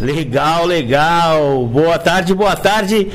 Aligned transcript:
Legal, 0.00 0.64
legal. 0.64 1.66
Boa 1.66 1.98
tarde, 1.98 2.32
boa 2.32 2.54
tarde. 2.54 3.08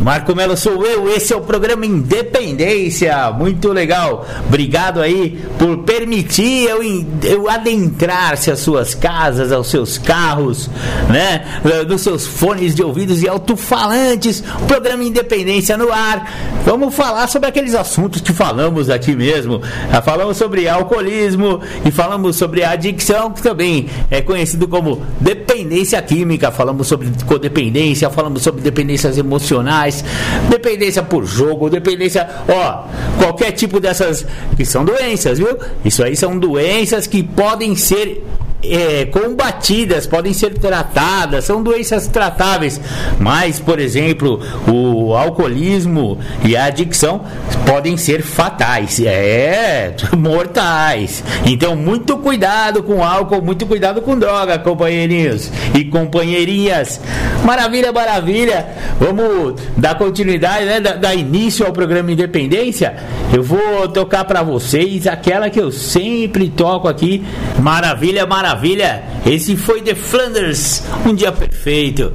Marco 0.00 0.34
Melo 0.34 0.56
sou 0.56 0.86
eu. 0.86 1.06
Esse 1.14 1.34
é 1.34 1.36
o 1.36 1.42
programa 1.42 1.84
Independência. 1.84 3.30
Muito 3.30 3.70
legal. 3.72 4.26
Obrigado 4.46 5.02
aí 5.02 5.38
por 5.58 5.78
permitir 5.78 6.66
eu, 6.66 6.82
eu 7.24 7.50
adentrar-se 7.50 8.50
às 8.50 8.60
suas 8.60 8.94
casas, 8.94 9.52
aos 9.52 9.68
seus 9.68 9.98
carros, 9.98 10.70
né? 11.10 11.44
Nos 11.86 12.00
seus 12.00 12.26
fones 12.26 12.74
de 12.74 12.82
ouvidos 12.82 13.22
e 13.22 13.28
alto-falantes. 13.28 14.42
Programa 14.66 15.04
Independência 15.04 15.76
no 15.76 15.92
ar. 15.92 16.26
Vamos 16.64 16.94
falar 16.94 17.28
sobre 17.28 17.50
aqueles 17.50 17.74
assuntos 17.74 18.22
que 18.22 18.32
falamos 18.32 18.88
aqui 18.88 19.14
mesmo. 19.14 19.60
Falamos 20.02 20.38
sobre 20.38 20.66
alcoolismo 20.66 21.60
e 21.84 21.90
falamos 21.90 22.36
sobre 22.36 22.64
adicção, 22.64 23.30
que 23.30 23.42
também 23.42 23.90
é 24.10 24.22
conhecido 24.22 24.66
como 24.66 25.02
dependência 25.20 26.00
química 26.00 26.29
química, 26.30 26.52
falamos 26.52 26.86
sobre 26.86 27.10
codependência, 27.26 28.08
falamos 28.08 28.42
sobre 28.42 28.62
dependências 28.62 29.18
emocionais, 29.18 30.04
dependência 30.48 31.02
por 31.02 31.24
jogo, 31.24 31.68
dependência, 31.68 32.28
ó, 32.48 32.84
qualquer 33.18 33.50
tipo 33.52 33.80
dessas 33.80 34.24
que 34.56 34.64
são 34.64 34.84
doenças, 34.84 35.38
viu? 35.38 35.58
Isso 35.84 36.04
aí 36.04 36.14
são 36.14 36.38
doenças 36.38 37.06
que 37.08 37.22
podem 37.22 37.74
ser 37.74 38.24
é, 38.62 39.06
combatidas, 39.06 40.06
podem 40.06 40.32
ser 40.32 40.58
tratadas, 40.58 41.44
são 41.44 41.62
doenças 41.62 42.06
tratáveis, 42.06 42.80
mas, 43.18 43.58
por 43.58 43.78
exemplo, 43.78 44.40
o 44.68 45.14
alcoolismo 45.14 46.18
e 46.44 46.56
a 46.56 46.64
adicção 46.64 47.22
podem 47.66 47.96
ser 47.96 48.22
fatais, 48.22 49.00
é, 49.00 49.94
mortais. 50.16 51.24
Então, 51.46 51.74
muito 51.74 52.18
cuidado 52.18 52.82
com 52.82 53.02
álcool, 53.02 53.42
muito 53.42 53.66
cuidado 53.66 54.02
com 54.02 54.18
droga, 54.18 54.58
companheirinhos 54.58 55.50
e 55.74 55.84
companheirinhas. 55.84 57.00
Maravilha, 57.44 57.92
maravilha. 57.92 58.66
Vamos 58.98 59.60
dar 59.76 59.96
continuidade, 59.96 60.66
né? 60.66 60.80
Dar, 60.80 60.96
dar 60.96 61.14
início 61.14 61.64
ao 61.64 61.72
programa 61.72 62.12
Independência. 62.12 62.96
Eu 63.32 63.42
vou 63.42 63.88
tocar 63.88 64.24
para 64.24 64.42
vocês 64.42 65.06
aquela 65.06 65.48
que 65.48 65.60
eu 65.60 65.72
sempre 65.72 66.50
toco 66.50 66.86
aqui. 66.86 67.24
Maravilha, 67.58 68.26
maravilha 68.26 68.49
maravilha! 68.50 69.02
Esse 69.24 69.56
foi 69.56 69.80
The 69.80 69.94
Flanders, 69.94 70.82
Um 71.06 71.14
Dia 71.14 71.30
Perfeito. 71.30 72.12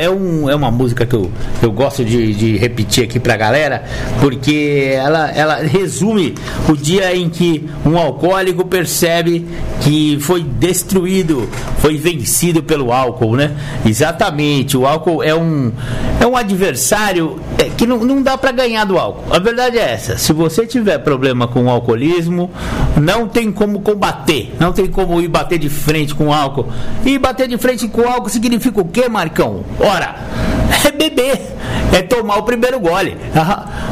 É, 0.00 0.08
um, 0.08 0.48
é 0.48 0.54
uma 0.54 0.70
música 0.70 1.04
que 1.04 1.14
eu, 1.14 1.30
eu 1.62 1.70
gosto 1.70 2.02
de, 2.02 2.32
de 2.32 2.56
repetir 2.56 3.04
aqui 3.04 3.20
pra 3.20 3.36
galera, 3.36 3.84
porque 4.18 4.94
ela, 4.96 5.30
ela 5.30 5.56
resume 5.56 6.34
o 6.66 6.74
dia 6.74 7.14
em 7.14 7.28
que 7.28 7.68
um 7.84 7.98
alcoólico 7.98 8.64
percebe 8.64 9.46
que 9.82 10.18
foi 10.18 10.42
destruído, 10.42 11.46
foi 11.78 11.98
vencido 11.98 12.62
pelo 12.62 12.90
álcool, 12.90 13.36
né? 13.36 13.54
Exatamente, 13.84 14.78
o 14.78 14.86
álcool 14.86 15.22
é 15.22 15.34
um, 15.34 15.70
é 16.18 16.26
um 16.26 16.36
adversário 16.36 17.38
é, 17.58 17.64
que 17.64 17.86
não, 17.86 17.98
não 17.98 18.22
dá 18.22 18.38
para 18.38 18.50
ganhar 18.50 18.86
do 18.86 18.98
álcool. 18.98 19.30
A 19.30 19.38
verdade 19.38 19.78
é 19.78 19.92
essa: 19.92 20.16
se 20.16 20.32
você 20.32 20.66
tiver 20.66 20.98
problema 20.98 21.46
com 21.46 21.64
o 21.64 21.70
alcoolismo, 21.70 22.50
não 22.96 23.28
tem 23.28 23.52
como 23.52 23.82
combater, 23.82 24.54
não 24.58 24.72
tem 24.72 24.86
como 24.86 25.20
ir 25.20 25.28
bater 25.28 25.43
de 25.58 25.68
frente 25.68 26.14
com 26.14 26.32
álcool. 26.32 26.68
E 27.04 27.18
bater 27.18 27.48
de 27.48 27.58
frente 27.58 27.86
com 27.88 28.08
álcool 28.08 28.28
significa 28.28 28.80
o 28.80 28.84
que, 28.84 29.08
Marcão? 29.08 29.64
Ora, 29.78 30.16
é 30.84 30.90
beber, 30.90 31.40
é 31.92 32.02
tomar 32.02 32.38
o 32.38 32.42
primeiro 32.42 32.80
gole. 32.80 33.16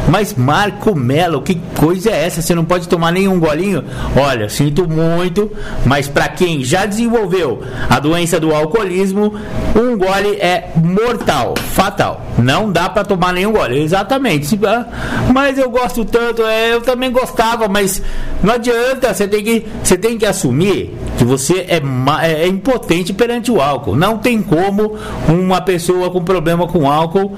Mas 0.09 0.35
Marco 0.35 0.95
Melo, 0.95 1.43
que 1.43 1.61
coisa 1.77 2.11
é 2.11 2.27
essa? 2.27 2.43
Você 2.43 2.55
não 2.55 2.65
pode 2.65 2.89
tomar 2.89 3.13
nenhum 3.13 3.39
golinho? 3.39 3.85
Olha, 4.17 4.49
sinto 4.49 4.89
muito, 4.89 5.51
mas 5.87 6.09
para 6.09 6.29
quem 6.29 6.65
já 6.65 6.85
desenvolveu 6.85 7.63
a 7.89 7.99
doença 8.01 8.41
do 8.41 8.55
alcoolismo, 8.55 9.35
um 9.77 9.97
gole 9.97 10.37
é 10.37 10.71
mortal, 10.77 11.55
fatal. 11.73 12.21
Não 12.39 12.71
dá 12.71 12.89
para 12.89 13.05
tomar 13.05 13.33
nenhum 13.33 13.53
gole. 13.53 13.81
Exatamente. 13.81 14.59
Ah, 14.67 14.87
mas 15.33 15.59
eu 15.59 15.71
gosto 15.71 16.05
tanto, 16.05 16.43
é, 16.43 16.75
eu 16.75 16.81
também 16.81 17.11
gostava, 17.11 17.69
mas 17.69 18.03
não 18.43 18.55
adianta, 18.55 19.15
você 19.15 19.29
tem 19.29 19.43
que, 19.43 19.67
você 19.83 19.97
tem 19.97 20.19
que 20.19 20.27
assumir 20.27 20.93
que 21.17 21.25
você 21.25 21.42
é, 21.51 21.81
é, 22.23 22.43
é 22.43 22.47
impotente 22.47 23.13
perante 23.13 23.51
o 23.51 23.61
álcool. 23.61 23.97
Não 23.97 24.19
tem 24.19 24.43
como 24.43 24.97
uma 25.29 25.61
pessoa 25.61 26.11
com 26.11 26.23
problema 26.23 26.67
com 26.67 26.91
álcool 26.91 27.37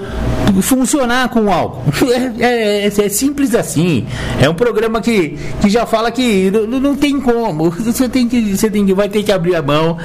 funcionar 0.62 1.28
com 1.28 1.53
álcool. 1.53 1.82
É, 2.12 2.32
é, 2.44 2.84
é, 2.84 2.87
é, 2.87 3.09
simples 3.09 3.54
assim. 3.54 4.06
É 4.41 4.48
um 4.48 4.54
programa 4.54 5.00
que, 5.00 5.38
que 5.60 5.69
já 5.69 5.87
fala 5.87 6.10
que 6.10 6.50
não, 6.50 6.81
não, 6.81 6.97
tem 6.97 7.20
como. 7.20 7.70
Você 7.84 8.09
tem 8.09 8.28
que 8.28 8.56
você 8.56 8.70
tem 8.70 8.84
que 8.84 8.94
vai 8.94 9.09
ter 9.09 9.22
que 9.22 9.32
abrir 9.32 9.54
a 9.54 9.62
mão 9.62 9.97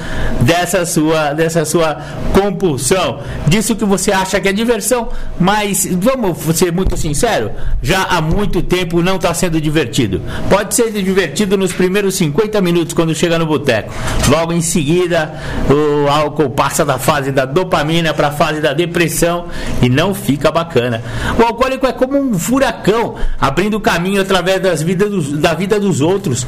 dessa 0.41 0.85
sua 0.85 1.33
dessa 1.33 1.65
sua 1.65 1.97
compulsão, 2.33 3.19
disso 3.47 3.75
que 3.75 3.85
você 3.85 4.11
acha 4.11 4.39
que 4.39 4.47
é 4.47 4.53
diversão, 4.53 5.09
mas 5.39 5.87
vamos 5.91 6.37
ser 6.55 6.71
muito 6.71 6.95
sincero, 6.97 7.51
já 7.81 8.03
há 8.03 8.21
muito 8.21 8.61
tempo 8.61 9.01
não 9.01 9.15
está 9.15 9.33
sendo 9.33 9.59
divertido. 9.59 10.21
Pode 10.49 10.75
ser 10.75 10.91
divertido 10.91 11.57
nos 11.57 11.73
primeiros 11.73 12.15
50 12.15 12.61
minutos 12.61 12.93
quando 12.93 13.13
chega 13.13 13.37
no 13.37 13.45
boteco. 13.45 13.88
Logo 14.27 14.53
em 14.53 14.61
seguida, 14.61 15.33
o 15.69 16.07
álcool 16.07 16.51
passa 16.51 16.85
da 16.85 16.99
fase 16.99 17.31
da 17.31 17.45
dopamina 17.45 18.13
para 18.13 18.27
a 18.27 18.31
fase 18.31 18.61
da 18.61 18.73
depressão 18.73 19.47
e 19.81 19.89
não 19.89 20.13
fica 20.13 20.51
bacana. 20.51 21.01
O 21.37 21.43
alcoólico 21.43 21.87
é 21.87 21.91
como 21.91 22.17
um 22.17 22.37
furacão, 22.37 23.15
abrindo 23.39 23.79
caminho 23.79 24.21
através 24.21 24.61
das 24.61 24.83
vidas 24.83 25.09
dos, 25.09 25.31
da 25.33 25.53
vida 25.53 25.79
dos 25.79 25.99
outros. 25.99 26.45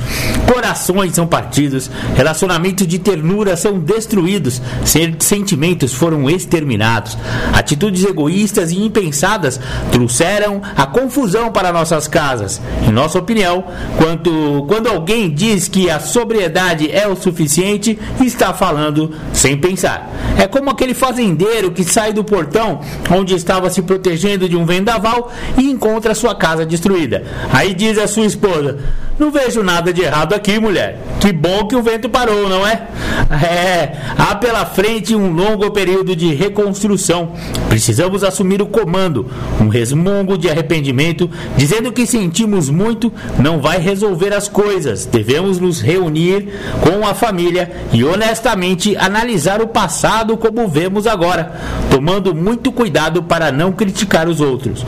Corações 0.52 1.16
são 1.16 1.26
partidos, 1.26 1.90
relacionamentos 2.16 2.86
de 2.86 3.00
ternura 3.00 3.56
são 3.56 3.80
destruídos, 3.80 4.62
sentimentos 5.20 5.94
foram 5.94 6.30
exterminados. 6.30 7.18
Atitudes 7.54 8.04
egoístas 8.04 8.72
e 8.72 8.80
impensadas 8.80 9.60
trouxeram 9.92 10.62
a 10.76 10.86
confusão 10.86 11.52
para 11.52 11.74
nossas 11.74 12.08
casas. 12.08 12.62
Em 12.88 12.92
nossa 12.92 13.18
opinião, 13.18 13.64
quando, 13.98 14.66
quando 14.68 14.88
alguém 14.88 15.30
diz 15.34 15.68
que 15.68 15.90
a 15.90 16.00
sobriedade 16.00 16.92
é 16.92 17.08
o 17.08 17.16
suficiente, 17.16 17.31
está 18.22 18.54
falando 18.54 19.12
sem 19.34 19.58
pensar. 19.58 20.10
É 20.38 20.48
como 20.48 20.70
aquele 20.70 20.94
fazendeiro 20.94 21.72
que 21.72 21.84
sai 21.84 22.14
do 22.14 22.24
portão 22.24 22.82
onde 23.10 23.36
estava 23.36 23.70
se 23.70 23.82
protegendo 23.82 24.48
de 24.48 24.56
um 24.56 24.66
vendaval 24.66 25.32
e 25.58 25.70
encontra 25.70 26.16
sua 26.16 26.36
casa 26.36 26.66
destruída. 26.66 27.24
Aí 27.52 27.74
diz 27.74 27.98
a 27.98 28.08
sua 28.08 28.26
esposa: 28.26 28.80
Não 29.20 29.32
vejo 29.32 29.64
nada 29.64 29.94
de 29.94 30.02
errado 30.02 30.34
aqui, 30.34 30.60
mulher. 30.60 31.00
Que 31.20 31.32
bom 31.32 31.68
que 31.68 31.76
o 31.76 31.84
vento 31.84 32.10
parou, 32.10 32.50
não 32.50 32.66
é? 32.66 32.88
É, 33.32 33.94
há 34.18 34.36
pela 34.36 34.66
frente 34.66 35.16
um 35.16 35.32
longo 35.32 35.72
período 35.72 36.16
de 36.16 36.34
reconstrução. 36.34 37.34
Precisamos 37.70 38.24
assumir 38.24 38.62
o 38.62 38.66
comando. 38.66 39.28
Um 39.60 39.68
resmungo 39.68 40.38
de 40.38 40.50
arrependimento, 40.50 41.30
dizendo 41.56 41.92
que 41.92 42.06
sentimos 42.06 42.70
muito, 42.70 43.12
não 43.40 43.62
vai 43.62 43.80
resolver 43.80 44.34
as 44.34 44.48
coisas. 44.48 45.06
Devemos 45.06 45.60
nos 45.60 45.80
reunir 45.80 46.50
com 46.82 47.08
a 47.08 47.14
família 47.22 47.72
e 47.94 48.04
honestamente 48.04 48.98
analisar 48.98 49.62
o 49.62 49.68
passado 49.68 50.36
como 50.36 50.68
vemos 50.68 51.06
agora, 51.06 51.54
tomando 51.92 52.34
muito 52.34 52.72
cuidado 52.72 53.22
para 53.22 53.52
não 53.52 53.72
criticar 53.72 54.28
os 54.28 54.42
outros. 54.42 54.84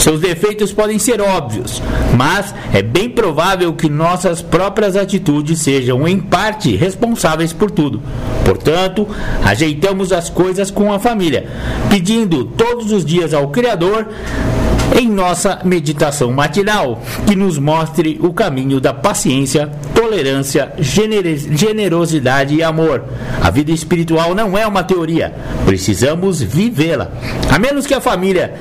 Seus 0.00 0.20
defeitos 0.20 0.72
podem 0.72 0.98
ser 0.98 1.20
óbvios, 1.20 1.80
mas 2.16 2.52
é 2.72 2.82
bem 2.82 3.08
provável 3.08 3.72
que 3.72 3.88
nossas 3.88 4.42
próprias 4.42 4.96
atitudes 4.96 5.60
sejam, 5.60 6.06
em 6.06 6.18
parte, 6.18 6.74
responsáveis 6.74 7.52
por 7.52 7.70
tudo. 7.70 8.02
Portanto, 8.44 9.06
ajeitamos 9.44 10.12
as 10.12 10.28
coisas 10.28 10.72
com 10.72 10.92
a 10.92 10.98
família, 10.98 11.46
pedindo 11.88 12.44
todos 12.44 12.90
os 12.90 13.04
dias 13.04 13.32
ao 13.32 13.48
Criador 13.48 14.08
em 14.96 15.08
nossa 15.08 15.60
meditação 15.64 16.32
matinal 16.32 17.02
que 17.26 17.34
nos 17.34 17.58
mostre 17.58 18.18
o 18.22 18.32
caminho 18.32 18.80
da 18.80 18.92
paciência, 18.92 19.70
tolerância 19.94 20.72
generosidade 20.78 22.54
e 22.54 22.62
amor. 22.62 23.04
A 23.42 23.50
vida 23.50 23.72
espiritual 23.72 24.34
não 24.34 24.56
é 24.56 24.66
uma 24.66 24.82
teoria, 24.82 25.34
precisamos 25.64 26.40
vivê-la. 26.40 27.10
A 27.50 27.58
menos 27.58 27.86
que 27.86 27.94
a 27.94 28.00
família 28.00 28.54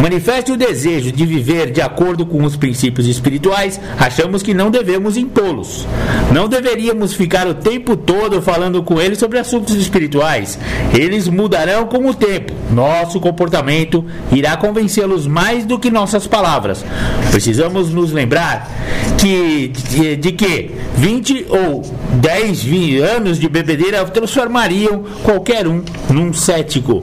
manifeste 0.00 0.52
o 0.52 0.56
desejo 0.56 1.10
de 1.10 1.24
viver 1.24 1.70
de 1.70 1.80
acordo 1.80 2.26
com 2.26 2.44
os 2.44 2.56
princípios 2.56 3.06
espirituais, 3.06 3.80
achamos 3.98 4.42
que 4.42 4.52
não 4.52 4.70
devemos 4.70 5.16
impô-los. 5.16 5.86
Não 6.32 6.48
deveríamos 6.48 7.14
ficar 7.14 7.46
o 7.46 7.54
tempo 7.54 7.96
todo 7.96 8.42
falando 8.42 8.82
com 8.82 9.00
eles 9.00 9.18
sobre 9.18 9.38
assuntos 9.38 9.74
espirituais. 9.76 10.58
Eles 10.92 11.28
mudarão 11.28 11.86
com 11.86 12.06
o 12.06 12.14
tempo. 12.14 12.52
Nosso 12.70 13.20
comportamento 13.20 14.04
irá 14.32 14.56
convencê-los 14.56 15.26
mais 15.26 15.63
do 15.64 15.78
que 15.78 15.90
nossas 15.90 16.26
palavras. 16.26 16.84
Precisamos 17.30 17.90
nos 17.90 18.12
lembrar 18.12 18.70
que, 19.18 19.68
de, 19.68 20.16
de 20.16 20.32
que 20.32 20.70
20 20.96 21.46
ou 21.48 21.82
10 22.20 22.62
20 22.62 22.98
anos 23.00 23.38
de 23.38 23.48
bebedeira 23.48 24.04
transformariam 24.04 25.04
qualquer 25.22 25.66
um 25.66 25.82
num 26.10 26.32
cético. 26.32 27.02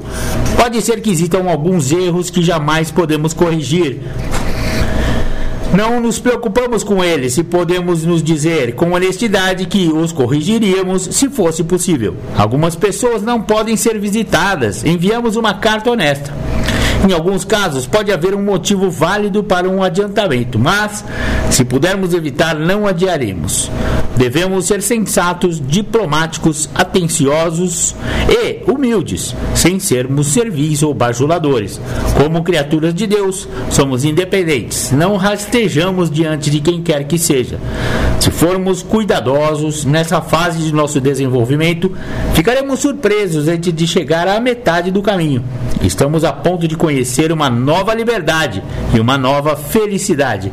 Pode 0.56 0.82
ser 0.82 1.02
que 1.02 1.10
existam 1.10 1.50
alguns 1.50 1.92
erros 1.92 2.30
que 2.30 2.42
jamais 2.42 2.92
podemos 2.92 3.34
corrigir. 3.34 4.00
Não 5.74 6.02
nos 6.02 6.20
preocupamos 6.20 6.84
com 6.84 7.02
eles 7.02 7.38
e 7.38 7.44
podemos 7.44 8.04
nos 8.04 8.22
dizer 8.22 8.76
com 8.76 8.92
honestidade 8.92 9.66
que 9.68 9.88
os 9.88 10.12
corrigiríamos 10.12 11.04
se 11.04 11.30
fosse 11.30 11.64
possível. 11.64 12.18
Algumas 12.38 12.76
pessoas 12.76 13.22
não 13.22 13.42
podem 13.42 13.78
ser 13.78 13.98
visitadas. 13.98 14.84
Enviamos 14.84 15.38
uma 15.38 15.54
carta 15.54 15.90
honesta. 15.90 16.41
Em 17.08 17.14
alguns 17.14 17.44
casos, 17.44 17.88
pode 17.88 18.12
haver 18.12 18.36
um 18.36 18.44
motivo 18.44 18.92
válido 18.92 19.44
para 19.44 19.68
um 19.68 19.82
adiantamento, 19.82 20.60
mas, 20.60 21.04
se 21.50 21.66
pudermos 21.66 22.14
evitar, 22.14 22.56
não 22.56 22.86
adiaremos. 22.86 23.72
Devemos 24.16 24.66
ser 24.66 24.84
sensatos, 24.84 25.60
diplomáticos, 25.60 26.70
atenciosos 26.76 27.96
e 28.30 28.62
humildes, 28.72 29.36
sem 29.56 29.80
sermos 29.80 30.28
servis 30.28 30.84
ou 30.84 30.94
bajuladores. 30.94 31.82
Como 32.22 32.44
criaturas 32.44 32.94
de 32.94 33.08
Deus, 33.08 33.48
somos 33.72 34.06
independentes, 34.06 34.92
não 34.92 35.18
rastejamos 35.18 36.12
diante 36.12 36.52
de 36.52 36.60
quem 36.60 36.84
quer 36.84 37.06
que 37.06 37.18
seja. 37.18 37.60
Se 38.20 38.30
formos 38.30 38.84
cuidadosos 38.84 39.86
nessa 39.86 40.22
fase 40.22 40.60
de 40.60 40.72
nosso 40.72 41.02
desenvolvimento, 41.02 41.92
ficaremos 42.36 42.80
surpresos 42.80 43.48
antes 43.48 43.74
de 43.74 43.88
chegar 43.88 44.28
à 44.28 44.40
metade 44.40 44.92
do 44.92 45.02
caminho. 45.02 45.44
Estamos 45.82 46.24
a 46.24 46.32
ponto 46.32 46.68
de 46.68 46.76
conhecer 46.76 46.91
uma 47.32 47.50
nova 47.50 47.94
liberdade 47.94 48.64
e 48.94 49.00
uma 49.00 49.18
nova 49.18 49.56
felicidade. 49.56 50.52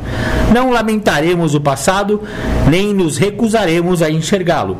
Não 0.52 0.70
lamentaremos 0.70 1.54
o 1.54 1.60
passado, 1.60 2.22
nem 2.68 2.94
nos 2.94 3.16
recusaremos 3.16 4.02
a 4.02 4.10
enxergá-lo. 4.10 4.76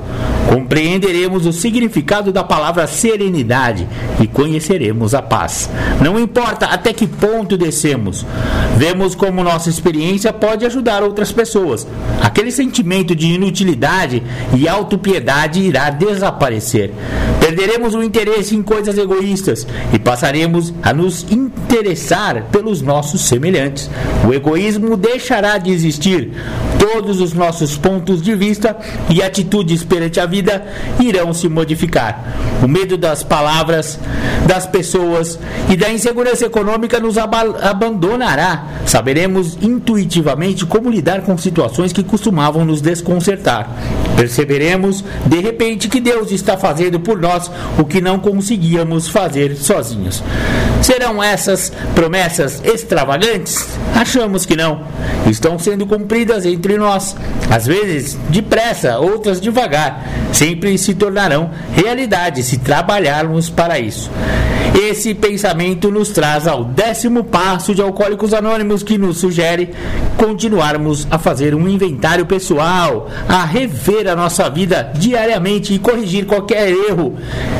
Compreenderemos 0.49 1.45
o 1.45 1.53
significado 1.53 2.33
da 2.33 2.43
palavra 2.43 2.87
serenidade 2.87 3.87
e 4.19 4.27
conheceremos 4.27 5.15
a 5.15 5.21
paz. 5.21 5.69
Não 6.03 6.19
importa 6.19 6.67
até 6.67 6.93
que 6.93 7.06
ponto 7.06 7.56
descemos, 7.56 8.25
vemos 8.77 9.15
como 9.15 9.45
nossa 9.45 9.69
experiência 9.69 10.33
pode 10.33 10.65
ajudar 10.65 11.03
outras 11.03 11.31
pessoas. 11.31 11.87
Aquele 12.23 12.50
sentimento 12.50 13.15
de 13.15 13.27
inutilidade 13.27 14.23
e 14.56 14.67
autopiedade 14.67 15.61
irá 15.61 15.91
desaparecer. 15.91 16.93
Perderemos 17.41 17.95
o 17.95 18.03
interesse 18.03 18.56
em 18.56 18.62
coisas 18.62 18.97
egoístas 18.97 19.67
e 19.93 19.99
passaremos 19.99 20.73
a 20.83 20.93
nos 20.93 21.27
interessar 21.31 22.45
pelos 22.50 22.81
nossos 22.81 23.23
semelhantes. 23.23 23.91
O 24.27 24.33
egoísmo 24.33 24.97
deixará 24.97 25.59
de 25.59 25.71
existir. 25.71 26.33
Todos 26.79 27.21
os 27.21 27.33
nossos 27.33 27.77
pontos 27.77 28.23
de 28.23 28.35
vista 28.35 28.77
e 29.11 29.23
atitudes 29.23 29.83
perante 29.83 30.21
a 30.21 30.27
vida 30.27 30.65
irão 31.01 31.35
se 31.35 31.49
modificar. 31.49 32.25
O 32.63 32.69
medo 32.69 32.97
das 32.97 33.23
palavras, 33.23 33.99
das 34.47 34.67
pessoas 34.67 35.39
e 35.69 35.77
da 35.77 35.91
insegurança 35.91 36.47
econômica 36.47 37.01
nos 37.01 37.17
abandonará. 37.19 38.65
Saberemos 38.87 39.59
intuitivamente 39.61 40.65
como 40.65 40.91
lidar 40.91 41.23
com 41.23 41.37
situações 41.37 41.93
que 41.93 42.03
costumavam 42.03 42.65
nos 42.65 42.81
desconcertar. 42.81 43.69
Perceberemos, 44.17 45.05
de 45.27 45.41
repente, 45.41 45.89
que 45.89 46.01
Deus 46.01 46.31
está 46.33 46.57
fazendo 46.57 46.99
por 46.99 47.21
nós 47.21 47.51
o 47.79 47.85
que 47.85 48.01
não 48.01 48.19
conseguíamos 48.19 49.09
fazer 49.09 49.57
sozinhos. 49.57 50.23
Serão 50.83 51.23
essas 51.23 51.73
promessas 51.95 52.63
extravagantes? 52.65 53.69
Achamos 53.95 54.47
que 54.47 54.57
não. 54.57 54.83
Estão 55.29 55.59
sendo 55.59 55.87
cumpridas 55.87 56.47
entre 56.47 56.68
nós, 56.76 57.17
às 57.50 57.67
vezes 57.67 58.19
depressa, 58.29 58.99
outras 58.99 59.41
devagar. 59.41 60.06
Sempre 60.32 60.76
se 60.76 60.94
tornarão 60.94 61.50
realidade 61.73 62.43
se 62.43 62.59
trabalharmos 62.59 63.49
para 63.49 63.79
isso. 63.79 64.11
Esse 64.81 65.12
pensamento 65.12 65.91
nos 65.91 66.11
traz 66.11 66.47
ao 66.47 66.65
décimo 66.65 67.25
passo 67.25 67.75
de 67.75 67.82
Alcoólicos 67.82 68.32
Anônimos, 68.32 68.85
que 68.85 68.97
nos 68.97 69.19
sugere 69.19 69.70
continuarmos 70.17 71.06
a 71.11 71.19
fazer 71.19 71.53
um 71.53 71.69
inventário 71.69 72.25
pessoal, 72.26 73.09
a 73.29 73.44
rever 73.44 74.06
a 74.06 74.14
nossa 74.14 74.49
vida 74.49 74.93
diariamente 74.94 75.75
e 75.75 75.79
corrigir 75.81 76.26
qualquer 76.26 76.71
erro 76.71 77.17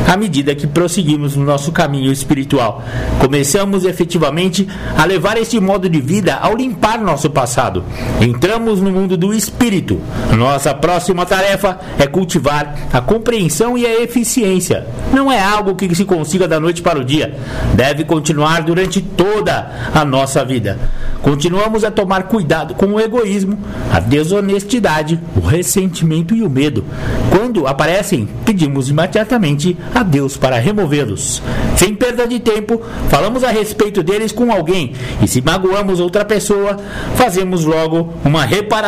à 0.07 0.17
medida 0.17 0.55
que 0.55 0.67
prosseguimos 0.67 1.35
no 1.35 1.45
nosso 1.45 1.73
caminho 1.73 2.13
espiritual. 2.13 2.85
Começamos 3.21 3.85
efetivamente 3.85 4.69
a 4.97 5.05
levar 5.05 5.37
este 5.39 5.59
modo 5.59 5.89
de 5.89 6.01
vida 6.01 6.35
ao 6.35 6.55
limpar 6.55 7.01
nosso 7.01 7.31
passado. 7.31 7.85
Entramos 8.21 8.81
no 8.81 8.93
mundo 8.99 9.17
do 9.17 9.33
espírito. 9.33 10.01
Nossa 10.37 10.75
próxima 10.75 11.25
tarefa 11.25 11.79
é 11.99 12.07
cultivar 12.07 12.75
a 12.93 13.01
compreensão 13.01 13.79
e 13.79 13.87
a 13.87 14.03
eficiência. 14.03 14.87
Não 15.13 15.31
é 15.31 15.41
algo 15.41 15.77
que 15.77 15.95
se 15.95 16.05
consiga 16.05 16.49
da 16.49 16.59
noite 16.59 16.83
para 16.83 16.99
o 16.99 17.05
dia. 17.05 17.37
Deve 17.75 18.05
continuar 18.05 18.63
durante 18.63 19.01
toda 19.01 19.91
a 19.95 20.05
nossa 20.05 20.45
vida. 20.45 20.79
Continuamos 21.23 21.85
a 21.85 21.91
tomar 21.91 22.25
cuidado 22.25 22.75
com 22.75 22.87
o 22.87 23.01
egoísmo, 23.01 23.59
a 23.93 24.01
desonestidade, 24.01 25.21
o 25.37 25.41
ressentimento 25.41 26.35
e 26.35 26.43
o 26.43 26.51
medo. 26.51 26.85
Quando 27.31 27.67
aparecem, 27.67 28.29
pedimos 28.45 28.89
imediatamente 28.89 29.77
a 29.95 30.03
Deus 30.03 30.37
para 30.37 30.59
removê-los. 30.59 31.43
Sem 31.77 31.95
perda 31.95 32.27
de 32.27 32.41
tempo, 32.41 32.81
falamos 33.09 33.45
a 33.45 33.51
respeito 33.51 34.03
deles 34.03 34.33
com 34.33 34.53
alguém 34.53 34.93
e 35.23 35.29
se 35.29 35.41
magoamos 35.41 36.01
outra 36.01 36.25
pessoa, 36.25 36.77
fazemos 37.15 37.65
logo 37.65 38.13
uma 38.25 38.45
reparação. 38.45 38.88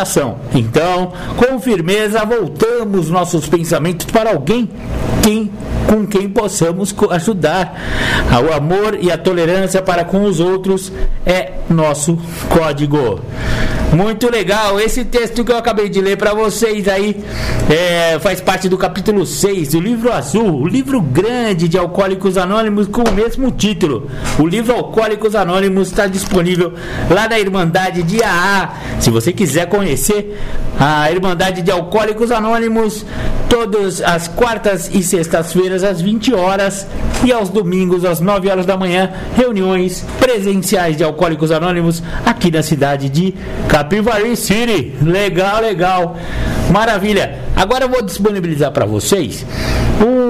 Então, 0.55 1.13
com 1.37 1.61
firmeza, 1.61 2.25
voltamos 2.25 3.11
nossos 3.11 3.49
pensamentos 3.49 4.07
para 4.07 4.31
alguém 4.31 4.69
quem 5.23 5.51
com 5.87 6.07
quem 6.07 6.29
possamos 6.29 6.95
ajudar. 7.11 7.75
O 8.49 8.53
amor 8.55 8.97
e 9.01 9.11
a 9.11 9.19
tolerância 9.19 9.83
para 9.83 10.05
com 10.05 10.23
os 10.25 10.39
outros 10.39 10.93
é 11.27 11.55
nosso 11.69 12.17
código. 12.49 13.21
Muito 13.93 14.31
legal. 14.31 14.79
Esse 14.79 15.05
texto 15.05 15.45
que 15.45 15.51
eu 15.51 15.57
acabei 15.57 15.89
de 15.89 16.01
ler 16.01 16.17
para 16.17 16.33
vocês 16.33 16.87
aí 16.87 17.17
é, 17.69 18.21
faz 18.21 18.41
parte 18.41 18.69
do 18.69 18.79
capítulo 18.79 19.27
6 19.27 19.71
do 19.71 19.81
livro 19.81 20.13
azul, 20.13 20.63
o 20.63 20.69
livro 20.69 21.01
grande 21.01 21.67
de 21.67 21.77
Alcoólicos 21.77 22.39
Anônimos 22.39 22.87
com 22.87 23.03
o 23.03 23.13
mesmo 23.13 23.51
título. 23.51 24.09
O 24.39 24.47
livro 24.47 24.77
Alcoólicos 24.77 25.35
Anônimos 25.35 25.89
está 25.89 26.07
disponível 26.07 26.73
lá 27.11 27.29
na 27.29 27.41
Irmandade 27.41 28.05
de 28.05 28.23
AA. 28.23 28.75
Se 29.01 29.11
você 29.11 29.33
quiser 29.33 29.67
conhecer 29.67 29.90
a 30.79 31.11
Irmandade 31.11 31.63
de 31.63 31.71
Alcoólicos 31.71 32.31
Anônimos, 32.31 33.05
todas 33.49 34.01
as 34.01 34.29
quartas 34.29 34.91
e 34.93 35.03
sextas-feiras 35.03 35.83
às 35.83 36.01
20 36.01 36.33
horas 36.35 36.87
e 37.25 37.33
aos 37.33 37.49
domingos 37.49 38.05
às 38.05 38.21
9 38.21 38.49
horas 38.49 38.65
da 38.65 38.77
manhã, 38.77 39.13
reuniões 39.37 40.05
presenciais 40.19 40.97
de 40.97 41.05
Alcoólicos 41.05 41.51
Anônimos 41.51 42.03
aqui 42.25 42.51
na 42.51 42.63
cidade 42.63 43.09
de 43.09 43.35
Capivari 43.69 44.37
City. 44.37 44.95
Legal, 45.03 45.61
legal. 45.61 46.17
Maravilha. 46.71 47.41
Agora 47.57 47.85
eu 47.85 47.89
vou 47.89 48.01
disponibilizar 48.01 48.71
para 48.71 48.87
vocês 48.87 49.45
um, 50.01 50.30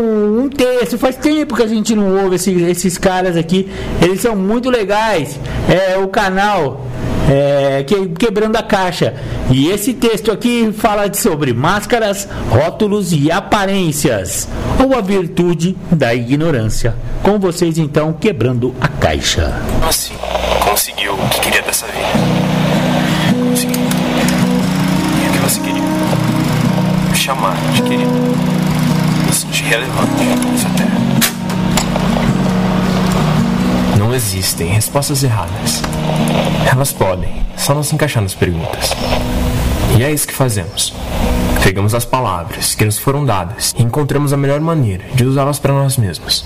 texto. 0.50 0.99
Faz 0.99 1.16
tempo 1.16 1.57
que 1.57 1.62
a 1.62 1.66
gente 1.66 1.95
não 1.95 2.23
ouve 2.23 2.37
esses, 2.37 2.62
esses 2.62 2.99
caras 2.99 3.37
aqui. 3.37 3.71
Eles 4.02 4.21
são 4.21 4.37
muito 4.37 4.69
legais. 4.69 5.38
É 5.69 5.97
o 5.99 6.09
canal 6.09 6.87
é, 7.30 7.85
que, 7.85 8.09
quebrando 8.09 8.57
a 8.57 8.62
caixa. 8.62 9.14
E 9.50 9.69
esse 9.69 9.95
texto 9.95 10.33
aqui 10.33 10.73
fala 10.73 11.12
sobre 11.14 11.52
máscaras, 11.52 12.28
rótulos 12.50 13.12
e 13.12 13.30
aparências, 13.30 14.49
ou 14.83 14.97
a 14.97 15.00
virtude 15.00 15.76
da 15.90 16.12
ignorância. 16.12 16.95
Com 17.23 17.38
vocês 17.38 17.78
então, 17.78 18.12
quebrando 18.12 18.75
a 18.80 18.88
caixa. 18.88 19.54
Assim, 19.88 20.14
conseguiu 20.69 21.14
o 21.14 21.28
que 21.28 21.40
queria 21.40 21.62
dessa 21.62 21.87
vida. 21.87 21.99
Conseguiu. 23.49 23.80
E 25.25 25.28
o 25.28 25.33
que 25.33 25.38
você 25.38 25.61
queria? 25.61 25.83
Chamar 27.14 27.57
de 27.75 27.83
querido. 27.83 28.30
Terra. 29.71 29.87
Não 33.97 34.12
existem 34.12 34.67
respostas 34.67 35.23
erradas. 35.23 35.81
Elas 36.69 36.93
podem 36.93 37.31
só 37.57 37.73
não 37.73 37.85
se 37.85 37.95
encaixar 37.95 38.21
nas 38.21 38.35
perguntas. 38.35 38.91
E 39.97 40.03
é 40.03 40.11
isso 40.11 40.27
que 40.27 40.35
fazemos. 40.35 40.93
Pegamos 41.62 41.95
as 41.95 42.05
palavras 42.05 42.75
que 42.75 42.85
nos 42.85 42.99
foram 42.99 43.25
dadas 43.25 43.73
e 43.79 43.85
encontramos 43.85 44.33
a 44.33 44.37
melhor 44.37 44.61
maneira 44.61 45.05
de 45.15 45.25
usá-las 45.25 45.61
para 45.61 45.73
nós 45.73 45.97
mesmos. 45.97 46.45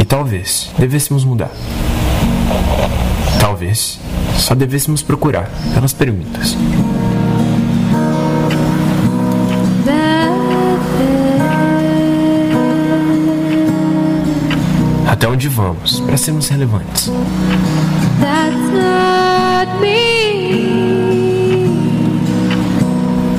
E 0.00 0.04
talvez 0.04 0.72
devêssemos 0.76 1.24
mudar. 1.24 1.52
Talvez 3.38 4.00
só 4.36 4.56
devêssemos 4.56 5.02
procurar 5.02 5.48
pelas 5.72 5.92
perguntas. 5.92 6.56
Onde 15.30 15.48
vamos 15.48 16.00
para 16.00 16.16
sermos 16.16 16.48
relevantes? 16.48 17.08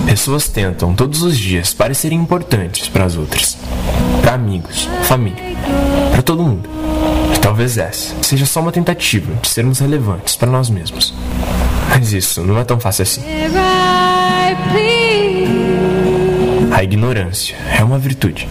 Pessoas 0.05 0.47
tentam 0.47 0.93
todos 0.93 1.21
os 1.21 1.37
dias 1.37 1.73
parecerem 1.73 2.17
importantes 2.17 2.87
para 2.87 3.03
as 3.03 3.17
outras, 3.17 3.57
para 4.21 4.33
amigos, 4.33 4.87
família, 5.03 5.43
para 6.11 6.21
todo 6.21 6.43
mundo. 6.43 6.69
E 7.35 7.39
talvez 7.39 7.77
essa 7.77 8.15
seja 8.21 8.45
só 8.45 8.61
uma 8.61 8.71
tentativa 8.71 9.33
de 9.41 9.49
sermos 9.49 9.79
relevantes 9.79 10.35
para 10.35 10.49
nós 10.49 10.69
mesmos. 10.69 11.13
Mas 11.89 12.13
isso 12.13 12.41
não 12.41 12.57
é 12.57 12.63
tão 12.63 12.79
fácil 12.79 13.03
assim. 13.03 13.21
A 16.71 16.83
ignorância 16.83 17.57
é 17.77 17.83
uma 17.83 17.99
virtude. 17.99 18.47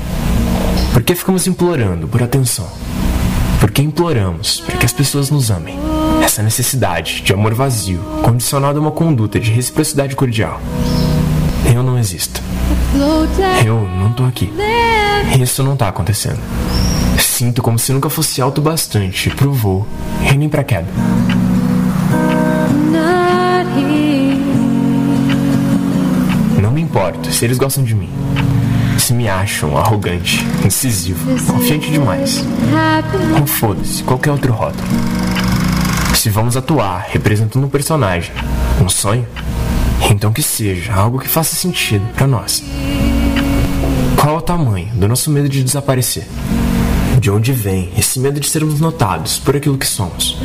Por 0.92 1.02
que 1.02 1.14
ficamos 1.14 1.46
implorando 1.46 2.06
por 2.06 2.22
atenção? 2.22 2.68
Por 3.70 3.74
que 3.74 3.82
imploramos 3.82 4.58
para 4.66 4.76
que 4.78 4.84
as 4.84 4.92
pessoas 4.92 5.30
nos 5.30 5.48
amem? 5.48 5.78
Essa 6.24 6.42
necessidade 6.42 7.22
de 7.22 7.32
amor 7.32 7.54
vazio, 7.54 8.00
condicionado 8.20 8.80
a 8.80 8.82
uma 8.82 8.90
conduta 8.90 9.38
de 9.38 9.52
reciprocidade 9.52 10.16
cordial. 10.16 10.60
Eu 11.72 11.80
não 11.80 11.96
existo. 11.96 12.42
Eu 13.64 13.88
não 13.96 14.12
tô 14.12 14.24
aqui. 14.24 14.52
Isso 15.40 15.62
não 15.62 15.76
tá 15.76 15.86
acontecendo. 15.86 16.40
Sinto 17.16 17.62
como 17.62 17.78
se 17.78 17.92
nunca 17.92 18.10
fosse 18.10 18.42
alto 18.42 18.60
bastante 18.60 19.30
pro 19.30 19.52
voo 19.52 19.86
e 20.28 20.36
nem 20.36 20.48
pra 20.48 20.64
queda. 20.64 20.88
Não 26.60 26.72
me 26.72 26.80
importo 26.80 27.30
se 27.30 27.44
eles 27.44 27.56
gostam 27.56 27.84
de 27.84 27.94
mim. 27.94 28.10
Se 29.00 29.14
me 29.14 29.28
acham 29.28 29.76
arrogante, 29.78 30.46
incisivo, 30.64 31.26
confiante 31.50 31.90
demais. 31.90 32.44
Ou 33.40 33.46
foda-se, 33.46 34.04
qualquer 34.04 34.30
outro 34.30 34.52
rótulo. 34.52 34.86
Se 36.14 36.28
vamos 36.28 36.54
atuar 36.54 37.06
representando 37.08 37.64
um 37.64 37.68
personagem, 37.68 38.30
um 38.80 38.90
sonho, 38.90 39.26
então 40.10 40.32
que 40.32 40.42
seja 40.42 40.92
algo 40.92 41.18
que 41.18 41.26
faça 41.26 41.56
sentido 41.56 42.06
para 42.14 42.26
nós. 42.26 42.62
Qual 44.20 44.34
é 44.34 44.38
o 44.38 44.42
tamanho 44.42 44.88
do 44.94 45.08
nosso 45.08 45.30
medo 45.30 45.48
de 45.48 45.64
desaparecer? 45.64 46.26
De 47.18 47.30
onde 47.30 47.52
vem 47.52 47.90
esse 47.96 48.20
medo 48.20 48.38
de 48.38 48.48
sermos 48.48 48.80
notados 48.80 49.38
por 49.38 49.56
aquilo 49.56 49.78
que 49.78 49.86
somos? 49.86 50.38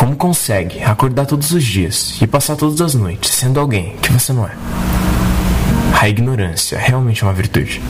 Como 0.00 0.16
consegue 0.16 0.82
acordar 0.82 1.26
todos 1.26 1.52
os 1.52 1.62
dias 1.62 2.18
e 2.20 2.26
passar 2.26 2.56
todas 2.56 2.80
as 2.80 2.94
noites 2.94 3.30
sendo 3.30 3.60
alguém 3.60 3.94
que 4.02 4.10
você 4.10 4.32
não 4.32 4.46
é? 4.46 4.52
A 6.00 6.08
ignorância 6.08 6.78
realmente 6.78 7.22
é 7.22 7.26
uma 7.26 7.32
virtude. 7.32 7.80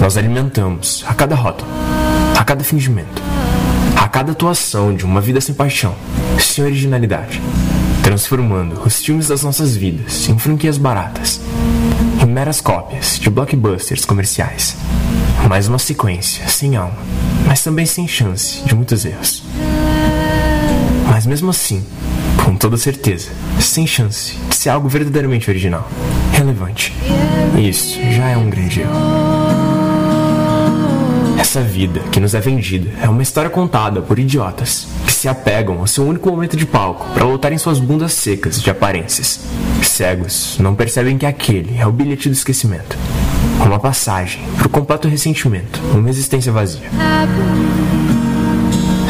Nós 0.00 0.16
alimentamos 0.16 1.04
a 1.06 1.12
cada 1.12 1.34
rótulo, 1.34 1.70
a 2.38 2.44
cada 2.44 2.64
fingimento, 2.64 3.20
a 3.96 4.08
cada 4.08 4.32
atuação 4.32 4.94
de 4.94 5.04
uma 5.04 5.20
vida 5.20 5.40
sem 5.40 5.54
paixão, 5.54 5.94
sem 6.38 6.64
originalidade, 6.64 7.42
transformando 8.02 8.80
os 8.80 9.04
filmes 9.04 9.28
das 9.28 9.42
nossas 9.42 9.76
vidas 9.76 10.28
em 10.28 10.38
franquias 10.38 10.78
baratas, 10.78 11.40
em 12.22 12.26
meras 12.26 12.60
cópias 12.60 13.18
de 13.18 13.28
blockbusters 13.28 14.04
comerciais. 14.04 14.76
Mais 15.48 15.68
uma 15.68 15.78
sequência 15.78 16.48
sem 16.48 16.76
alma, 16.76 16.96
mas 17.46 17.62
também 17.62 17.84
sem 17.84 18.08
chance 18.08 18.62
de 18.64 18.74
muitos 18.74 19.04
erros. 19.04 19.42
Mas 21.10 21.26
mesmo 21.26 21.50
assim, 21.50 21.84
com 22.44 22.56
toda 22.56 22.76
certeza, 22.76 23.30
sem 23.60 23.86
chance 23.86 24.36
de 24.48 24.56
ser 24.56 24.70
algo 24.70 24.88
verdadeiramente 24.88 25.50
original, 25.50 25.88
relevante. 26.32 26.92
Isso 27.58 27.98
já 28.12 28.28
é 28.28 28.36
um 28.36 28.50
grande 28.50 28.80
erro. 28.80 28.92
Essa 31.38 31.60
vida 31.62 32.00
que 32.10 32.20
nos 32.20 32.34
é 32.34 32.40
vendida 32.40 32.90
é 33.00 33.08
uma 33.08 33.22
história 33.22 33.50
contada 33.50 34.02
por 34.02 34.18
idiotas 34.18 34.86
que 35.06 35.12
se 35.12 35.28
apegam 35.28 35.78
ao 35.78 35.86
seu 35.86 36.04
único 36.04 36.28
momento 36.28 36.56
de 36.56 36.66
palco 36.66 37.06
para 37.14 37.24
lotarem 37.24 37.58
suas 37.58 37.78
bundas 37.78 38.12
secas 38.12 38.60
de 38.60 38.70
aparências. 38.70 39.40
Cegos 39.82 40.56
não 40.58 40.74
percebem 40.74 41.16
que 41.16 41.26
aquele 41.26 41.78
é 41.78 41.86
o 41.86 41.92
bilhete 41.92 42.28
do 42.28 42.32
esquecimento 42.32 42.96
uma 43.66 43.80
passagem 43.80 44.40
para 44.56 44.66
o 44.66 44.70
completo 44.70 45.08
ressentimento, 45.08 45.80
uma 45.92 46.08
existência 46.08 46.52
vazia. 46.52 46.88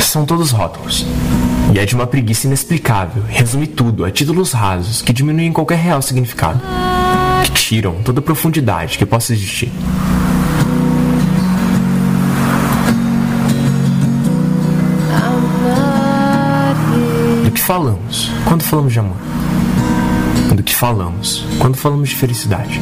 São 0.00 0.24
todos 0.24 0.50
rótulos. 0.50 1.06
E 1.72 1.78
é 1.78 1.84
de 1.84 1.94
uma 1.94 2.06
preguiça 2.06 2.46
inexplicável 2.46 3.22
resume 3.28 3.66
tudo 3.66 4.04
a 4.04 4.10
títulos 4.10 4.52
rasos 4.52 5.02
que 5.02 5.12
diminuem 5.12 5.52
qualquer 5.52 5.78
real 5.78 6.00
significado, 6.00 6.60
que 7.44 7.52
tiram 7.52 7.94
toda 8.02 8.20
a 8.20 8.22
profundidade 8.22 8.96
que 8.96 9.04
possa 9.04 9.32
existir. 9.32 9.70
Do 17.44 17.50
que 17.50 17.60
falamos 17.60 18.30
quando 18.44 18.62
falamos 18.62 18.92
de 18.92 18.98
amor? 19.00 19.16
Do 20.54 20.62
que 20.62 20.74
falamos 20.74 21.44
quando 21.58 21.76
falamos 21.76 22.08
de 22.08 22.14
felicidade? 22.14 22.80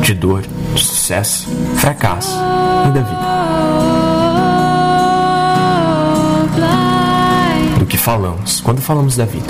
De 0.00 0.14
dor, 0.14 0.44
de 0.74 0.82
sucesso, 0.82 1.48
fracasso 1.76 2.38
e 2.88 2.92
da 2.92 3.00
vida? 3.02 3.43
Falamos 8.04 8.60
quando 8.60 8.82
falamos 8.82 9.16
da 9.16 9.24
vida? 9.24 9.46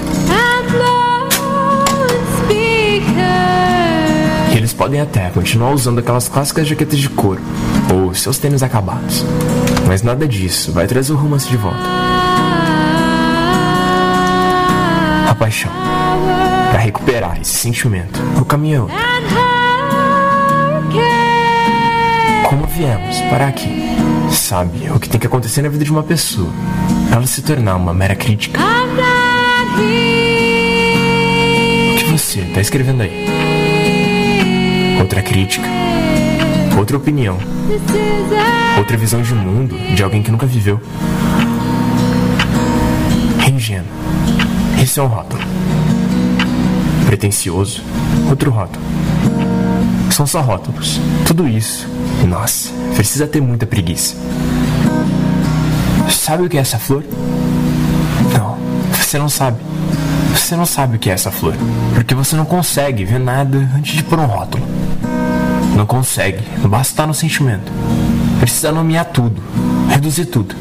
E 4.52 4.56
eles 4.56 4.72
podem 4.72 5.00
até 5.00 5.28
continuar 5.30 5.72
usando 5.72 5.98
aquelas 5.98 6.28
clássicas 6.28 6.68
jaquetas 6.68 7.00
de 7.00 7.08
couro 7.08 7.42
ou 7.92 8.14
seus 8.14 8.38
tênis 8.38 8.62
acabados. 8.62 9.24
Mas 9.88 10.02
nada 10.02 10.28
disso 10.28 10.70
vai 10.70 10.86
trazer 10.86 11.12
o 11.12 11.16
romance 11.16 11.48
de 11.48 11.56
volta. 11.56 11.80
A 15.28 15.34
paixão. 15.34 15.72
Para 16.70 16.78
recuperar 16.78 17.40
esse 17.40 17.54
sentimento, 17.54 18.20
o 18.40 18.44
caminho 18.44 18.76
é 18.76 18.82
outro. 18.82 19.43
Como 22.44 22.66
viemos 22.66 23.20
para 23.30 23.48
aqui? 23.48 23.68
Sabe 24.30 24.90
o 24.90 25.00
que 25.00 25.08
tem 25.08 25.18
que 25.18 25.26
acontecer 25.26 25.62
na 25.62 25.68
vida 25.68 25.84
de 25.84 25.90
uma 25.90 26.02
pessoa 26.02 26.50
ela 27.10 27.26
se 27.26 27.42
tornar 27.42 27.76
uma 27.76 27.94
mera 27.94 28.14
crítica? 28.14 28.60
O 31.92 31.96
que 31.96 32.04
você 32.04 32.40
está 32.40 32.60
escrevendo 32.60 33.02
aí? 33.02 33.26
Outra 35.00 35.22
crítica? 35.22 35.66
Outra 36.76 36.96
opinião? 36.96 37.38
Outra 38.78 38.96
visão 38.96 39.22
de 39.22 39.34
mundo 39.34 39.76
de 39.94 40.02
alguém 40.02 40.22
que 40.22 40.30
nunca 40.30 40.46
viveu? 40.46 40.80
Ingênuo. 43.48 43.86
Esse 44.82 45.00
é 45.00 45.02
um 45.02 45.06
rótulo. 45.06 45.42
Pretencioso. 47.06 47.82
Outro 48.28 48.50
rótulo. 48.50 48.84
São 50.14 50.28
só 50.28 50.40
rótulos. 50.40 51.00
Tudo 51.26 51.48
isso, 51.48 51.88
nossa, 52.28 52.70
precisa 52.94 53.26
ter 53.26 53.40
muita 53.40 53.66
preguiça. 53.66 54.14
Sabe 56.08 56.44
o 56.44 56.48
que 56.48 56.56
é 56.56 56.60
essa 56.60 56.78
flor? 56.78 57.02
Não, 58.32 58.56
você 58.92 59.18
não 59.18 59.28
sabe. 59.28 59.58
Você 60.32 60.54
não 60.54 60.66
sabe 60.66 60.94
o 60.94 60.98
que 61.00 61.10
é 61.10 61.14
essa 61.14 61.32
flor. 61.32 61.56
Porque 61.94 62.14
você 62.14 62.36
não 62.36 62.44
consegue 62.44 63.04
ver 63.04 63.18
nada 63.18 63.68
antes 63.76 63.96
de 63.96 64.04
pôr 64.04 64.20
um 64.20 64.26
rótulo. 64.26 64.64
Não 65.76 65.84
consegue, 65.84 66.44
basta 66.62 66.92
estar 66.92 67.06
no 67.08 67.14
sentimento. 67.14 67.72
Precisa 68.38 68.70
nomear 68.70 69.06
tudo, 69.06 69.42
reduzir 69.88 70.26
tudo. 70.26 70.54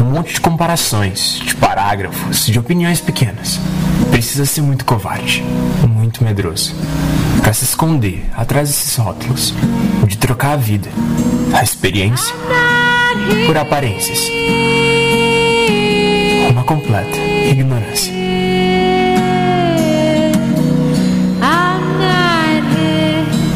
Um 0.00 0.10
monte 0.10 0.34
de 0.34 0.40
comparações, 0.40 1.40
de 1.46 1.54
parágrafos, 1.54 2.46
de 2.46 2.58
opiniões 2.58 3.00
pequenas. 3.00 3.60
Precisa 4.10 4.44
ser 4.46 4.62
muito 4.62 4.84
covarde, 4.84 5.44
muito 5.86 6.24
medroso, 6.24 6.74
para 7.42 7.52
se 7.52 7.64
esconder 7.64 8.28
atrás 8.36 8.68
desses 8.68 8.96
rótulos, 8.96 9.54
de 10.06 10.18
trocar 10.18 10.52
a 10.52 10.56
vida, 10.56 10.88
a 11.52 11.62
experiência, 11.62 12.34
por 13.46 13.56
aparências. 13.56 14.18
Uma 16.50 16.64
completa 16.64 17.16
ignorância. 17.18 18.18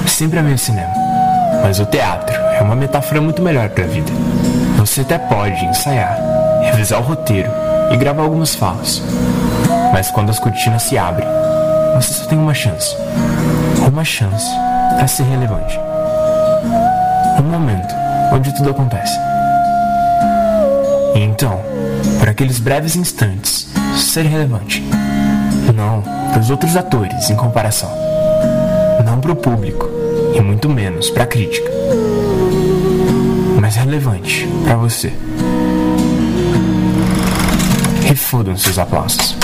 Sempre 0.06 0.38
amei 0.38 0.54
o 0.54 0.58
cinema, 0.58 0.92
mas 1.64 1.80
o 1.80 1.86
teatro 1.86 2.36
é 2.36 2.62
uma 2.62 2.76
metáfora 2.76 3.20
muito 3.20 3.42
melhor 3.42 3.68
para 3.70 3.82
a 3.82 3.88
vida. 3.88 4.12
Você 4.76 5.00
até 5.00 5.18
pode 5.18 5.64
ensaiar, 5.64 6.16
revisar 6.62 7.00
o 7.00 7.02
roteiro 7.02 7.50
e 7.90 7.96
gravar 7.96 8.22
algumas 8.22 8.54
falas, 8.54 9.02
mas 9.92 10.10
quando 10.10 10.30
as 10.30 10.38
cortinas 10.38 10.82
se 10.82 10.96
abrem, 10.96 11.28
você 11.94 12.14
só 12.14 12.24
tem 12.24 12.38
uma 12.38 12.54
chance. 12.54 12.96
Uma 13.86 14.04
chance 14.04 14.46
é 14.98 15.06
ser 15.06 15.24
relevante. 15.24 15.78
Um 17.38 17.42
momento 17.42 17.94
onde 18.32 18.54
tudo 18.54 18.70
acontece. 18.70 19.16
E 21.14 21.20
então, 21.20 21.60
por 22.18 22.28
aqueles 22.28 22.58
breves 22.58 22.96
instantes, 22.96 23.68
ser 23.96 24.24
relevante. 24.24 24.82
Não 25.74 26.02
para 26.30 26.40
os 26.40 26.50
outros 26.50 26.76
atores 26.76 27.28
em 27.28 27.36
comparação. 27.36 27.90
Não 29.04 29.20
para 29.20 29.32
o 29.32 29.36
público 29.36 29.88
e 30.34 30.40
muito 30.40 30.68
menos 30.68 31.10
para 31.10 31.24
a 31.24 31.26
crítica. 31.26 31.70
Mas 33.60 33.76
relevante 33.76 34.48
para 34.64 34.76
você. 34.76 35.12
Fodam 38.32 38.56
seus 38.56 38.78
aplausos. 38.78 39.41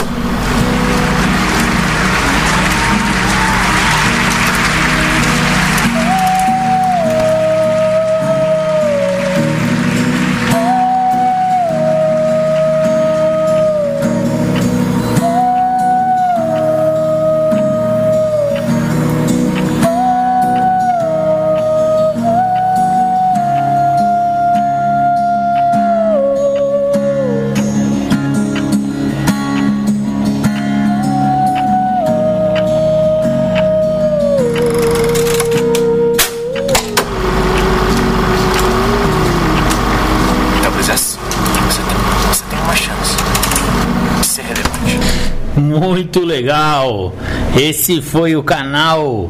Legal. 46.39 47.13
Esse 47.57 48.01
foi 48.01 48.37
o 48.37 48.43
canal 48.43 49.29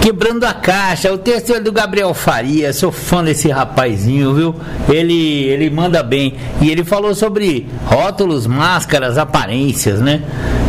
Quebrando 0.00 0.44
a 0.44 0.52
Caixa. 0.52 1.12
O 1.12 1.16
texto 1.16 1.54
é 1.54 1.60
do 1.60 1.72
Gabriel 1.72 2.12
Faria. 2.12 2.72
Sou 2.72 2.92
fã 2.92 3.24
desse 3.24 3.48
rapazinho, 3.48 4.34
viu? 4.34 4.54
Ele, 4.88 5.44
ele 5.44 5.70
manda 5.70 6.02
bem. 6.02 6.34
E 6.60 6.70
ele 6.70 6.84
falou 6.84 7.14
sobre 7.14 7.66
rótulos, 7.86 8.46
máscaras, 8.46 9.16
aparências, 9.16 10.00
né? 10.00 10.22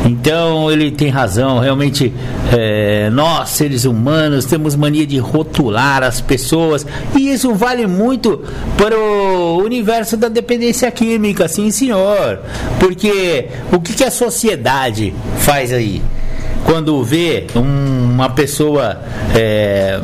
Então 0.05 0.69
ele 0.71 0.91
tem 0.91 1.09
razão. 1.09 1.59
Realmente, 1.59 2.13
é, 2.51 3.09
nós, 3.09 3.49
seres 3.49 3.85
humanos, 3.85 4.45
temos 4.45 4.75
mania 4.75 5.05
de 5.05 5.17
rotular 5.17 6.03
as 6.03 6.19
pessoas. 6.19 6.85
E 7.15 7.31
isso 7.31 7.53
vale 7.53 7.87
muito 7.87 8.43
para 8.77 8.97
o 8.97 9.57
universo 9.57 10.17
da 10.17 10.27
dependência 10.27 10.89
química, 10.91 11.47
sim, 11.47 11.71
senhor. 11.71 12.39
Porque 12.79 13.47
o 13.71 13.79
que, 13.79 13.93
que 13.93 14.03
a 14.03 14.11
sociedade 14.11 15.13
faz 15.39 15.71
aí? 15.71 16.01
Quando 16.65 17.03
vê 17.03 17.47
um- 17.55 18.11
uma 18.13 18.29
pessoa 18.29 19.01
é, 19.35 19.99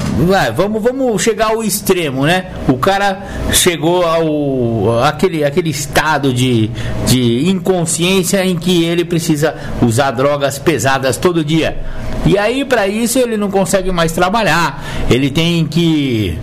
vamos 0.55 0.81
vamos 0.81 1.21
chegar 1.21 1.51
ao 1.51 1.63
extremo 1.63 2.25
né? 2.25 2.47
O 2.67 2.73
cara 2.77 3.21
chegou 3.51 4.03
ao 4.03 5.01
aquele 5.03 5.43
aquele 5.43 5.69
estado 5.69 6.33
de, 6.33 6.69
de 7.05 7.47
inconsciência 7.49 8.43
em 8.45 8.55
que 8.57 8.83
ele 8.83 9.05
precisa 9.05 9.55
usar 9.81 10.11
drogas 10.11 10.57
pesadas 10.57 11.17
todo 11.17 11.43
dia. 11.45 11.77
E 12.25 12.37
aí 12.37 12.65
para 12.65 12.87
isso 12.87 13.19
ele 13.19 13.37
não 13.37 13.49
consegue 13.51 13.91
mais 13.91 14.11
trabalhar. 14.11 14.83
Ele 15.09 15.29
tem 15.29 15.65
que 15.65 16.37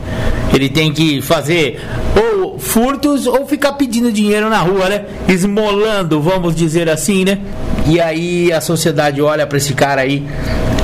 ele 0.57 0.69
tem 0.69 0.93
que 0.93 1.21
fazer 1.21 1.81
ou 2.17 2.59
furtos 2.59 3.27
ou 3.27 3.47
ficar 3.47 3.75
pedindo 3.75 4.11
dinheiro 4.11 4.49
na 4.49 4.59
rua, 4.59 4.89
né? 4.89 5.05
Esmolando, 5.29 6.21
vamos 6.21 6.55
dizer 6.57 6.89
assim, 6.89 7.25
né? 7.25 7.39
E 7.87 8.01
aí 8.01 8.53
a 8.53 8.61
sociedade 8.61 9.21
olha 9.21 9.47
para 9.47 9.59
esse 9.59 9.75
cara 9.75 10.01
aí, 10.01 10.27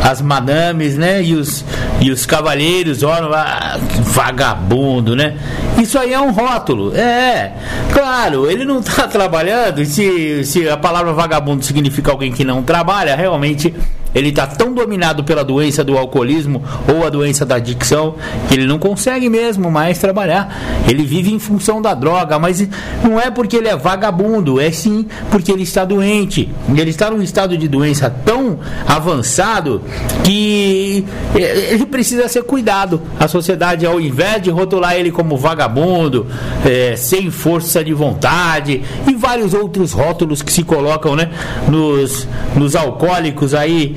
as 0.03 0.21
madames, 0.21 0.97
né? 0.97 1.23
E 1.23 1.35
os, 1.35 1.65
e 2.01 2.11
os 2.11 2.27
cavalheiros 2.27 3.03
olham, 3.03 3.33
ah, 3.33 3.79
vagabundo, 4.05 5.17
né? 5.17 5.37
Isso 5.81 5.99
aí 5.99 6.13
é 6.13 6.21
um 6.21 6.31
rótulo. 6.31 6.95
É, 6.95 7.53
claro, 7.93 8.51
ele 8.51 8.65
não 8.65 8.83
tá 8.83 9.07
trabalhando. 9.09 9.85
Se, 9.85 10.45
se 10.45 10.69
a 10.69 10.77
palavra 10.77 11.13
vagabundo 11.13 11.65
significa 11.65 12.11
alguém 12.11 12.31
que 12.31 12.45
não 12.45 12.63
trabalha, 12.63 13.17
realmente 13.17 13.75
ele 14.15 14.29
está 14.29 14.47
tão 14.47 14.73
dominado 14.73 15.25
pela 15.25 15.45
doença 15.45 15.83
do 15.83 15.97
alcoolismo 15.97 16.63
ou 16.87 17.07
a 17.07 17.11
doença 17.11 17.47
da 17.47 17.57
adicção 17.57 18.15
que 18.49 18.55
ele 18.55 18.67
não 18.67 18.79
consegue 18.79 19.29
mesmo 19.29 19.71
mais 19.71 19.99
trabalhar. 19.99 20.83
Ele 20.89 21.05
vive 21.05 21.33
em 21.33 21.39
função 21.39 21.81
da 21.81 21.95
droga, 21.95 22.39
mas 22.39 22.67
não 23.03 23.19
é 23.19 23.31
porque 23.31 23.57
ele 23.57 23.69
é 23.69 23.77
vagabundo, 23.77 24.61
é 24.61 24.71
sim 24.71 25.07
porque 25.31 25.51
ele 25.51 25.63
está 25.63 25.85
doente. 25.85 26.49
Ele 26.69 26.91
está 26.91 27.11
num 27.11 27.23
estado 27.23 27.57
de 27.57 27.69
doença 27.69 28.11
tão 28.11 28.59
avançado 28.87 29.83
que 30.25 31.05
eh, 31.35 31.73
ele 31.73 31.87
precisa 31.87 32.29
ser 32.29 32.43
cuidado. 32.43 33.01
A 33.19 33.29
sociedade, 33.29 33.87
ao 33.87 34.01
invés 34.01 34.43
de 34.43 34.51
rotular 34.51 34.95
ele 34.95 35.11
como 35.11 35.37
vagabundo, 35.37 36.27
eh, 36.65 36.95
sem 36.97 37.31
força 37.31 37.83
de 37.83 37.93
vontade 37.93 38.83
e 39.07 39.15
vários 39.15 39.55
outros 39.55 39.93
rótulos 39.93 40.43
que 40.43 40.53
se 40.53 40.63
colocam 40.63 41.17
né, 41.17 41.31
nos, 41.69 42.27
nos 42.57 42.77
alcoólicos 42.77 43.55
aí 43.55 43.97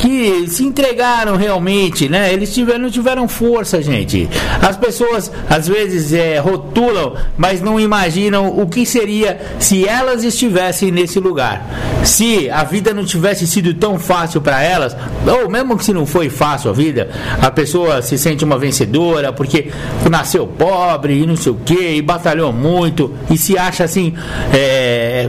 que 0.00 0.48
se 0.48 0.64
entregaram 0.64 1.36
realmente, 1.36 2.08
né? 2.08 2.32
Eles 2.32 2.54
tiveram, 2.54 2.80
não 2.80 2.90
tiveram 2.90 3.28
força, 3.28 3.82
gente. 3.82 4.28
As 4.62 4.74
pessoas 4.74 5.30
às 5.48 5.68
vezes 5.68 6.14
é, 6.14 6.38
rotulam, 6.38 7.14
mas 7.36 7.60
não 7.60 7.78
imaginam 7.78 8.58
o 8.58 8.66
que 8.66 8.86
seria 8.86 9.38
se 9.58 9.86
elas 9.86 10.24
estivessem 10.24 10.90
nesse 10.90 11.20
lugar. 11.20 12.00
Se 12.02 12.48
a 12.48 12.64
vida 12.64 12.94
não 12.94 13.04
tivesse 13.04 13.46
sido 13.46 13.74
tão 13.74 13.98
fácil 13.98 14.40
para 14.40 14.62
elas, 14.62 14.96
ou 15.26 15.50
mesmo 15.50 15.76
que 15.76 15.84
se 15.84 15.92
não 15.92 16.06
foi 16.06 16.30
fácil 16.30 16.70
a 16.70 16.72
vida, 16.72 17.10
a 17.40 17.50
pessoa 17.50 18.00
se 18.00 18.16
sente 18.16 18.42
uma 18.42 18.58
vencedora 18.58 19.34
porque 19.34 19.70
nasceu 20.10 20.46
pobre 20.46 21.22
e 21.22 21.26
não 21.26 21.36
sei 21.36 21.52
o 21.52 21.56
que, 21.56 21.96
e 21.96 22.00
batalhou 22.00 22.54
muito 22.54 23.12
e 23.30 23.36
se 23.36 23.58
acha 23.58 23.84
assim 23.84 24.14
é, 24.54 25.28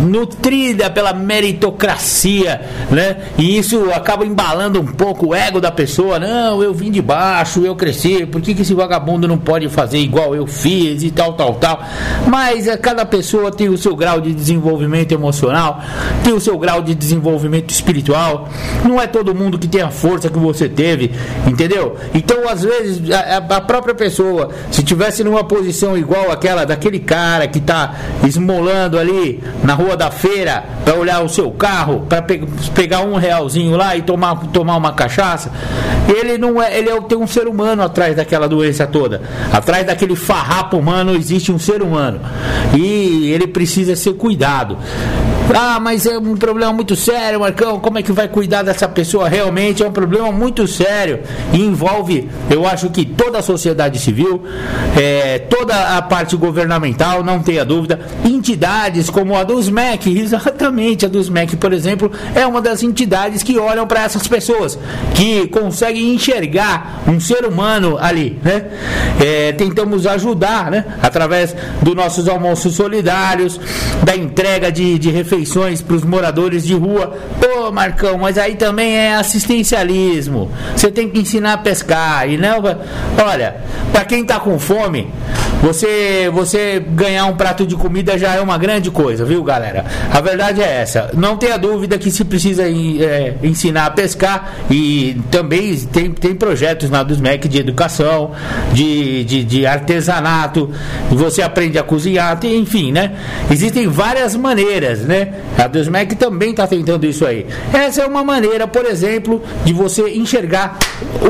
nutrida 0.00 0.88
pela 0.88 1.12
meritocracia, 1.12 2.62
né? 2.90 3.18
E 3.36 3.58
isso 3.58 3.92
acaba 3.98 4.24
embalando 4.24 4.80
um 4.80 4.86
pouco 4.86 5.28
o 5.28 5.34
ego 5.34 5.60
da 5.60 5.70
pessoa. 5.70 6.18
Não, 6.18 6.62
eu 6.62 6.72
vim 6.72 6.90
de 6.90 7.02
baixo, 7.02 7.60
eu 7.64 7.76
cresci, 7.76 8.24
por 8.24 8.40
que, 8.40 8.54
que 8.54 8.62
esse 8.62 8.74
vagabundo 8.74 9.28
não 9.28 9.38
pode 9.38 9.68
fazer 9.68 9.98
igual 9.98 10.34
eu 10.34 10.46
fiz 10.46 11.02
e 11.02 11.10
tal, 11.10 11.34
tal, 11.34 11.54
tal? 11.54 11.82
Mas 12.26 12.66
é, 12.66 12.76
cada 12.76 13.04
pessoa 13.04 13.50
tem 13.50 13.68
o 13.68 13.76
seu 13.76 13.94
grau 13.94 14.20
de 14.20 14.32
desenvolvimento 14.32 15.12
emocional, 15.12 15.80
tem 16.24 16.32
o 16.32 16.40
seu 16.40 16.58
grau 16.58 16.82
de 16.82 16.94
desenvolvimento 16.94 17.70
espiritual. 17.70 18.48
Não 18.84 19.00
é 19.00 19.06
todo 19.06 19.34
mundo 19.34 19.58
que 19.58 19.68
tem 19.68 19.82
a 19.82 19.90
força 19.90 20.28
que 20.28 20.38
você 20.38 20.68
teve, 20.68 21.12
entendeu? 21.46 21.96
Então, 22.14 22.48
às 22.48 22.62
vezes, 22.62 23.10
a, 23.10 23.38
a 23.38 23.60
própria 23.60 23.94
pessoa, 23.94 24.50
se 24.70 24.82
tivesse 24.82 25.22
numa 25.22 25.44
posição 25.44 25.96
igual 25.96 26.30
aquela 26.30 26.64
daquele 26.64 26.98
cara 26.98 27.46
que 27.46 27.58
está 27.58 27.94
esmolando 28.24 28.98
ali 28.98 29.42
na 29.62 29.74
rua 29.74 29.96
da 29.96 30.10
feira 30.10 30.64
para 30.84 30.94
olhar 30.94 31.22
o 31.22 31.28
seu 31.28 31.50
carro, 31.50 32.06
para 32.08 32.22
pe 32.22 32.38
pegar 32.74 33.00
um 33.00 33.16
realzinho 33.16 33.76
lá 33.76 33.87
e 33.96 34.02
tomar, 34.02 34.36
tomar 34.52 34.76
uma 34.76 34.92
cachaça, 34.92 35.50
ele 36.08 36.38
não 36.38 36.62
é, 36.62 36.78
ele 36.78 36.88
é, 36.88 37.00
tem 37.02 37.18
um 37.18 37.26
ser 37.26 37.46
humano 37.46 37.82
atrás 37.82 38.16
daquela 38.16 38.48
doença 38.48 38.86
toda. 38.86 39.22
Atrás 39.52 39.86
daquele 39.86 40.16
farrapo 40.16 40.76
humano 40.76 41.14
existe 41.14 41.52
um 41.52 41.58
ser 41.58 41.82
humano. 41.82 42.20
E 42.76 43.30
ele 43.32 43.46
precisa 43.46 43.94
ser 43.96 44.14
cuidado. 44.14 44.76
Ah, 45.54 45.80
mas 45.80 46.04
é 46.04 46.18
um 46.18 46.36
problema 46.36 46.72
muito 46.72 46.94
sério, 46.94 47.40
Marcão. 47.40 47.80
Como 47.80 47.98
é 47.98 48.02
que 48.02 48.12
vai 48.12 48.28
cuidar 48.28 48.62
dessa 48.62 48.86
pessoa? 48.86 49.28
Realmente 49.28 49.82
é 49.82 49.88
um 49.88 49.92
problema 49.92 50.30
muito 50.30 50.66
sério 50.66 51.20
e 51.52 51.60
envolve, 51.62 52.28
eu 52.50 52.66
acho 52.66 52.90
que 52.90 53.04
toda 53.04 53.38
a 53.38 53.42
sociedade 53.42 53.98
civil, 53.98 54.42
é, 54.96 55.38
toda 55.38 55.96
a 55.96 56.02
parte 56.02 56.36
governamental, 56.36 57.24
não 57.24 57.40
tenha 57.40 57.64
dúvida, 57.64 57.98
entidades 58.24 59.08
como 59.08 59.36
a 59.36 59.42
dos 59.42 59.70
MEC, 59.70 60.18
exatamente 60.18 61.06
a 61.06 61.08
dos 61.08 61.30
MEC, 61.30 61.56
por 61.56 61.72
exemplo, 61.72 62.12
é 62.34 62.46
uma 62.46 62.60
das 62.60 62.82
entidades 62.82 63.42
que 63.42 63.58
olham 63.78 63.86
para 63.86 64.02
essas 64.02 64.26
pessoas, 64.26 64.78
que 65.14 65.46
conseguem 65.48 66.14
enxergar 66.14 67.02
um 67.06 67.20
ser 67.20 67.44
humano 67.44 67.96
ali, 68.00 68.38
né? 68.42 68.64
É, 69.20 69.52
tentamos 69.52 70.06
ajudar, 70.06 70.70
né? 70.70 70.84
Através 71.00 71.54
dos 71.80 71.94
nossos 71.94 72.28
almoços 72.28 72.74
solidários, 72.74 73.60
da 74.02 74.16
entrega 74.16 74.70
de, 74.72 74.98
de 74.98 75.10
refeições 75.10 75.80
para 75.80 75.96
os 75.96 76.04
moradores 76.04 76.66
de 76.66 76.74
rua. 76.74 77.16
Pô, 77.40 77.70
Marcão, 77.70 78.18
mas 78.18 78.36
aí 78.36 78.56
também 78.56 78.96
é 78.96 79.14
assistencialismo. 79.14 80.50
Você 80.74 80.90
tem 80.90 81.08
que 81.08 81.20
ensinar 81.20 81.54
a 81.54 81.58
pescar. 81.58 82.28
E 82.28 82.36
não, 82.36 82.58
olha, 83.24 83.56
para 83.92 84.04
quem 84.04 84.22
está 84.22 84.40
com 84.40 84.58
fome, 84.58 85.08
você, 85.62 86.30
você 86.32 86.78
ganhar 86.78 87.26
um 87.26 87.36
prato 87.36 87.66
de 87.66 87.74
comida 87.74 88.16
já 88.16 88.34
é 88.34 88.40
uma 88.40 88.56
grande 88.56 88.90
coisa, 88.90 89.24
viu, 89.24 89.42
galera? 89.42 89.84
A 90.12 90.20
verdade 90.20 90.62
é 90.62 90.82
essa. 90.82 91.10
Não 91.14 91.36
tenha 91.36 91.58
dúvida 91.58 91.98
que 91.98 92.10
se 92.10 92.24
precisa 92.24 92.62
é, 92.62 93.34
ensinar 93.42 93.67
ensinar 93.68 93.86
a 93.86 93.90
pescar 93.90 94.54
e 94.70 95.20
também 95.30 95.76
tem, 95.92 96.10
tem 96.10 96.34
projetos 96.34 96.90
na 96.90 97.02
Dusmec 97.02 97.46
de 97.48 97.58
educação, 97.58 98.32
de, 98.72 99.24
de, 99.24 99.44
de 99.44 99.66
artesanato, 99.66 100.70
você 101.10 101.42
aprende 101.42 101.78
a 101.78 101.82
cozinhar, 101.82 102.38
tem, 102.38 102.58
enfim, 102.58 102.92
né? 102.92 103.12
Existem 103.50 103.86
várias 103.86 104.34
maneiras, 104.34 105.00
né? 105.00 105.34
A 105.56 105.66
Dusmec 105.66 106.14
também 106.16 106.50
está 106.50 106.66
tentando 106.66 107.04
isso 107.06 107.24
aí. 107.26 107.46
Essa 107.72 108.02
é 108.02 108.06
uma 108.06 108.24
maneira, 108.24 108.66
por 108.66 108.84
exemplo, 108.84 109.42
de 109.64 109.72
você 109.72 110.08
enxergar 110.10 110.78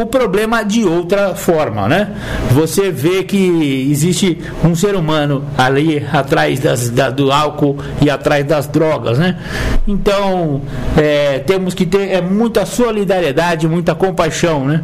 o 0.01 0.07
problema 0.07 0.62
de 0.62 0.85
outra 0.85 1.35
forma, 1.35 1.88
né? 1.88 2.14
Você 2.53 2.90
vê 2.90 3.24
que 3.24 3.88
existe 3.90 4.38
um 4.64 4.74
ser 4.74 4.94
humano 4.94 5.44
ali 5.57 6.05
atrás 6.12 6.61
das, 6.61 6.90
da, 6.90 7.11
do 7.11 7.33
álcool 7.33 7.77
e 8.01 8.09
atrás 8.09 8.44
das 8.44 8.66
drogas, 8.66 9.18
né? 9.18 9.38
Então, 9.87 10.62
é, 10.96 11.38
temos 11.40 11.74
que 11.74 11.87
ter 11.87 12.11
é, 12.11 12.20
muita 12.28 12.64
solidariedade, 12.66 13.66
muita 13.66 13.94
compaixão, 13.94 14.66
né? 14.66 14.82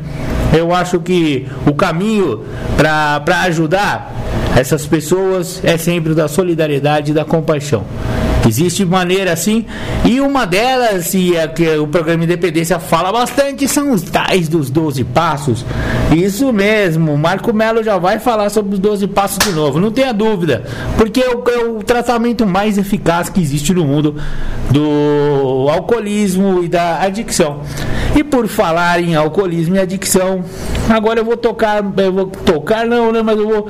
Eu 0.52 0.74
acho 0.74 1.00
que 1.00 1.46
o 1.66 1.74
caminho 1.74 2.44
para 2.76 3.42
ajudar 3.42 4.12
essas 4.56 4.86
pessoas 4.86 5.60
é 5.64 5.76
sempre 5.76 6.14
da 6.14 6.28
solidariedade 6.28 7.10
e 7.10 7.14
da 7.14 7.24
compaixão. 7.24 7.84
Existe 8.46 8.84
maneira 8.84 9.32
assim, 9.32 9.64
e 10.04 10.20
uma 10.20 10.46
delas, 10.46 11.14
e 11.14 11.34
é 11.34 11.48
que 11.48 11.66
o 11.76 11.86
programa 11.86 12.24
Independência 12.24 12.78
fala 12.78 13.10
bastante, 13.10 13.66
são 13.66 13.90
os 13.92 14.02
tais 14.02 14.48
dos 14.48 14.68
12 14.68 15.02
passos. 15.04 15.64
Isso 16.14 16.52
mesmo, 16.52 17.16
Marco 17.16 17.52
Melo 17.52 17.82
já 17.82 17.96
vai 17.96 18.18
falar 18.18 18.50
sobre 18.50 18.74
os 18.74 18.78
12 18.78 19.08
passos 19.08 19.38
de 19.38 19.52
novo, 19.52 19.80
não 19.80 19.90
tenha 19.90 20.12
dúvida, 20.12 20.64
porque 20.96 21.20
é 21.20 21.30
o, 21.30 21.42
é 21.48 21.64
o 21.64 21.82
tratamento 21.82 22.46
mais 22.46 22.76
eficaz 22.76 23.28
que 23.28 23.40
existe 23.40 23.72
no 23.72 23.84
mundo 23.84 24.16
do 24.70 25.68
alcoolismo 25.70 26.62
e 26.62 26.68
da 26.68 27.00
adicção. 27.00 27.60
E 28.16 28.22
por 28.22 28.46
falar 28.46 29.02
em 29.02 29.16
alcoolismo 29.16 29.74
e 29.74 29.80
adicção, 29.80 30.44
agora 30.88 31.20
eu 31.20 31.24
vou 31.24 31.36
tocar, 31.36 31.84
eu 31.96 32.12
vou 32.12 32.26
tocar 32.26 32.86
não, 32.86 33.10
né? 33.10 33.22
Mas 33.22 33.38
eu 33.38 33.48
vou 33.48 33.68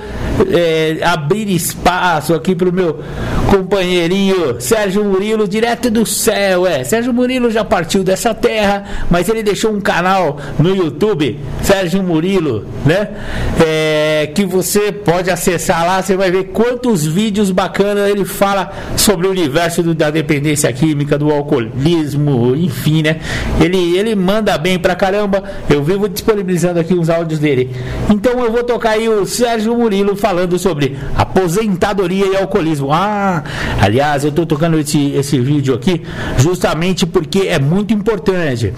é, 0.50 0.98
abrir 1.02 1.48
espaço 1.48 2.34
aqui 2.34 2.54
para 2.54 2.68
o 2.68 2.72
meu 2.72 3.00
companheirinho 3.50 4.60
Sérgio 4.64 5.04
Murilo, 5.04 5.46
direto 5.46 5.90
do 5.90 6.06
céu, 6.06 6.66
é. 6.66 6.82
Sérgio 6.84 7.12
Murilo 7.12 7.50
já 7.50 7.62
partiu 7.62 8.02
dessa 8.02 8.32
terra, 8.32 8.82
mas 9.10 9.28
ele 9.28 9.42
deixou 9.42 9.70
um 9.70 9.80
canal 9.80 10.38
no 10.58 10.74
YouTube, 10.74 11.38
Sérgio 11.60 12.02
Murilo, 12.02 12.64
né? 12.86 13.10
É, 13.62 14.32
que 14.34 14.46
você 14.46 14.90
pode 14.90 15.30
acessar 15.30 15.84
lá, 15.84 16.00
você 16.00 16.16
vai 16.16 16.30
ver 16.30 16.44
quantos 16.44 17.04
vídeos 17.04 17.50
bacanas 17.50 18.08
ele 18.08 18.24
fala 18.24 18.72
sobre 18.96 19.26
o 19.26 19.30
universo 19.30 19.82
do, 19.82 19.94
da 19.94 20.08
dependência 20.08 20.72
química, 20.72 21.18
do 21.18 21.30
alcoolismo, 21.30 22.56
enfim, 22.56 23.02
né? 23.02 23.20
Ele, 23.60 23.98
ele 23.98 24.14
manda 24.14 24.56
bem 24.56 24.78
pra 24.78 24.94
caramba. 24.94 25.44
Eu 25.68 25.84
vivo 25.84 26.08
disponibilizando 26.08 26.80
aqui 26.80 26.94
uns 26.94 27.10
áudios 27.10 27.38
dele. 27.38 27.70
Então 28.08 28.42
eu 28.42 28.50
vou 28.50 28.64
tocar 28.64 28.92
aí 28.92 29.10
o 29.10 29.26
Sérgio 29.26 29.76
Murilo 29.76 30.16
falando 30.16 30.58
sobre 30.58 30.96
aposentadoria 31.14 32.28
e 32.28 32.36
alcoolismo. 32.36 32.90
Ah, 32.90 33.44
aliás, 33.78 34.24
eu 34.24 34.32
tô 34.32 34.53
tocando 34.54 34.78
esse, 34.78 35.10
esse 35.10 35.40
vídeo 35.40 35.74
aqui 35.74 36.02
justamente 36.38 37.04
porque 37.04 37.48
é 37.48 37.58
muito 37.58 37.92
importante. 37.92 38.72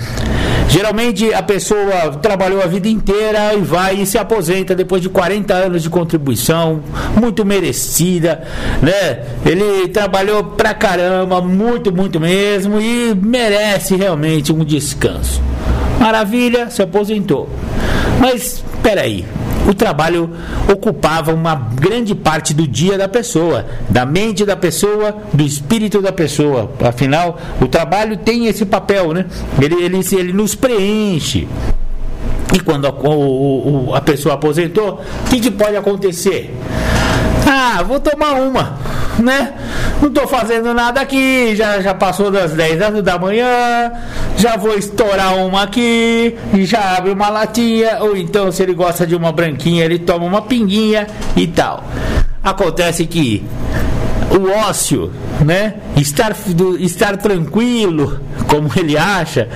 Geralmente 0.69 1.33
a 1.35 1.43
pessoa 1.43 2.17
trabalhou 2.21 2.63
a 2.63 2.67
vida 2.67 2.89
inteira 2.89 3.55
e 3.55 3.61
vai 3.61 3.97
e 3.97 4.07
se 4.07 4.17
aposenta 4.17 4.75
depois 4.75 5.03
de 5.03 5.11
40 5.11 5.53
anos 5.53 5.83
de 5.83 5.91
contribuição, 5.91 6.81
muito 7.21 7.45
merecida, 7.45 8.43
né? 8.83 9.21
Ele 9.45 9.89
trabalhou 9.89 10.43
pra 10.43 10.73
caramba, 10.73 11.43
muito, 11.43 11.93
muito 11.93 12.19
mesmo 12.19 12.81
e 12.81 13.15
merece 13.15 13.97
realmente 13.97 14.53
um 14.53 14.65
descanso. 14.65 15.43
Maravilha, 16.01 16.71
se 16.71 16.83
aposentou. 16.83 17.49
Mas, 18.19 18.65
peraí, 18.83 19.27
o 19.69 19.75
trabalho 19.75 20.31
ocupava 20.73 21.33
uma 21.33 21.55
grande 21.55 22.15
parte 22.15 22.55
do 22.55 22.67
dia 22.67 22.97
da 22.97 23.09
pessoa, 23.09 23.67
da 23.89 24.07
mente 24.07 24.45
da 24.45 24.57
pessoa, 24.57 25.17
do 25.33 25.43
espírito 25.43 26.01
da 26.01 26.13
pessoa. 26.13 26.71
Afinal, 26.81 27.39
o 27.61 27.67
trabalho 27.67 28.17
tem 28.17 28.47
esse 28.47 28.65
papel, 28.65 29.13
né? 29.13 29.27
Ele, 29.61 29.83
ele, 29.83 30.01
ele 30.13 30.33
nos 30.33 30.55
preenche. 30.55 31.49
E 32.55 32.61
quando 32.61 32.87
a, 32.87 32.91
o, 32.91 33.93
a 33.95 34.01
pessoa 34.01 34.37
aposentou, 34.37 35.03
o 35.27 35.29
que, 35.29 35.41
que 35.41 35.51
pode 35.51 35.77
acontecer? 35.77 36.55
Ah, 37.47 37.83
vou 37.83 38.01
tomar 38.01 38.35
uma, 38.35 38.79
né? 39.19 39.53
Não 40.01 40.11
tô 40.11 40.27
fazendo 40.27 40.73
nada 40.75 41.01
aqui, 41.01 41.55
já, 41.57 41.81
já 41.81 41.95
passou 41.95 42.31
das 42.31 42.53
10 42.53 43.03
da 43.03 43.19
manhã, 43.19 43.93
já 44.37 44.57
vou 44.57 44.75
estourar 44.75 45.37
uma 45.37 45.63
aqui, 45.63 46.37
já 46.61 46.97
abre 46.97 47.13
uma 47.13 47.29
latinha, 47.29 47.99
ou 48.01 48.17
então 48.17 48.53
se 48.53 48.63
ele 48.63 48.75
gosta 48.75 49.07
de 49.07 49.15
uma 49.15 49.33
branquinha, 49.33 49.85
ele 49.85 49.99
toma 49.99 50.25
uma 50.25 50.43
pinguinha 50.43 51.07
e 51.37 51.47
tal. 51.47 51.85
Acontece 52.43 53.07
que 53.07 53.45
o 54.31 54.51
ócio, 54.69 55.13
né? 55.45 55.75
Estar, 55.97 56.35
do, 56.49 56.77
estar 56.79 57.17
tranquilo, 57.17 58.21
como 58.49 58.71
ele 58.77 58.97
acha, 58.97 59.49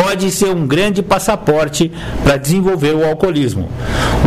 pode 0.00 0.30
ser 0.30 0.54
um 0.54 0.66
grande 0.66 1.02
passaporte 1.02 1.92
para 2.22 2.36
desenvolver 2.36 2.94
o 2.94 3.06
alcoolismo. 3.06 3.68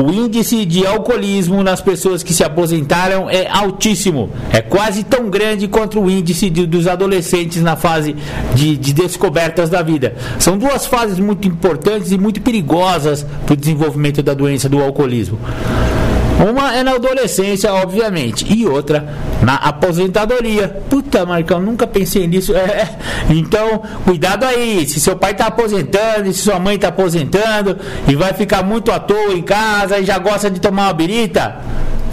O 0.03 0.11
índice 0.11 0.65
de 0.65 0.85
alcoolismo 0.85 1.63
nas 1.63 1.81
pessoas 1.81 2.21
que 2.21 2.33
se 2.33 2.43
aposentaram 2.43 3.29
é 3.29 3.47
altíssimo, 3.47 4.29
é 4.51 4.61
quase 4.61 5.03
tão 5.03 5.29
grande 5.29 5.67
quanto 5.67 5.99
o 5.99 6.09
índice 6.09 6.49
de, 6.49 6.65
dos 6.65 6.87
adolescentes 6.87 7.61
na 7.61 7.75
fase 7.75 8.15
de, 8.53 8.77
de 8.77 8.93
descobertas 8.93 9.69
da 9.69 9.81
vida. 9.81 10.15
São 10.39 10.57
duas 10.57 10.85
fases 10.85 11.19
muito 11.19 11.47
importantes 11.47 12.11
e 12.11 12.17
muito 12.17 12.41
perigosas 12.41 13.25
para 13.45 13.53
o 13.53 13.57
desenvolvimento 13.57 14.21
da 14.21 14.33
doença 14.33 14.67
do 14.67 14.81
alcoolismo. 14.81 15.39
Uma 16.39 16.75
é 16.75 16.83
na 16.83 16.95
adolescência, 16.95 17.73
obviamente, 17.73 18.45
e 18.51 18.65
outra 18.65 19.07
na 19.41 19.55
aposentadoria. 19.55 20.67
Puta, 20.89 21.25
Marcão, 21.25 21.61
nunca 21.61 21.87
pensei 21.87 22.27
nisso. 22.27 22.53
É, 22.55 22.89
então, 23.29 23.81
cuidado 24.03 24.43
aí. 24.43 24.85
Se 24.87 24.99
seu 24.99 25.15
pai 25.15 25.31
está 25.31 25.47
aposentando, 25.47 26.31
se 26.33 26.41
sua 26.41 26.59
mãe 26.59 26.75
está 26.75 26.89
aposentando 26.89 27.77
e 28.07 28.15
vai 28.15 28.33
ficar 28.33 28.63
muito 28.63 28.91
à 28.91 28.99
toa 28.99 29.33
em 29.33 29.41
casa 29.41 29.99
e 29.99 30.05
já 30.05 30.17
gosta 30.17 30.49
de 30.49 30.59
tomar 30.59 30.87
uma 30.87 30.93
birita, 30.93 31.55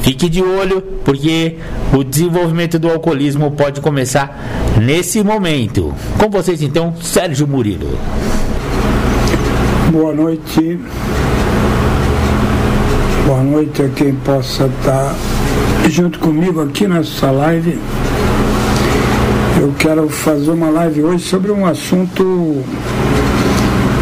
fique 0.03 0.29
de 0.29 0.43
olho, 0.43 0.83
porque 1.05 1.57
o 1.93 2.05
desenvolvimento 2.05 2.79
do 2.79 2.91
alcoolismo 2.91 3.51
pode 3.51 3.81
começar 3.81 4.39
nesse 4.81 5.23
momento. 5.23 5.93
Com 6.19 6.31
vocês, 6.31 6.63
então, 6.63 6.95
Sérgio 7.01 7.47
Murilo. 7.47 7.99
Boa 9.91 10.15
noite. 10.15 10.79
Boa 13.27 13.41
noite 13.41 13.83
a 13.83 13.89
quem 13.89 14.15
possa 14.17 14.67
estar 14.67 15.15
junto 15.89 16.19
comigo 16.19 16.61
aqui 16.61 16.89
nessa 16.89 17.31
live. 17.31 17.79
Eu 19.61 19.73
quero 19.79 20.09
fazer 20.09 20.51
uma 20.51 20.71
live 20.71 21.05
hoje 21.05 21.25
sobre 21.25 21.53
um 21.53 21.65
assunto 21.65 22.25
um 22.25 22.65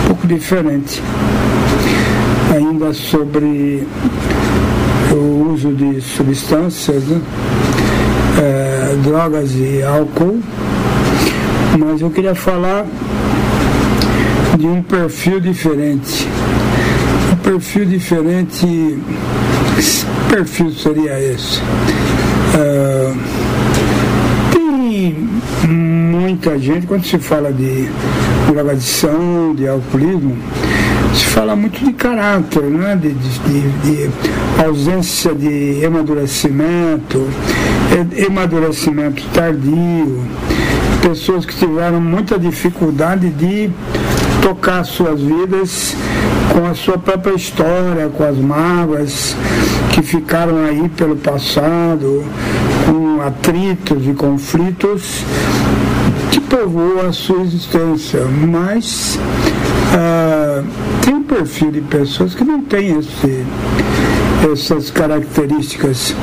pouco 0.07 0.27
diferente. 0.27 1.03
Ainda 2.55 2.95
sobre 2.95 3.87
o 5.13 5.53
uso 5.53 5.75
de 5.75 6.01
substâncias, 6.01 7.05
né? 7.05 7.21
é, 8.39 8.97
drogas 9.03 9.51
e 9.55 9.83
álcool. 9.83 10.41
Mas 11.79 12.01
eu 12.01 12.11
queria 12.11 12.35
falar 12.35 12.87
de 14.59 14.67
um 14.67 14.83
perfil 14.83 15.41
diferente 15.41 16.27
perfil 17.51 17.85
diferente, 17.85 18.65
que 19.75 20.33
perfil 20.33 20.71
seria 20.71 21.19
esse? 21.19 21.59
Uh, 22.55 23.19
tem 24.53 25.29
muita 25.69 26.57
gente, 26.61 26.87
quando 26.87 27.05
se 27.05 27.19
fala 27.19 27.53
de 27.53 27.89
drogadição, 28.47 29.53
de 29.57 29.67
alcoolismo, 29.67 30.37
se 31.13 31.25
fala 31.25 31.57
muito 31.57 31.85
de 31.85 31.93
caráter, 31.93 32.63
né? 32.63 32.95
de, 32.95 33.15
de, 33.15 33.69
de 33.83 34.11
ausência 34.65 35.35
de 35.35 35.85
amadurecimento, 35.85 37.27
amadurecimento 38.29 39.25
tardio, 39.35 40.23
pessoas 41.03 41.45
que 41.45 41.57
tiveram 41.57 42.01
muita 42.01 42.39
dificuldade 42.39 43.29
de 43.31 43.69
tocar 44.41 44.85
suas 44.85 45.21
vidas 45.21 45.97
com 46.53 46.67
a 46.67 46.75
sua 46.75 46.99
própria 46.99 47.35
história, 47.35 48.09
com 48.09 48.25
as 48.25 48.37
mágoas 48.37 49.37
que 49.93 50.03
ficaram 50.03 50.65
aí 50.65 50.89
pelo 50.91 51.17
passado, 51.17 52.25
com 52.87 53.21
atritos 53.23 54.07
e 54.07 54.13
conflitos 54.13 55.25
que 56.31 56.41
povoam 56.41 57.09
a 57.09 57.13
sua 57.13 57.43
existência. 57.43 58.25
Mas 58.25 59.19
ah, 59.95 60.63
tem 61.05 61.15
um 61.15 61.23
perfil 61.23 61.71
de 61.71 61.81
pessoas 61.81 62.35
que 62.35 62.45
não 62.45 62.63
tem 62.63 62.99
esse, 62.99 63.45
essas 64.53 64.91
características. 64.91 66.15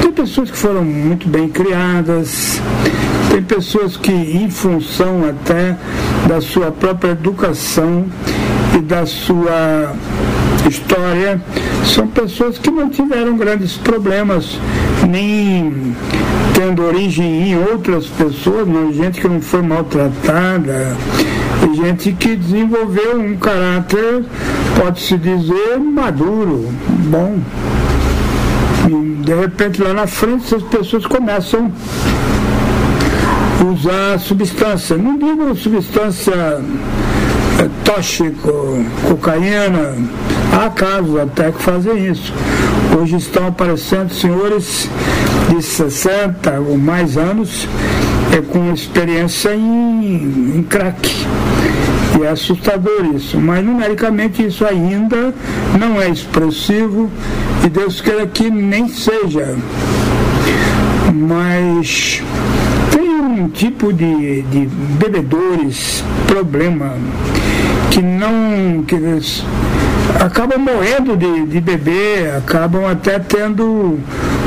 Tem 0.00 0.12
pessoas 0.12 0.50
que 0.50 0.56
foram 0.56 0.84
muito 0.84 1.28
bem 1.28 1.48
criadas, 1.48 2.60
tem 3.30 3.42
pessoas 3.42 3.96
que, 3.96 4.12
em 4.12 4.50
função 4.50 5.24
até 5.28 5.76
da 6.28 6.40
sua 6.40 6.70
própria 6.70 7.12
educação 7.12 8.06
e 8.76 8.80
da 8.80 9.06
sua 9.06 9.94
história, 10.68 11.40
são 11.84 12.06
pessoas 12.08 12.58
que 12.58 12.70
não 12.70 12.90
tiveram 12.90 13.36
grandes 13.36 13.76
problemas, 13.76 14.58
nem 15.08 15.94
tendo 16.54 16.82
origem 16.82 17.50
em 17.50 17.58
outras 17.58 18.06
pessoas, 18.06 18.66
não, 18.66 18.92
gente 18.92 19.20
que 19.20 19.28
não 19.28 19.40
foi 19.40 19.62
maltratada, 19.62 20.96
gente 21.74 22.12
que 22.12 22.36
desenvolveu 22.36 23.18
um 23.18 23.36
caráter, 23.36 24.24
pode-se 24.78 25.16
dizer, 25.16 25.78
maduro, 25.78 26.68
bom. 27.10 27.38
E, 28.88 29.22
de 29.24 29.34
repente 29.34 29.82
lá 29.82 29.92
na 29.92 30.06
frente 30.06 30.54
as 30.54 30.62
pessoas 30.62 31.06
começam 31.06 31.72
a 33.60 33.64
usar 33.64 34.18
substância. 34.20 34.96
Não 34.96 35.18
digo 35.18 35.54
substância 35.56 36.60
tóxico, 37.84 38.84
cocaína, 39.08 39.94
há 40.52 40.70
casos 40.70 41.18
até 41.18 41.50
que 41.52 41.62
fazem 41.62 42.10
isso. 42.10 42.32
Hoje 42.98 43.16
estão 43.16 43.48
aparecendo 43.48 44.12
senhores 44.12 44.88
de 45.48 45.62
60 45.62 46.60
ou 46.60 46.76
mais 46.76 47.16
anos 47.16 47.66
é, 48.32 48.40
com 48.40 48.72
experiência 48.72 49.54
em, 49.54 50.58
em 50.58 50.62
crack. 50.62 51.26
E 52.18 52.22
é 52.24 52.28
assustador 52.28 53.04
isso, 53.14 53.38
mas 53.38 53.64
numericamente 53.64 54.44
isso 54.44 54.64
ainda 54.64 55.34
não 55.78 56.00
é 56.00 56.08
expressivo 56.08 57.10
e 57.64 57.68
Deus 57.68 58.00
queira 58.00 58.26
que 58.26 58.50
nem 58.50 58.88
seja. 58.88 59.56
Mas 61.12 62.22
um 63.46 63.48
tipo 63.48 63.92
de, 63.92 64.42
de 64.42 64.66
bebedores, 64.98 66.02
problema, 66.26 66.94
que 67.90 68.02
não. 68.02 68.82
que 68.84 68.96
eles 68.96 69.44
acabam 70.20 70.58
morrendo 70.58 71.16
de, 71.16 71.46
de 71.46 71.60
beber, 71.60 72.34
acabam 72.36 72.84
até 72.86 73.20
tendo 73.20 74.00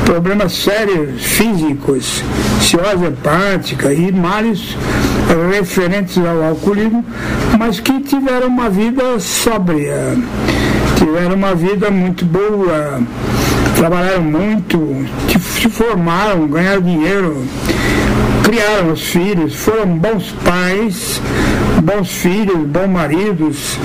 problemas 0.04 0.52
sérios 0.52 1.24
físicos, 1.24 2.22
ciose 2.60 3.06
hepática 3.06 3.92
e 3.92 4.12
males 4.12 4.76
referentes 5.50 6.18
ao 6.18 6.42
alcoolismo, 6.42 7.04
mas 7.58 7.80
que 7.80 8.00
tiveram 8.00 8.48
uma 8.48 8.68
vida 8.68 9.18
sóbria, 9.18 10.14
tiveram 10.96 11.36
uma 11.36 11.54
vida 11.54 11.90
muito 11.90 12.24
boa, 12.26 13.00
trabalharam 13.76 14.22
muito, 14.22 15.06
se 15.40 15.68
formaram, 15.68 16.46
ganharam 16.48 16.82
dinheiro, 16.82 17.42
criaram 18.50 18.92
os 18.92 19.02
filhos, 19.02 19.54
foram 19.54 19.86
bons 19.96 20.34
pais, 20.44 21.22
bons 21.84 22.10
filhos, 22.10 22.66
bons 22.66 22.88
maridos, 22.88 23.78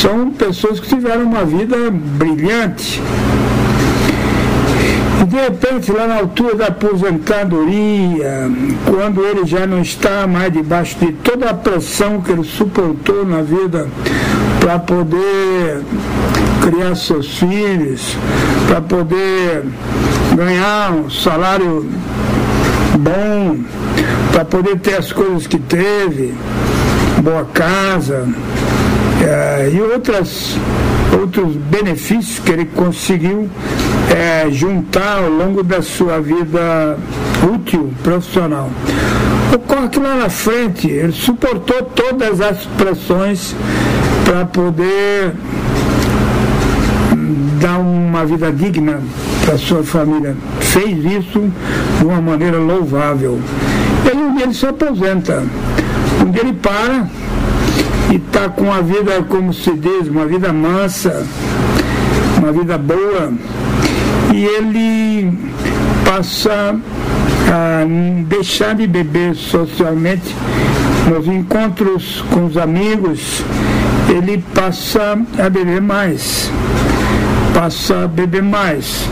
são 0.00 0.30
pessoas 0.30 0.80
que 0.80 0.88
tiveram 0.88 1.24
uma 1.24 1.44
vida 1.44 1.76
brilhante. 1.90 3.02
E 5.20 5.24
de 5.26 5.36
repente, 5.36 5.92
lá 5.92 6.06
na 6.06 6.16
altura 6.16 6.54
da 6.54 6.68
aposentadoria, 6.68 8.50
quando 8.86 9.22
ele 9.22 9.44
já 9.44 9.66
não 9.66 9.82
está 9.82 10.26
mais 10.26 10.50
debaixo 10.50 10.96
de 10.98 11.12
toda 11.12 11.50
a 11.50 11.54
pressão 11.54 12.22
que 12.22 12.32
ele 12.32 12.44
suportou 12.44 13.26
na 13.26 13.42
vida 13.42 13.86
para 14.60 14.78
poder 14.78 15.82
criar 16.62 16.94
seus 16.94 17.36
filhos, 17.38 18.16
para 18.66 18.80
poder 18.80 19.62
ganhar 20.34 20.90
um 20.90 21.10
salário 21.10 21.86
bom, 22.98 23.58
para 24.36 24.44
poder 24.44 24.78
ter 24.80 24.96
as 24.96 25.10
coisas 25.12 25.46
que 25.46 25.58
teve, 25.58 26.34
boa 27.22 27.46
casa 27.54 28.28
é, 29.24 29.70
e 29.72 29.80
outras, 29.80 30.58
outros 31.18 31.56
benefícios 31.56 32.38
que 32.40 32.52
ele 32.52 32.66
conseguiu 32.66 33.48
é, 34.14 34.50
juntar 34.50 35.20
ao 35.20 35.30
longo 35.30 35.62
da 35.62 35.80
sua 35.80 36.20
vida 36.20 36.98
útil 37.50 37.90
profissional. 38.02 38.68
Ocorre 39.54 39.88
que 39.88 39.98
lá 39.98 40.16
na 40.16 40.28
frente 40.28 40.86
ele 40.86 41.12
suportou 41.12 41.84
todas 41.84 42.38
as 42.42 42.66
pressões 42.76 43.56
para 44.22 44.44
poder 44.44 45.32
dar 47.58 47.78
uma 47.78 48.26
vida 48.26 48.52
digna 48.52 49.00
para 49.46 49.56
sua 49.56 49.82
família. 49.82 50.36
Fez 50.60 51.02
isso 51.06 51.50
de 51.98 52.04
uma 52.04 52.20
maneira 52.20 52.58
louvável. 52.58 53.40
Ele 54.40 54.54
se 54.54 54.66
aposenta. 54.66 55.44
Um 56.20 56.30
dia 56.30 56.42
ele 56.42 56.52
para 56.54 57.08
e 58.10 58.16
está 58.16 58.48
com 58.48 58.72
a 58.72 58.80
vida, 58.80 59.22
como 59.28 59.52
se 59.52 59.72
diz, 59.72 60.08
uma 60.08 60.26
vida 60.26 60.52
mansa, 60.52 61.26
uma 62.38 62.52
vida 62.52 62.78
boa. 62.78 63.32
E 64.34 64.44
ele 64.44 65.38
passa 66.04 66.76
a 67.48 67.84
deixar 68.28 68.74
de 68.74 68.86
beber 68.86 69.34
socialmente 69.34 70.34
nos 71.08 71.26
encontros 71.26 72.24
com 72.32 72.46
os 72.46 72.56
amigos, 72.56 73.42
ele 74.08 74.42
passa 74.54 75.18
a 75.38 75.48
beber 75.48 75.80
mais 75.80 76.50
passa 77.56 78.04
a 78.04 78.06
beber 78.06 78.42
mais. 78.42 79.08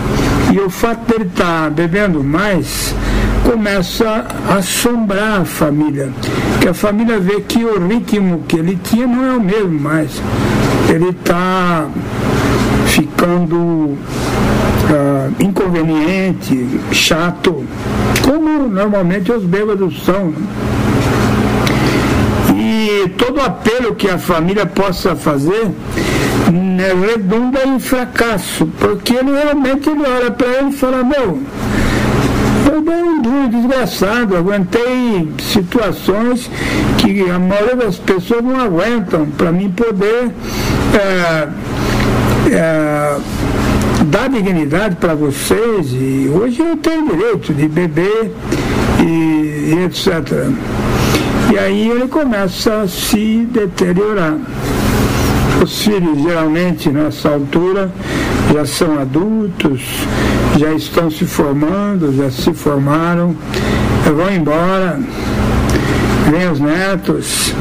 E 0.54 0.60
o 0.60 0.70
fato 0.70 1.10
dele 1.10 1.28
estar 1.28 1.64
tá 1.64 1.68
bebendo 1.68 2.22
mais 2.22 2.94
começa 3.42 4.24
a 4.48 4.54
assombrar 4.54 5.40
a 5.40 5.44
família. 5.44 6.12
Que 6.60 6.68
a 6.68 6.72
família 6.72 7.18
vê 7.18 7.40
que 7.40 7.64
o 7.64 7.84
ritmo 7.88 8.44
que 8.46 8.58
ele 8.58 8.78
tinha 8.84 9.04
não 9.04 9.24
é 9.24 9.36
o 9.36 9.40
mesmo 9.40 9.80
mais. 9.80 10.22
Ele 10.88 11.08
está 11.08 11.88
ficando 12.86 13.56
uh, 13.56 13.98
inconveniente, 15.40 16.68
chato, 16.92 17.64
como 18.22 18.68
normalmente 18.68 19.32
os 19.32 19.42
bêbados 19.42 20.04
são. 20.04 20.32
Né? 23.04 23.06
E 23.06 23.08
todo 23.10 23.40
apelo 23.40 23.94
que 23.94 24.08
a 24.08 24.18
família 24.18 24.66
possa 24.66 25.14
fazer 25.14 25.70
né, 26.52 26.92
redunda 26.94 27.64
em 27.66 27.78
fracasso, 27.78 28.66
porque 28.78 29.14
ele 29.14 29.32
realmente 29.32 29.88
ele 29.88 30.02
olha 30.02 30.30
para 30.30 30.46
ele 30.46 30.68
e 30.70 30.72
fala, 30.72 31.04
meu, 31.04 31.40
eu 32.72 32.80
dei 32.80 33.02
um 33.02 33.22
duro 33.22 33.48
desgraçado, 33.48 34.36
aguentei 34.36 35.28
situações 35.38 36.50
que 36.98 37.30
a 37.30 37.38
maioria 37.38 37.76
das 37.76 37.96
pessoas 37.96 38.42
não 38.42 38.60
aguentam 38.60 39.26
para 39.36 39.52
mim 39.52 39.70
poder 39.70 40.30
é, 40.94 41.48
é, 42.52 43.16
dar 44.06 44.28
dignidade 44.28 44.96
para 44.96 45.14
vocês 45.14 45.92
e 45.92 46.30
hoje 46.34 46.60
eu 46.60 46.76
tenho 46.76 47.08
direito 47.08 47.52
de 47.52 47.68
beber 47.68 48.32
e, 49.00 49.74
e 49.74 49.84
etc. 49.84 50.48
E 51.52 51.58
aí 51.58 51.90
ele 51.90 52.08
começa 52.08 52.82
a 52.82 52.88
se 52.88 53.46
deteriorar. 53.50 54.36
Os 55.62 55.82
filhos, 55.82 56.22
geralmente, 56.22 56.90
nessa 56.90 57.30
altura, 57.30 57.90
já 58.52 58.66
são 58.66 58.98
adultos, 58.98 59.82
já 60.58 60.72
estão 60.72 61.10
se 61.10 61.24
formando, 61.24 62.14
já 62.14 62.30
se 62.30 62.52
formaram, 62.52 63.36
vão 64.04 64.34
embora, 64.34 64.98
vêm 66.30 66.50
os 66.50 66.60
netos, 66.60 67.54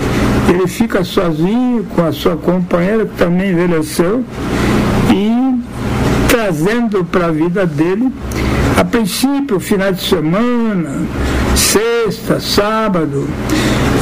ele 0.50 0.68
fica 0.68 1.04
sozinho 1.04 1.86
com 1.96 2.06
a 2.06 2.12
sua 2.12 2.36
companheira, 2.36 3.06
que 3.06 3.16
também 3.16 3.52
envelheceu, 3.52 4.24
e 5.14 5.60
trazendo 6.28 7.06
para 7.06 7.28
a 7.28 7.32
vida 7.32 7.66
dele, 7.66 8.12
a 8.78 8.84
princípio, 8.84 9.60
final 9.60 9.92
de 9.92 10.02
semana, 10.02 11.06
sexta, 11.56 12.40
sábado, 12.40 13.28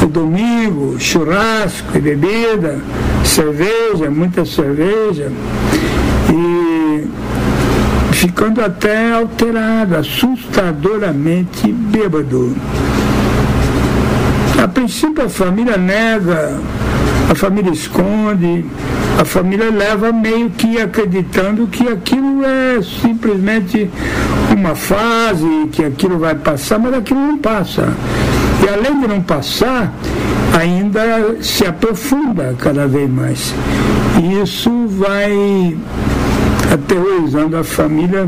domingo, 0.09 0.99
churrasco 0.99 1.97
e 1.97 1.99
bebida, 1.99 2.79
cerveja, 3.23 4.09
muita 4.09 4.45
cerveja, 4.45 5.31
e 6.29 7.07
ficando 8.13 8.63
até 8.63 9.11
alterado, 9.11 9.97
assustadoramente 9.97 11.71
bêbado. 11.71 12.55
A 14.61 14.67
princípio 14.67 15.25
a 15.25 15.29
família 15.29 15.77
nega, 15.77 16.59
a 17.29 17.35
família 17.35 17.71
esconde, 17.71 18.65
a 19.21 19.25
família 19.25 19.69
leva 19.69 20.11
meio 20.11 20.49
que 20.49 20.81
acreditando 20.81 21.67
que 21.67 21.87
aquilo 21.87 22.43
é 22.43 22.81
simplesmente 22.81 23.87
uma 24.51 24.73
fase, 24.73 25.45
que 25.71 25.83
aquilo 25.83 26.17
vai 26.17 26.33
passar, 26.33 26.79
mas 26.79 26.95
aquilo 26.95 27.19
não 27.19 27.37
passa. 27.37 27.93
E 28.63 28.67
além 28.67 28.99
de 28.99 29.07
não 29.07 29.21
passar, 29.21 29.93
ainda 30.59 31.35
se 31.39 31.63
aprofunda 31.63 32.55
cada 32.57 32.87
vez 32.87 33.07
mais. 33.07 33.53
E 34.19 34.41
isso 34.41 34.87
vai 34.87 35.77
aterrorizando 36.73 37.57
a 37.57 37.63
família 37.63 38.27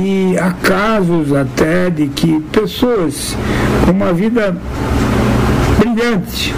e 0.00 0.38
há 0.38 0.52
casos 0.52 1.32
até 1.32 1.90
de 1.90 2.06
que 2.06 2.38
pessoas 2.52 3.36
com 3.84 3.90
uma 3.90 4.12
vida 4.12 4.56
brilhante, 5.80 6.54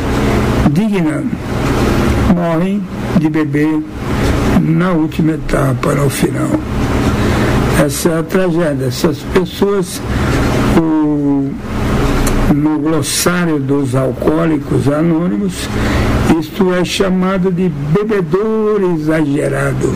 digna 0.70 1.24
morrem 2.34 2.82
de 3.18 3.28
beber 3.28 3.82
na 4.60 4.92
última 4.92 5.32
etapa, 5.32 5.94
no 5.94 6.08
final. 6.08 6.50
Essa 7.84 8.08
é 8.10 8.18
a 8.18 8.22
tragédia. 8.22 8.86
Essas 8.86 9.18
pessoas, 9.18 10.00
o, 10.76 11.50
no 12.54 12.78
glossário 12.78 13.58
dos 13.58 13.94
alcoólicos 13.94 14.88
anônimos, 14.88 15.68
isto 16.38 16.72
é 16.72 16.84
chamado 16.84 17.50
de 17.50 17.68
bebedor 17.68 18.80
exagerado. 18.96 19.94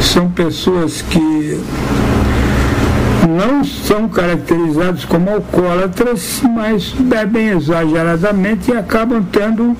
São 0.00 0.30
pessoas 0.30 1.02
que 1.02 1.60
não 3.28 3.64
são 3.64 4.08
caracterizados 4.08 5.04
como 5.04 5.30
alcoólatras, 5.30 6.42
mas 6.54 6.90
bebem 6.98 7.50
exageradamente 7.50 8.70
e 8.70 8.76
acabam 8.76 9.24
tendo 9.30 9.76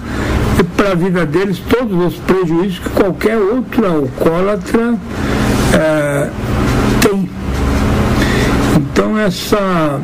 para 0.64 0.92
a 0.92 0.94
vida 0.94 1.26
deles 1.26 1.58
todos 1.68 2.14
os 2.14 2.20
prejuízos 2.20 2.78
que 2.78 2.88
qualquer 2.90 3.36
outro 3.36 3.86
alcoólatra 3.86 4.94
é, 5.72 6.30
tem. 7.00 7.30
Então 8.76 9.18
essa 9.18 10.00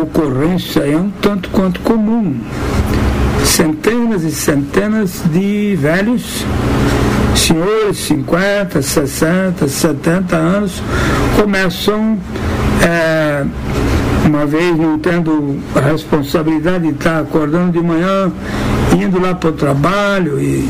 ocorrência 0.00 0.80
é 0.80 0.96
um 0.96 1.10
tanto 1.10 1.48
quanto 1.50 1.80
comum. 1.80 2.40
Centenas 3.44 4.22
e 4.22 4.32
centenas 4.32 5.22
de 5.32 5.76
velhos 5.76 6.44
senhores, 7.36 7.98
50, 7.98 8.82
60, 8.82 9.68
70 9.68 10.36
anos, 10.36 10.82
começam, 11.38 12.18
é, 12.82 13.44
uma 14.26 14.44
vez 14.44 14.76
não 14.76 14.98
tendo 14.98 15.58
a 15.74 15.80
responsabilidade 15.80 16.84
de 16.84 16.90
estar 16.94 17.20
acordando 17.20 17.72
de 17.72 17.80
manhã, 17.80 18.30
indo 19.00 19.20
lá 19.20 19.34
para 19.34 19.50
o 19.50 19.52
trabalho 19.52 20.40
e 20.40 20.68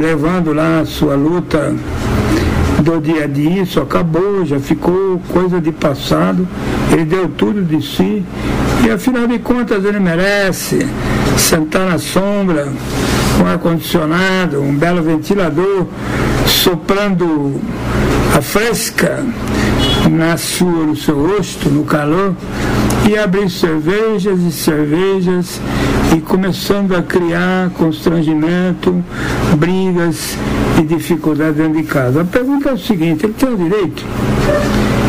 levando 0.00 0.52
lá 0.52 0.80
a 0.80 0.86
sua 0.86 1.14
luta 1.14 1.74
do 2.82 3.00
dia 3.00 3.24
a 3.24 3.26
dia, 3.26 3.62
isso 3.62 3.80
acabou, 3.80 4.44
já 4.46 4.58
ficou 4.58 5.20
coisa 5.28 5.60
de 5.60 5.72
passado, 5.72 6.46
ele 6.92 7.04
deu 7.04 7.28
tudo 7.28 7.62
de 7.62 7.84
si 7.84 8.24
e 8.86 8.90
afinal 8.90 9.26
de 9.26 9.38
contas 9.40 9.84
ele 9.84 9.98
merece 9.98 10.86
sentar 11.36 11.86
na 11.86 11.98
sombra, 11.98 12.68
com 13.36 13.46
ar-condicionado, 13.46 14.62
um 14.62 14.74
belo 14.74 15.02
ventilador 15.02 15.86
soprando 16.46 17.60
a 18.36 18.40
fresca 18.40 19.24
na 20.10 20.36
sua, 20.36 20.86
no 20.86 20.96
seu 20.96 21.20
rosto, 21.26 21.68
no 21.68 21.84
calor, 21.84 22.34
e 23.08 23.16
abrir 23.16 23.48
cervejas 23.48 24.38
e 24.40 24.52
cervejas 24.52 25.60
e 26.14 26.20
começando 26.20 26.94
a 26.94 27.02
criar 27.02 27.70
constrangimento, 27.70 29.02
brigas 29.56 30.36
e 30.78 30.82
dificuldades 30.82 31.56
dentro 31.56 31.80
de 31.80 31.84
casa. 31.84 32.20
A 32.20 32.24
pergunta 32.24 32.68
é 32.68 32.72
o 32.74 32.78
seguinte, 32.78 33.24
ele 33.24 33.32
tem 33.32 33.48
o 33.48 33.56
direito? 33.56 34.04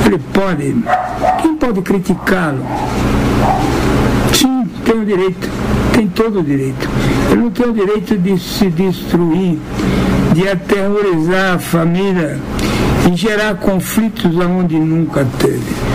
Ele 0.06 0.20
pode? 0.34 0.76
Quem 1.42 1.56
pode 1.56 1.82
criticá-lo? 1.82 2.66
Sim, 4.34 4.66
tem 4.86 5.02
o 5.02 5.06
direito 5.06 5.50
tem 6.00 6.08
todo 6.08 6.40
o 6.40 6.44
direito. 6.44 6.88
Ele 7.30 7.42
não 7.42 7.52
tem 7.52 7.68
o 7.68 7.74
direito 7.74 8.18
de 8.18 8.40
se 8.40 8.70
destruir, 8.70 9.60
de 10.34 10.48
aterrorizar 10.48 11.56
a 11.56 11.60
família 11.60 12.40
e 13.12 13.18
gerar 13.18 13.56
conflitos 13.56 14.34
onde 14.38 14.80
nunca 14.80 15.28
teve. 15.38 15.89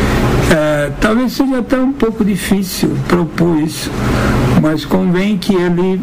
É, 0.51 0.91
talvez 1.01 1.33
seja 1.33 1.59
até 1.59 1.79
um 1.79 1.93
pouco 1.93 2.25
difícil 2.25 2.91
propor 3.09 3.59
isso, 3.59 3.91
mas 4.63 4.85
convém 4.85 5.37
que 5.39 5.55
ele 5.55 6.01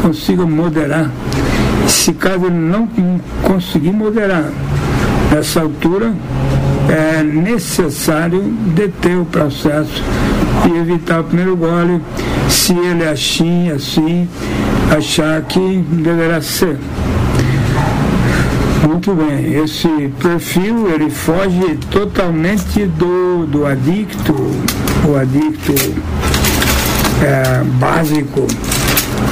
consiga 0.00 0.46
moderar. 0.46 1.10
Se 1.86 2.12
caso 2.12 2.46
ele 2.46 2.54
não 2.54 2.88
conseguir 3.42 3.92
moderar 3.92 4.50
nessa 5.30 5.60
altura, 5.60 6.14
é 6.88 7.22
necessário 7.22 8.40
deter 8.74 9.18
o 9.18 9.24
processo 9.24 10.02
e 10.66 10.78
evitar 10.78 11.20
o 11.20 11.24
primeiro 11.24 11.56
gole, 11.56 12.00
se 12.48 12.72
ele 12.72 13.04
assim, 13.04 13.70
assim, 13.70 14.28
achar 14.96 15.40
que 15.42 15.84
deverá 15.90 16.40
ser. 16.40 16.78
Muito 18.86 19.14
bem, 19.14 19.54
esse 19.54 19.88
perfil 20.20 20.90
ele 20.90 21.08
foge 21.08 21.78
totalmente 21.90 22.84
do, 22.84 23.46
do 23.46 23.66
adicto, 23.66 24.34
o 25.08 25.16
adicto 25.16 25.72
é, 27.22 27.64
básico, 27.78 28.46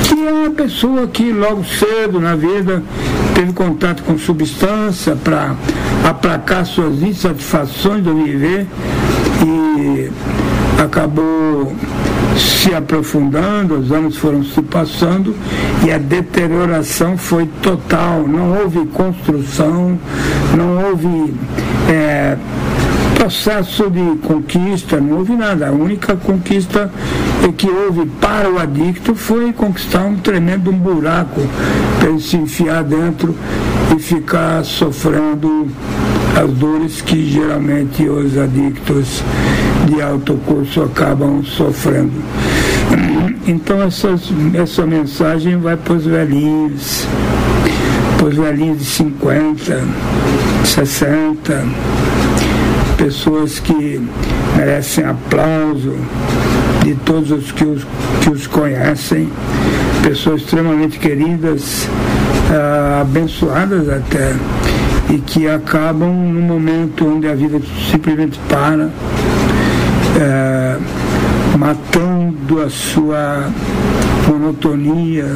que 0.04 0.26
é 0.26 0.32
uma 0.32 0.50
pessoa 0.50 1.06
que 1.06 1.30
logo 1.32 1.64
cedo 1.64 2.18
na 2.18 2.34
vida 2.34 2.82
teve 3.34 3.52
contato 3.52 4.02
com 4.04 4.16
substância 4.16 5.14
para 5.16 5.54
aplacar 6.08 6.64
suas 6.64 7.02
insatisfações 7.02 8.02
do 8.02 8.14
viver 8.24 8.66
e 9.46 10.10
acabou 10.82 11.76
se 12.36 12.74
aprofundando, 12.74 13.78
os 13.78 13.90
anos 13.90 14.16
foram 14.16 14.44
se 14.44 14.62
passando 14.62 15.34
e 15.84 15.90
a 15.90 15.98
deterioração 15.98 17.16
foi 17.16 17.46
total. 17.62 18.26
Não 18.26 18.58
houve 18.58 18.86
construção, 18.86 19.98
não 20.56 20.84
houve 20.84 21.34
é, 21.88 22.36
processo 23.16 23.90
de 23.90 24.16
conquista, 24.26 25.00
não 25.00 25.18
houve 25.18 25.34
nada. 25.34 25.68
A 25.68 25.72
única 25.72 26.16
conquista 26.16 26.90
que 27.56 27.68
houve 27.68 28.06
para 28.20 28.50
o 28.50 28.58
adicto 28.58 29.14
foi 29.14 29.52
conquistar 29.52 30.04
um 30.04 30.16
tremendo 30.16 30.72
buraco 30.72 31.40
para 31.98 32.08
ele 32.08 32.20
se 32.20 32.36
enfiar 32.36 32.82
dentro 32.82 33.34
e 33.96 34.00
ficar 34.00 34.64
sofrendo 34.64 35.68
as 36.36 36.50
dores 36.50 37.00
que 37.00 37.30
geralmente 37.30 38.08
os 38.08 38.38
adictos 38.38 39.22
de 39.86 40.00
alto 40.00 40.34
curso 40.46 40.82
acabam 40.82 41.42
sofrendo. 41.44 42.12
Então 43.44 43.82
essas, 43.82 44.32
essa 44.54 44.86
mensagem 44.86 45.56
vai 45.56 45.76
para 45.76 45.94
os 45.94 46.06
velhinhos, 46.06 47.04
para 48.16 48.28
os 48.28 48.36
velhinhos 48.36 48.78
de 48.78 48.84
50, 48.84 49.82
60, 50.64 51.64
pessoas 52.96 53.58
que 53.58 54.00
merecem 54.56 55.04
aplauso 55.04 55.96
de 56.84 56.94
todos 57.04 57.32
os 57.32 57.50
que 57.50 57.64
os, 57.64 57.84
que 58.20 58.30
os 58.30 58.46
conhecem, 58.46 59.28
pessoas 60.04 60.42
extremamente 60.42 61.00
queridas, 61.00 61.88
ah, 62.52 63.00
abençoadas 63.00 63.88
até 63.88 64.36
e 65.10 65.18
que 65.18 65.48
acabam 65.48 66.08
no 66.10 66.40
momento 66.40 67.06
onde 67.06 67.26
a 67.28 67.34
vida 67.34 67.60
simplesmente 67.90 68.38
para, 68.48 68.88
é, 70.20 70.76
matando 71.58 72.62
a 72.62 72.70
sua 72.70 73.50
monotonia, 74.28 75.26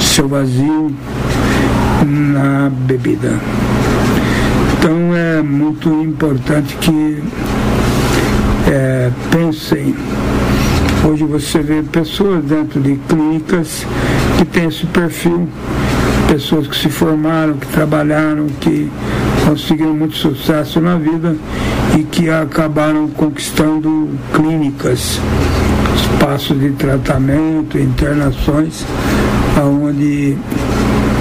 seu 0.00 0.28
vazio 0.28 0.94
na 2.06 2.70
bebida. 2.70 3.38
Então 4.78 5.14
é 5.14 5.42
muito 5.42 5.88
importante 6.02 6.76
que 6.76 7.22
é, 8.66 9.10
pensem. 9.30 9.94
Hoje 11.08 11.24
você 11.24 11.60
vê 11.60 11.82
pessoas 11.82 12.44
dentro 12.44 12.80
de 12.80 12.96
clínicas 13.08 13.86
que 14.38 14.44
têm 14.44 14.66
esse 14.66 14.86
perfil 14.86 15.48
pessoas 16.30 16.68
que 16.68 16.76
se 16.76 16.88
formaram, 16.88 17.54
que 17.54 17.66
trabalharam, 17.66 18.46
que 18.60 18.88
conseguiram 19.44 19.92
muito 19.92 20.14
sucesso 20.14 20.80
na 20.80 20.96
vida 20.96 21.34
e 21.98 22.04
que 22.04 22.30
acabaram 22.30 23.08
conquistando 23.08 24.08
clínicas, 24.32 25.18
espaços 25.96 26.60
de 26.60 26.70
tratamento, 26.70 27.76
internações, 27.76 28.86
aonde 29.60 30.38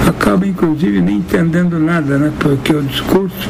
acaba 0.07 0.45
inclusive 0.45 1.01
nem 1.01 1.17
entendendo 1.17 1.79
nada, 1.79 2.19
né? 2.19 2.31
Porque 2.37 2.71
o 2.71 2.83
discurso, 2.83 3.49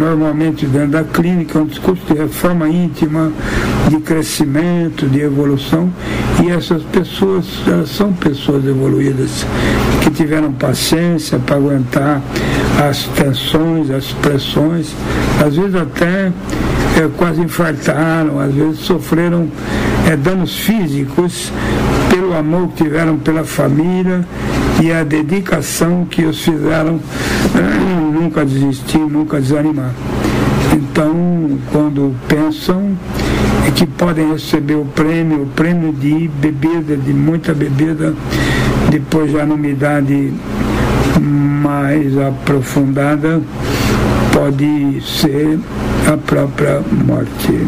normalmente 0.00 0.66
dentro 0.66 0.90
da 0.90 1.04
clínica, 1.04 1.60
é 1.60 1.62
um 1.62 1.66
discurso 1.66 2.02
de 2.12 2.14
reforma 2.14 2.68
íntima, 2.68 3.30
de 3.88 3.98
crescimento, 3.98 5.06
de 5.06 5.20
evolução, 5.20 5.92
e 6.44 6.50
essas 6.50 6.82
pessoas, 6.84 7.44
elas 7.66 7.90
são 7.90 8.12
pessoas 8.12 8.64
evoluídas, 8.64 9.44
que 10.02 10.10
tiveram 10.10 10.52
paciência 10.52 11.38
para 11.38 11.56
aguentar 11.56 12.22
as 12.88 13.04
tensões, 13.04 13.90
as 13.90 14.12
pressões, 14.12 14.94
às 15.44 15.56
vezes 15.56 15.74
até 15.74 16.32
é, 16.96 17.08
quase 17.16 17.40
infartaram, 17.40 18.38
às 18.38 18.54
vezes 18.54 18.80
sofreram 18.80 19.48
é, 20.08 20.16
danos 20.16 20.56
físicos 20.56 21.52
pelo 22.10 22.34
amor 22.34 22.68
que 22.68 22.84
tiveram 22.84 23.18
pela 23.18 23.44
família 23.44 24.24
e 24.82 24.92
a 24.92 25.02
dedicação 25.02 26.06
que 26.08 26.24
os 26.24 26.40
fizeram 26.40 27.00
nunca 28.12 28.44
desistir, 28.44 28.98
nunca 28.98 29.40
desanimar. 29.40 29.92
Então, 30.72 31.58
quando 31.72 32.14
pensam 32.28 32.96
que 33.72 33.86
podem 33.86 34.32
receber 34.32 34.76
o 34.76 34.84
prêmio, 34.84 35.42
o 35.42 35.46
prêmio 35.46 35.92
de 35.92 36.28
bebida, 36.28 36.96
de 36.96 37.12
muita 37.12 37.52
bebida, 37.52 38.14
depois 38.90 39.32
já 39.32 39.44
numa 39.44 39.66
idade 39.66 40.32
mais 41.20 42.16
aprofundada, 42.16 43.40
pode 44.32 45.02
ser 45.02 45.58
a 46.12 46.16
própria 46.16 46.80
morte. 47.06 47.66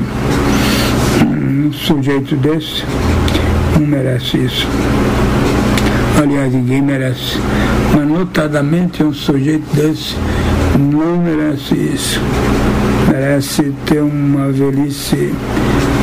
Um 1.26 1.72
sujeito 1.72 2.36
desse 2.36 2.84
não 3.78 3.86
merece 3.86 4.38
isso. 4.38 4.66
Aliás, 6.22 6.52
ninguém 6.52 6.82
merece. 6.82 7.38
Mas 7.94 8.06
notadamente 8.06 9.02
um 9.02 9.12
sujeito 9.12 9.64
desse 9.74 10.16
não 10.78 11.18
merece 11.18 11.74
isso. 11.74 12.20
Merece 13.08 13.72
ter 13.86 14.00
uma 14.00 14.48
velhice 14.48 15.34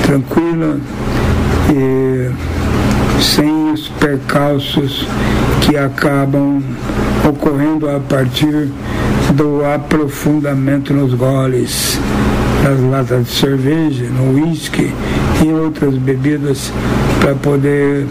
tranquila 0.06 0.80
e 1.70 2.32
sem 3.22 3.72
os 3.72 3.88
percalços 3.90 5.08
que 5.62 5.78
acabam 5.78 6.62
ocorrendo 7.28 7.90
a 7.90 8.00
partir 8.00 8.70
do 9.34 9.66
aprofundamento 9.66 10.94
nos 10.94 11.14
goles, 11.14 12.00
nas 12.64 12.80
latas 12.90 13.26
de 13.26 13.32
cerveja, 13.32 14.06
no 14.06 14.34
uísque 14.34 14.94
e 15.46 15.48
outras 15.52 15.96
bebidas 15.96 16.72
para 17.20 17.36
poder 17.36 18.06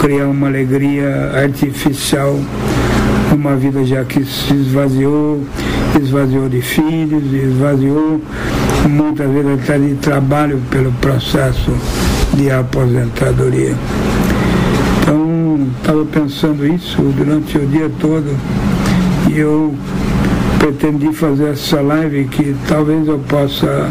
criar 0.00 0.26
uma 0.26 0.48
alegria 0.48 1.32
artificial 1.34 2.38
uma 3.32 3.56
vida 3.56 3.84
já 3.84 4.04
que 4.04 4.24
se 4.24 4.54
esvaziou, 4.54 5.44
esvaziou 6.00 6.48
de 6.48 6.60
filhos, 6.60 7.32
esvaziou 7.32 8.20
muitas 8.88 9.30
vezes 9.30 9.62
até 9.62 9.78
de 9.78 9.94
trabalho 9.94 10.60
pelo 10.70 10.92
processo 10.92 11.72
de 12.34 12.50
aposentadoria. 12.50 13.74
Então, 15.00 15.68
estava 15.78 16.04
pensando 16.04 16.66
isso 16.66 17.00
durante 17.16 17.58
o 17.58 17.66
dia 17.66 17.90
todo 18.00 18.36
e 19.30 19.38
eu 19.38 19.74
pretendi 20.58 21.12
fazer 21.12 21.50
essa 21.50 21.80
live 21.80 22.24
que 22.24 22.54
talvez 22.66 23.06
eu 23.06 23.18
possa 23.20 23.90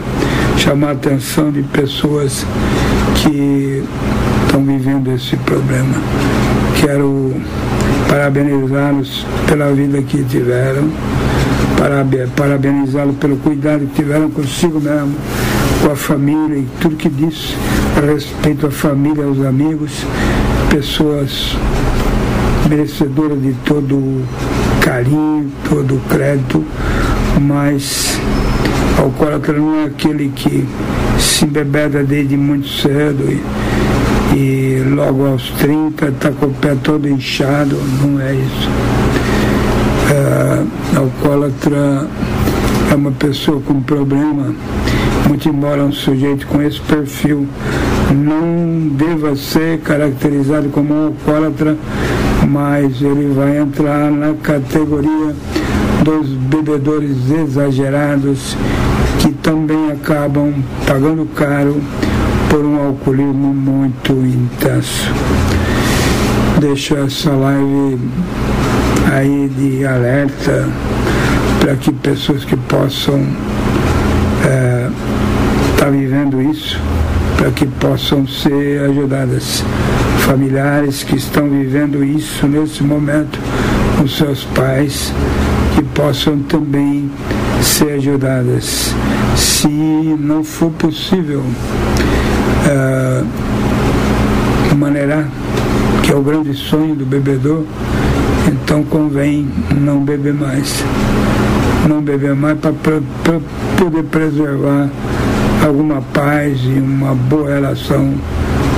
chamar 0.57 0.89
a 0.89 0.91
atenção 0.91 1.51
de 1.51 1.63
pessoas 1.63 2.45
que 3.15 3.83
estão 4.45 4.63
vivendo 4.63 5.11
esse 5.11 5.35
problema. 5.37 5.95
Quero 6.79 7.33
parabenizá-los 8.09 9.25
pela 9.47 9.71
vida 9.71 10.01
que 10.01 10.23
tiveram, 10.23 10.89
parabenizá-los 12.35 13.15
pelo 13.17 13.37
cuidado 13.37 13.85
que 13.87 13.95
tiveram 14.01 14.29
consigo 14.29 14.79
mesmo, 14.79 15.15
com 15.81 15.91
a 15.91 15.95
família 15.95 16.57
e 16.57 16.67
tudo 16.81 16.95
que 16.95 17.09
disse 17.09 17.55
a 17.95 18.01
respeito 18.01 18.67
à 18.67 18.71
família, 18.71 19.25
aos 19.25 19.39
amigos, 19.41 19.91
pessoas 20.69 21.55
merecedoras 22.69 23.41
de 23.41 23.53
todo 23.65 23.95
o 23.95 24.25
carinho, 24.81 25.51
todo 25.69 25.95
o 25.95 25.99
crédito, 26.09 26.65
mas 27.39 28.19
alcoólatra 28.97 29.53
não 29.53 29.81
é 29.81 29.85
aquele 29.85 30.29
que 30.35 30.67
se 31.19 31.45
embebeda 31.45 32.03
desde 32.03 32.35
muito 32.35 32.67
cedo 32.67 33.23
e 33.31 33.41
e 34.35 34.83
logo 34.93 35.25
aos 35.25 35.49
30 35.51 36.07
está 36.09 36.31
com 36.31 36.47
o 36.47 36.53
pé 36.53 36.75
todo 36.83 37.07
inchado, 37.07 37.75
não 38.01 38.19
é 38.19 38.33
isso. 38.33 38.69
É, 40.09 40.97
alcoólatra 40.97 42.07
é 42.91 42.95
uma 42.95 43.11
pessoa 43.11 43.61
com 43.61 43.81
problema, 43.81 44.53
muito 45.27 45.49
embora 45.49 45.83
um 45.83 45.91
sujeito 45.91 46.47
com 46.47 46.61
esse 46.61 46.79
perfil 46.81 47.47
não 48.13 48.87
deva 48.89 49.35
ser 49.35 49.79
caracterizado 49.79 50.69
como 50.69 50.93
um 50.93 51.05
alcoólatra, 51.07 51.77
mas 52.47 53.01
ele 53.01 53.33
vai 53.33 53.57
entrar 53.57 54.09
na 54.11 54.33
categoria 54.35 55.35
dos 56.03 56.29
bebedores 56.29 57.29
exagerados 57.29 58.55
que 59.19 59.31
também 59.33 59.91
acabam 59.91 60.53
pagando 60.85 61.25
caro 61.35 61.81
por 62.49 62.63
um 62.63 62.87
alcoolismo 62.87 63.53
muito 63.53 64.13
intenso. 64.13 65.11
Deixo 66.59 66.95
essa 66.95 67.31
live 67.31 67.99
aí 69.17 69.49
de 69.49 69.85
alerta 69.85 70.69
para 71.59 71.75
que 71.75 71.91
pessoas 71.91 72.45
que 72.45 72.55
possam 72.55 73.19
estar 74.39 74.47
é, 74.47 74.89
tá 75.77 75.89
vivendo 75.89 76.39
isso, 76.39 76.79
para 77.35 77.49
que 77.51 77.65
possam 77.65 78.27
ser 78.27 78.81
ajudadas. 78.81 79.63
Familiares 80.19 81.03
que 81.03 81.15
estão 81.15 81.49
vivendo 81.49 82.03
isso 82.03 82.47
nesse 82.47 82.83
momento 82.83 83.39
com 83.97 84.07
seus 84.07 84.43
pais, 84.55 85.11
que 85.75 85.81
possam 85.81 86.37
também 86.43 87.09
ser 87.61 87.93
ajudadas. 87.93 88.93
Se 89.35 89.67
não 89.67 90.43
for 90.43 90.69
possível, 90.71 91.43
uh, 92.67 93.25
maneirar, 94.75 95.27
que 96.03 96.11
é 96.11 96.15
o 96.15 96.21
grande 96.21 96.53
sonho 96.53 96.95
do 96.95 97.05
bebedor, 97.05 97.63
então 98.47 98.83
convém 98.83 99.47
não 99.79 100.03
beber 100.03 100.33
mais. 100.33 100.83
Não 101.87 102.01
beber 102.01 102.35
mais 102.35 102.57
para 102.59 102.73
poder 103.77 104.03
preservar 104.03 104.89
alguma 105.65 106.01
paz 106.13 106.59
e 106.63 106.79
uma 106.79 107.13
boa 107.13 107.49
relação 107.49 108.13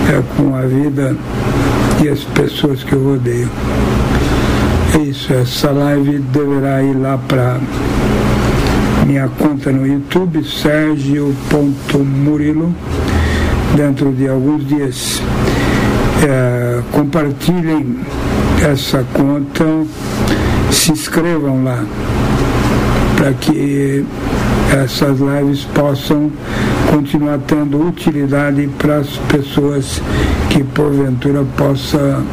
é, 0.09 0.21
com 0.35 0.55
a 0.55 0.61
vida 0.61 1.15
e 2.03 2.09
as 2.09 2.23
pessoas 2.23 2.83
que 2.83 2.93
eu 2.93 3.03
rodeio. 3.03 3.49
É 4.95 4.99
isso, 5.03 5.31
essa 5.33 5.69
live 5.71 6.19
deverá 6.19 6.83
ir 6.83 6.97
lá 6.97 7.17
para 7.27 7.57
minha 9.05 9.27
conta 9.27 9.71
no 9.71 9.87
YouTube, 9.87 10.43
Sérgio.murilo 10.43 12.73
dentro 13.75 14.11
de 14.11 14.27
alguns 14.27 14.67
dias. 14.67 15.21
É, 16.27 16.81
compartilhem 16.91 17.99
essa 18.65 19.05
conta, 19.13 19.65
se 20.71 20.91
inscrevam 20.91 21.63
lá, 21.63 21.83
para 23.15 23.33
que 23.33 24.05
essas 24.71 25.19
lives 25.19 25.65
possam 25.73 26.31
continuar 26.91 27.39
tendo 27.47 27.87
utilidade 27.87 28.69
para 28.77 28.97
as 28.97 29.07
pessoas 29.31 30.01
que 30.49 30.63
porventura 30.63 31.43
possa, 31.57 32.23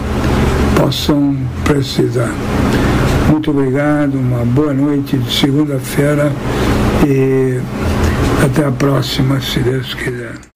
possam 0.77 1.37
precisar. 1.65 2.33
Muito 3.31 3.51
obrigado, 3.51 4.15
uma 4.15 4.45
boa 4.45 4.73
noite 4.73 5.17
de 5.17 5.33
segunda-feira 5.33 6.33
e 7.07 7.61
até 8.45 8.67
a 8.67 8.73
próxima, 8.73 9.41
se 9.41 9.61
Deus 9.61 9.95
quiser. 9.95 10.56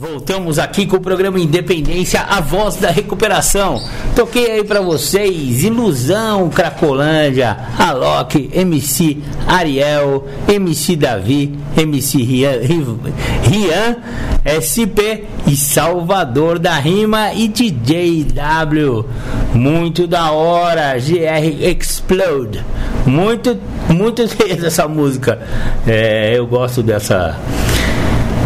Voltamos 0.00 0.58
aqui 0.58 0.86
com 0.86 0.96
o 0.96 1.00
programa 1.00 1.38
Independência, 1.38 2.22
a 2.22 2.40
voz 2.40 2.76
da 2.76 2.90
recuperação. 2.90 3.78
Toquei 4.16 4.50
aí 4.50 4.64
para 4.64 4.80
vocês 4.80 5.62
Ilusão 5.62 6.48
Cracolândia, 6.48 7.54
Alok, 7.78 8.48
MC 8.54 9.18
Ariel, 9.46 10.26
MC 10.48 10.96
Davi, 10.96 11.54
MC 11.76 12.16
Rian, 12.16 12.60
Rian, 13.42 13.96
SP 14.48 15.28
e 15.46 15.54
Salvador 15.54 16.58
da 16.58 16.78
Rima 16.78 17.34
e 17.34 17.46
DJ 17.46 18.24
W. 18.24 19.04
Muito 19.52 20.06
da 20.06 20.30
hora, 20.32 20.94
GR 20.98 21.62
Explode. 21.62 22.64
Muito, 23.04 23.58
muito 23.90 24.22
essa 24.64 24.88
música. 24.88 25.38
É, 25.86 26.32
eu 26.34 26.46
gosto 26.46 26.82
dessa 26.82 27.38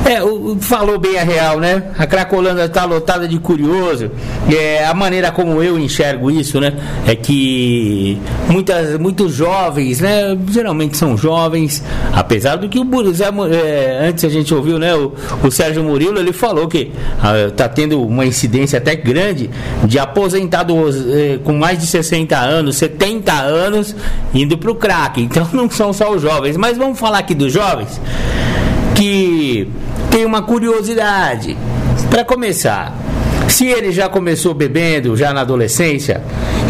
É, 0.04 0.22
o- 0.22 0.56
falou 0.60 0.98
bem 0.98 1.18
a 1.18 1.22
real, 1.24 1.58
né? 1.58 1.82
A 1.98 2.06
Cracolândia 2.06 2.64
está 2.64 2.84
lotada 2.84 3.26
de 3.26 3.38
curioso. 3.38 4.10
É, 4.54 4.84
a 4.84 4.92
maneira 4.92 5.32
como 5.32 5.62
eu 5.62 5.78
enxergo 5.78 6.30
isso, 6.30 6.60
né? 6.60 6.74
É 7.06 7.14
que 7.16 8.18
muitas, 8.50 8.98
muitos 8.98 9.32
jovens, 9.34 10.00
né? 10.00 10.36
Geralmente 10.50 10.96
são 10.98 11.16
jovens, 11.16 11.82
apesar 12.12 12.56
do 12.56 12.68
que 12.68 12.78
o 12.78 13.14
Zé 13.14 13.28
é, 13.50 14.08
antes 14.08 14.24
a 14.24 14.28
gente 14.28 14.52
ouviu, 14.52 14.78
né? 14.78 14.94
O, 14.94 15.12
o 15.42 15.50
Sérgio 15.50 15.82
Murilo, 15.82 16.18
ele 16.18 16.32
falou 16.32 16.68
que 16.68 16.92
está 17.48 17.66
tendo 17.68 18.02
uma 18.02 18.26
incidência 18.26 18.76
até 18.78 18.94
grande 18.94 19.48
de 19.84 19.98
aposentados 19.98 20.96
eh, 21.08 21.38
com 21.42 21.54
mais 21.54 21.78
de 21.78 21.86
60 21.86 22.36
anos, 22.36 22.76
70 22.76 23.32
anos, 23.32 23.96
indo 24.34 24.58
para 24.58 24.70
o 24.70 24.74
crack. 24.74 25.22
Então 25.22 25.48
não 25.52 25.70
são 25.70 25.92
só 25.94 26.12
os 26.12 26.20
jovens. 26.20 26.56
Mas 26.58 26.76
vamos 26.76 26.98
falar 26.98 27.18
aqui 27.18 27.34
dos 27.34 27.52
jovens 27.52 28.00
que 28.94 29.68
tem 30.10 30.24
uma 30.24 30.42
curiosidade. 30.42 31.56
Para 32.10 32.24
começar, 32.24 32.96
se 33.48 33.66
ele 33.66 33.92
já 33.92 34.08
começou 34.08 34.54
bebendo 34.54 35.16
já 35.16 35.32
na 35.32 35.40
adolescência, 35.42 36.22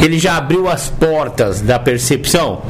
ele 0.03 0.19
já 0.19 0.37
abriu 0.37 0.69
as 0.69 0.89
portas 0.89 1.61
da 1.61 1.79
percepção 1.79 2.63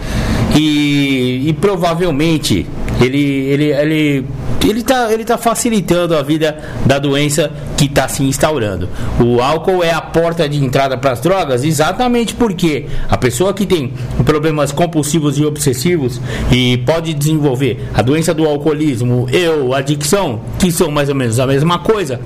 e, 0.54 1.48
e 1.48 1.52
provavelmente 1.52 2.66
ele 3.00 3.18
ele 3.18 3.64
ele 3.72 4.24
ele 4.68 4.80
está 4.80 5.12
ele 5.12 5.24
tá 5.24 5.36
facilitando 5.36 6.16
a 6.16 6.22
vida 6.22 6.58
da 6.86 6.98
doença 6.98 7.50
que 7.76 7.86
está 7.86 8.08
se 8.08 8.22
instaurando. 8.22 8.88
O 9.20 9.40
álcool 9.40 9.82
é 9.82 9.90
a 9.90 10.00
porta 10.00 10.48
de 10.48 10.62
entrada 10.62 10.96
para 10.96 11.12
as 11.12 11.20
drogas, 11.20 11.64
exatamente 11.64 12.34
porque 12.34 12.86
a 13.08 13.16
pessoa 13.16 13.52
que 13.52 13.66
tem 13.66 13.92
problemas 14.24 14.72
compulsivos 14.72 15.38
e 15.38 15.44
obsessivos 15.44 16.20
e 16.50 16.78
pode 16.78 17.12
desenvolver 17.14 17.88
a 17.92 18.02
doença 18.02 18.32
do 18.32 18.46
alcoolismo 18.46 19.26
e 19.30 19.48
ou 19.48 19.74
adicção, 19.74 20.40
que 20.58 20.70
são 20.70 20.90
mais 20.90 21.08
ou 21.08 21.14
menos 21.14 21.38
a 21.38 21.46
mesma 21.46 21.78
coisa, 21.78 22.20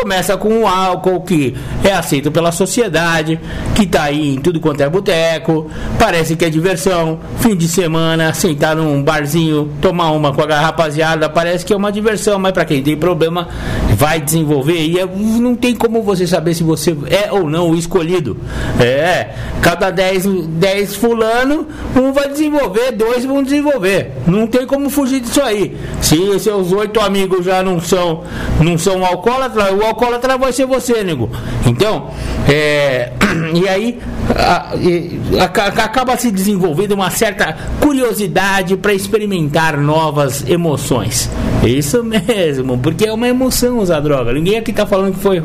começa 0.00 0.36
com 0.36 0.62
o 0.62 0.66
álcool 0.66 1.20
que 1.20 1.54
é 1.84 1.92
aceito 1.92 2.30
pela 2.30 2.50
sociedade, 2.50 3.38
que 3.74 3.82
está 3.82 4.04
aí 4.04 4.34
em 4.34 4.40
tudo 4.40 4.58
quanto 4.60 4.80
é 4.80 4.88
boteco, 4.88 5.70
parece 5.98 6.36
que 6.36 6.44
é 6.44 6.50
diversão, 6.50 7.18
fim 7.38 7.54
de 7.54 7.68
semana, 7.68 8.32
sentar 8.32 8.74
num 8.74 9.02
barzinho, 9.02 9.70
tomar 9.80 10.10
uma 10.12 10.32
com 10.32 10.40
a 10.42 10.60
rapaziada, 10.60 11.28
parece 11.28 11.64
que 11.64 11.72
é 11.72 11.76
uma 11.76 11.92
diversão, 11.92 12.38
mas 12.38 12.52
para 12.52 12.64
quem 12.64 12.82
tem 12.82 12.96
problema 12.96 13.48
vai 13.96 14.20
desenvolver 14.20 14.78
e 14.86 14.98
é- 14.98 15.06
não 15.06 15.54
tem 15.54 15.74
como 15.74 16.02
você 16.02 16.26
saber 16.26 16.54
se 16.54 16.62
você 16.62 16.96
é 17.08 17.30
ou 17.30 17.48
não 17.48 17.70
o 17.70 17.76
escolhido. 17.76 18.36
É, 18.80 19.28
cada 19.60 19.90
10 19.90 20.26
10 20.26 20.94
fulano, 20.94 21.66
um 21.94 22.12
vai 22.12 22.28
desenvolver, 22.28 22.92
dois 22.92 23.24
vão 23.24 23.42
desenvolver. 23.42 24.12
Não 24.26 24.46
tem 24.46 24.66
como 24.66 24.88
fugir 24.88 25.20
disso 25.20 25.42
aí. 25.42 25.76
Se 26.00 26.38
seus 26.40 26.72
oito 26.72 27.00
amigos 27.00 27.44
já 27.44 27.62
não 27.62 27.80
são 27.80 28.22
não 28.60 28.78
são 28.78 29.04
alcoólatras, 29.04 29.72
o 29.72 29.84
alcoólatra 29.90 30.36
vai 30.38 30.52
ser 30.52 30.66
você, 30.66 31.04
nego. 31.04 31.30
Então, 31.66 32.10
é, 32.48 33.12
e 33.54 33.68
aí 33.68 33.98
a- 34.34 34.74
e- 34.76 35.20
aca- 35.40 35.66
acaba 35.66 36.16
se 36.16 36.30
desenvolvendo 36.30 36.92
uma 36.92 37.10
certa 37.10 37.56
curiosidade 37.80 38.76
para 38.76 38.92
experimentar 38.94 39.76
novas 39.76 40.48
emoções. 40.48 41.30
Isso 41.64 42.02
mesmo, 42.02 42.78
porque 42.78 43.04
é 43.06 43.12
uma 43.12 43.28
emoção 43.28 43.78
usar 43.78 44.00
droga. 44.00 44.32
Ninguém 44.32 44.56
aqui 44.58 44.70
está 44.70 44.86
falando 44.86 45.12
que, 45.14 45.20
foi, 45.20 45.42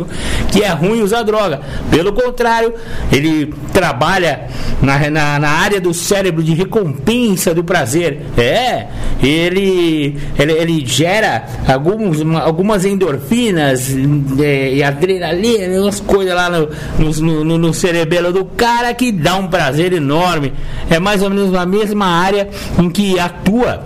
que 0.52 0.64
é 0.64 0.70
ruim 0.70 1.02
usar 1.02 1.24
droga. 1.24 1.60
Pelo 1.92 2.14
contrário, 2.14 2.74
ele 3.12 3.54
trabalha 3.74 4.46
na, 4.82 5.10
na, 5.10 5.40
na 5.40 5.50
área 5.50 5.82
do 5.82 5.94
cérebro 5.94 6.42
de 6.42 6.54
recompensa 6.54 7.54
do 7.54 7.64
prazer. 7.64 8.22
É, 8.38 8.88
ele, 9.22 10.18
ele, 10.40 10.54
ele 10.54 10.86
gera 10.86 11.46
alguns, 11.68 12.22
uma- 12.22 12.42
algumas 12.42 12.86
endorfinas 12.86 13.90
é, 14.40 14.74
e 14.74 14.84
adrenalina, 14.84 15.82
umas 15.82 16.00
coisas 16.00 16.34
lá 16.34 16.50
no, 16.50 16.70
no, 17.00 17.44
no, 17.44 17.58
no 17.58 17.74
cerebelo 17.74 18.32
do 18.32 18.46
cara 18.46 18.94
que 18.94 19.12
dá 19.12 19.36
um 19.36 19.48
prazer 19.48 19.94
enorme. 19.94 20.54
É 20.90 21.00
mais 21.00 21.22
ou 21.22 21.30
menos 21.30 21.52
na 21.52 21.66
mesma 21.66 22.06
área 22.06 22.50
em 22.80 22.90
que 22.90 23.20
atua 23.20 23.84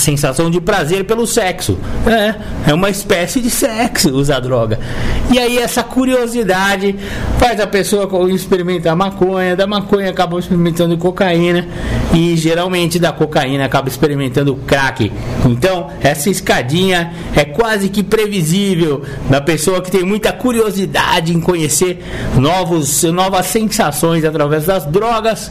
sensação 0.00 0.50
de 0.50 0.60
prazer 0.60 1.04
pelo 1.04 1.26
sexo. 1.26 1.78
É, 2.06 2.70
é 2.70 2.74
uma 2.74 2.90
espécie 2.90 3.40
de 3.40 3.50
sexo 3.50 4.10
usar 4.10 4.40
droga. 4.40 4.78
E 5.32 5.38
aí 5.38 5.58
essa 5.58 5.82
curiosidade 5.82 6.96
faz 7.38 7.60
a 7.60 7.66
pessoa 7.66 8.08
experimentar 8.30 8.96
maconha, 8.96 9.54
da 9.54 9.66
maconha 9.66 10.10
acaba 10.10 10.38
experimentando 10.38 10.96
cocaína 10.98 11.68
e 12.12 12.36
geralmente 12.36 12.98
da 12.98 13.12
cocaína 13.12 13.64
acaba 13.64 13.88
experimentando 13.88 14.56
crack. 14.66 15.12
Então, 15.44 15.88
essa 16.00 16.28
escadinha 16.28 17.12
é 17.36 17.44
quase 17.44 17.88
que 17.88 18.02
previsível 18.02 19.02
da 19.28 19.40
pessoa 19.40 19.80
que 19.80 19.90
tem 19.90 20.04
muita 20.04 20.32
curiosidade 20.32 21.34
em 21.34 21.40
conhecer 21.40 22.02
novos, 22.36 23.02
novas 23.04 23.46
sensações 23.46 24.24
através 24.24 24.66
das 24.66 24.86
drogas. 24.86 25.50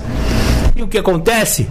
E 0.76 0.82
o 0.82 0.88
que 0.88 0.98
acontece? 0.98 1.68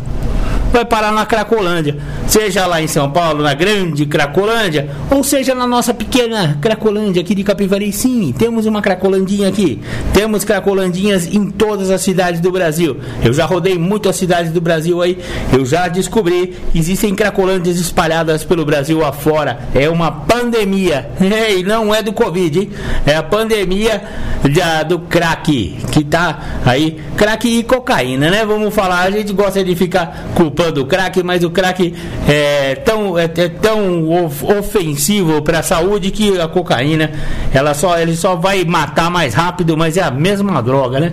Vai 0.73 0.85
parar 0.85 1.12
na 1.12 1.25
Cracolândia, 1.27 1.97
seja 2.27 2.66
lá 2.66 2.81
em 2.83 2.87
São 2.87 3.11
Paulo, 3.11 3.43
na 3.43 3.55
grande 3.55 4.05
Cracolândia, 4.07 4.91
ou 5.11 5.25
seja 5.25 5.55
na 5.55 5.66
nossa 5.66 5.95
pequena 5.95 6.59
Cracolândia 6.61 7.23
aqui 7.23 7.35
de 7.35 7.43
Capivari. 7.43 7.93
Sim, 7.93 8.35
temos 8.39 8.66
uma 8.66 8.83
Cracolandinha 8.83 9.49
aqui. 9.49 9.81
Temos 10.12 10.45
Cracolandinhas 10.45 11.27
em 11.27 11.51
todas 11.51 11.91
as 11.91 12.01
cidades 12.03 12.41
do 12.41 12.51
Brasil. 12.53 12.99
Eu 13.25 13.33
já 13.33 13.47
rodei 13.47 13.79
muitas 13.79 14.16
cidades 14.16 14.53
do 14.53 14.61
Brasil 14.61 15.01
aí, 15.01 15.19
eu 15.53 15.64
já 15.64 15.89
descobri 15.89 16.55
que 16.73 16.79
existem 16.79 17.14
Cracolândias 17.14 17.79
espalhadas 17.79 18.45
pelo 18.45 18.64
Brasil 18.64 19.05
afora. 19.05 19.61
É 19.75 19.89
uma 19.89 20.11
pandemia, 20.12 21.09
É, 21.21 21.59
e 21.59 21.62
não 21.62 21.95
é 21.95 22.03
do 22.03 22.12
Covid, 22.12 22.59
hein? 22.61 22.71
é 23.07 23.14
a 23.16 23.23
pandemia 23.23 24.03
da- 24.55 24.83
do 24.83 24.99
crack, 24.99 25.79
que 25.93 26.05
tá 26.05 26.61
aí, 26.64 26.99
crack 27.16 27.47
e 27.49 27.62
cocaína, 27.62 28.31
né? 28.31 28.45
Vamos 28.45 28.75
falar, 28.75 29.01
a 29.03 29.11
gente 29.11 29.33
gosta 29.33 29.62
de 29.62 29.75
ficar 29.77 30.29
culpando 30.35 30.58
o 30.67 30.85
crack, 30.87 31.23
mas 31.23 31.43
o 31.45 31.51
crack 31.51 31.95
é 32.29 32.75
tão, 32.77 33.19
é, 33.19 33.25
é 33.25 33.49
tão 33.49 34.25
of- 34.25 34.45
ofensivo 34.45 35.41
para 35.43 35.61
a 35.61 35.63
saúde 35.63 36.11
que 36.11 36.41
a 36.41 36.49
cocaína, 36.49 37.11
ela 37.53 37.75
só, 37.75 37.99
ele 37.99 38.17
só 38.17 38.35
vai 38.37 38.65
matar 38.65 39.11
mais 39.11 39.35
rápido, 39.35 39.77
mas 39.77 39.97
é 39.97 40.03
a 40.03 40.11
mesma 40.11 40.63
droga, 40.63 40.99
né? 41.01 41.13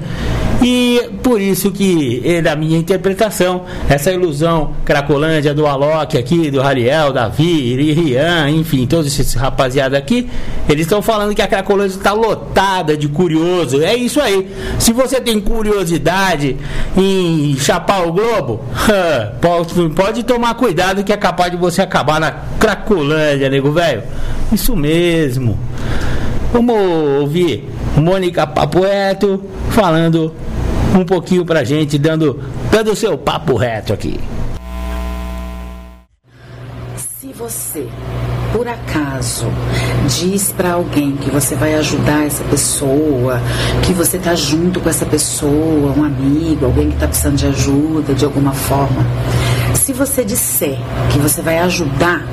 E 0.68 1.12
por 1.22 1.40
isso 1.40 1.70
que, 1.70 2.24
eh, 2.26 2.42
da 2.42 2.56
minha 2.56 2.76
interpretação, 2.76 3.66
essa 3.88 4.12
ilusão 4.12 4.74
Cracolândia 4.84 5.54
do 5.54 5.68
Alok 5.68 6.18
aqui, 6.18 6.50
do 6.50 6.60
Rariel, 6.60 7.14
Davi, 7.14 7.94
Rian, 7.94 8.50
enfim, 8.50 8.88
todos 8.88 9.06
esses 9.06 9.36
rapaziada 9.36 9.96
aqui, 9.96 10.28
eles 10.68 10.88
estão 10.88 11.04
falando 11.04 11.36
que 11.36 11.42
a 11.44 11.48
Cracolândia 11.48 11.96
está 11.96 12.14
lotada 12.14 12.98
de 12.98 13.08
curioso. 13.08 13.80
É 13.84 13.96
isso 13.96 14.20
aí. 14.20 14.52
Se 14.80 14.92
você 14.92 15.22
tem 15.22 15.40
curiosidade 15.40 16.58
em 16.98 17.56
chapar 17.60 18.08
o 18.08 18.12
globo, 18.12 18.66
pode, 19.40 19.90
pode 19.90 20.24
tomar 20.24 20.56
cuidado 20.56 21.04
que 21.04 21.14
é 21.14 21.18
capaz 21.18 21.52
de 21.52 21.58
você 21.58 21.84
acabar 21.84 22.20
na 22.20 22.32
Cracolândia, 22.60 23.52
nego 23.52 23.72
velho. 23.72 24.02
Isso 24.52 24.76
mesmo. 24.76 25.60
Vamos 26.56 27.20
ouvir 27.20 27.68
Mônica 27.98 28.48
Papo 28.48 28.80
Reto 28.80 29.44
falando 29.72 30.32
um 30.98 31.04
pouquinho 31.04 31.44
pra 31.44 31.66
gente, 31.66 31.98
dando 31.98 32.40
dando 32.72 32.94
o 32.94 32.96
seu 32.96 33.18
papo 33.18 33.58
reto 33.58 33.92
aqui. 33.92 34.18
Se 36.96 37.34
você, 37.34 37.86
por 38.54 38.66
acaso, 38.70 39.48
diz 40.08 40.54
para 40.54 40.76
alguém 40.76 41.18
que 41.18 41.30
você 41.30 41.56
vai 41.56 41.74
ajudar 41.76 42.26
essa 42.26 42.46
pessoa, 42.46 43.42
que 43.86 43.92
você 43.92 44.18
tá 44.18 44.34
junto 44.34 44.80
com 44.80 44.88
essa 44.88 45.06
pessoa, 45.06 45.94
um 45.98 46.06
amigo, 46.06 46.68
alguém 46.68 46.90
que 46.90 46.98
tá 46.98 47.08
precisando 47.10 47.36
de 47.36 47.48
ajuda 47.48 48.14
de 48.14 48.24
alguma 48.24 48.54
forma, 48.54 49.06
se 49.74 49.92
você 49.92 50.24
disser 50.24 50.78
que 51.12 51.20
você 51.20 51.42
vai 51.42 51.60
ajudar, 51.60 52.26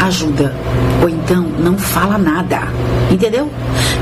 ajuda. 0.00 0.54
Ou 1.02 1.08
então 1.08 1.42
não 1.58 1.76
fala 1.78 2.18
nada. 2.18 2.62
Entendeu? 3.10 3.50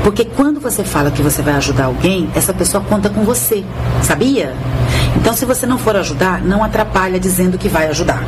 Porque 0.03 0.25
quando 0.25 0.59
você 0.59 0.83
fala 0.83 1.11
que 1.11 1.21
você 1.21 1.41
vai 1.41 1.55
ajudar 1.55 1.85
alguém, 1.85 2.29
essa 2.35 2.53
pessoa 2.53 2.83
conta 2.83 3.09
com 3.09 3.23
você. 3.23 3.63
Sabia? 4.01 4.53
Então, 5.15 5.33
se 5.33 5.45
você 5.45 5.65
não 5.65 5.77
for 5.77 5.95
ajudar, 5.95 6.41
não 6.41 6.63
atrapalha 6.63 7.19
dizendo 7.19 7.57
que 7.57 7.67
vai 7.67 7.87
ajudar. 7.87 8.23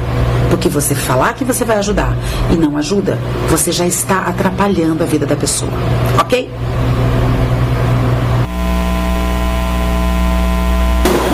Porque 0.50 0.70
você 0.70 0.94
falar 0.94 1.34
que 1.34 1.44
você 1.44 1.66
vai 1.66 1.78
ajudar 1.78 2.16
e 2.52 2.56
não 2.56 2.78
ajuda, 2.78 3.18
você 3.50 3.72
já 3.72 3.88
está 3.88 4.20
atrapalhando 4.20 5.04
a 5.04 5.06
vida 5.06 5.26
da 5.26 5.36
pessoa. 5.36 5.72
Ok? 6.20 6.50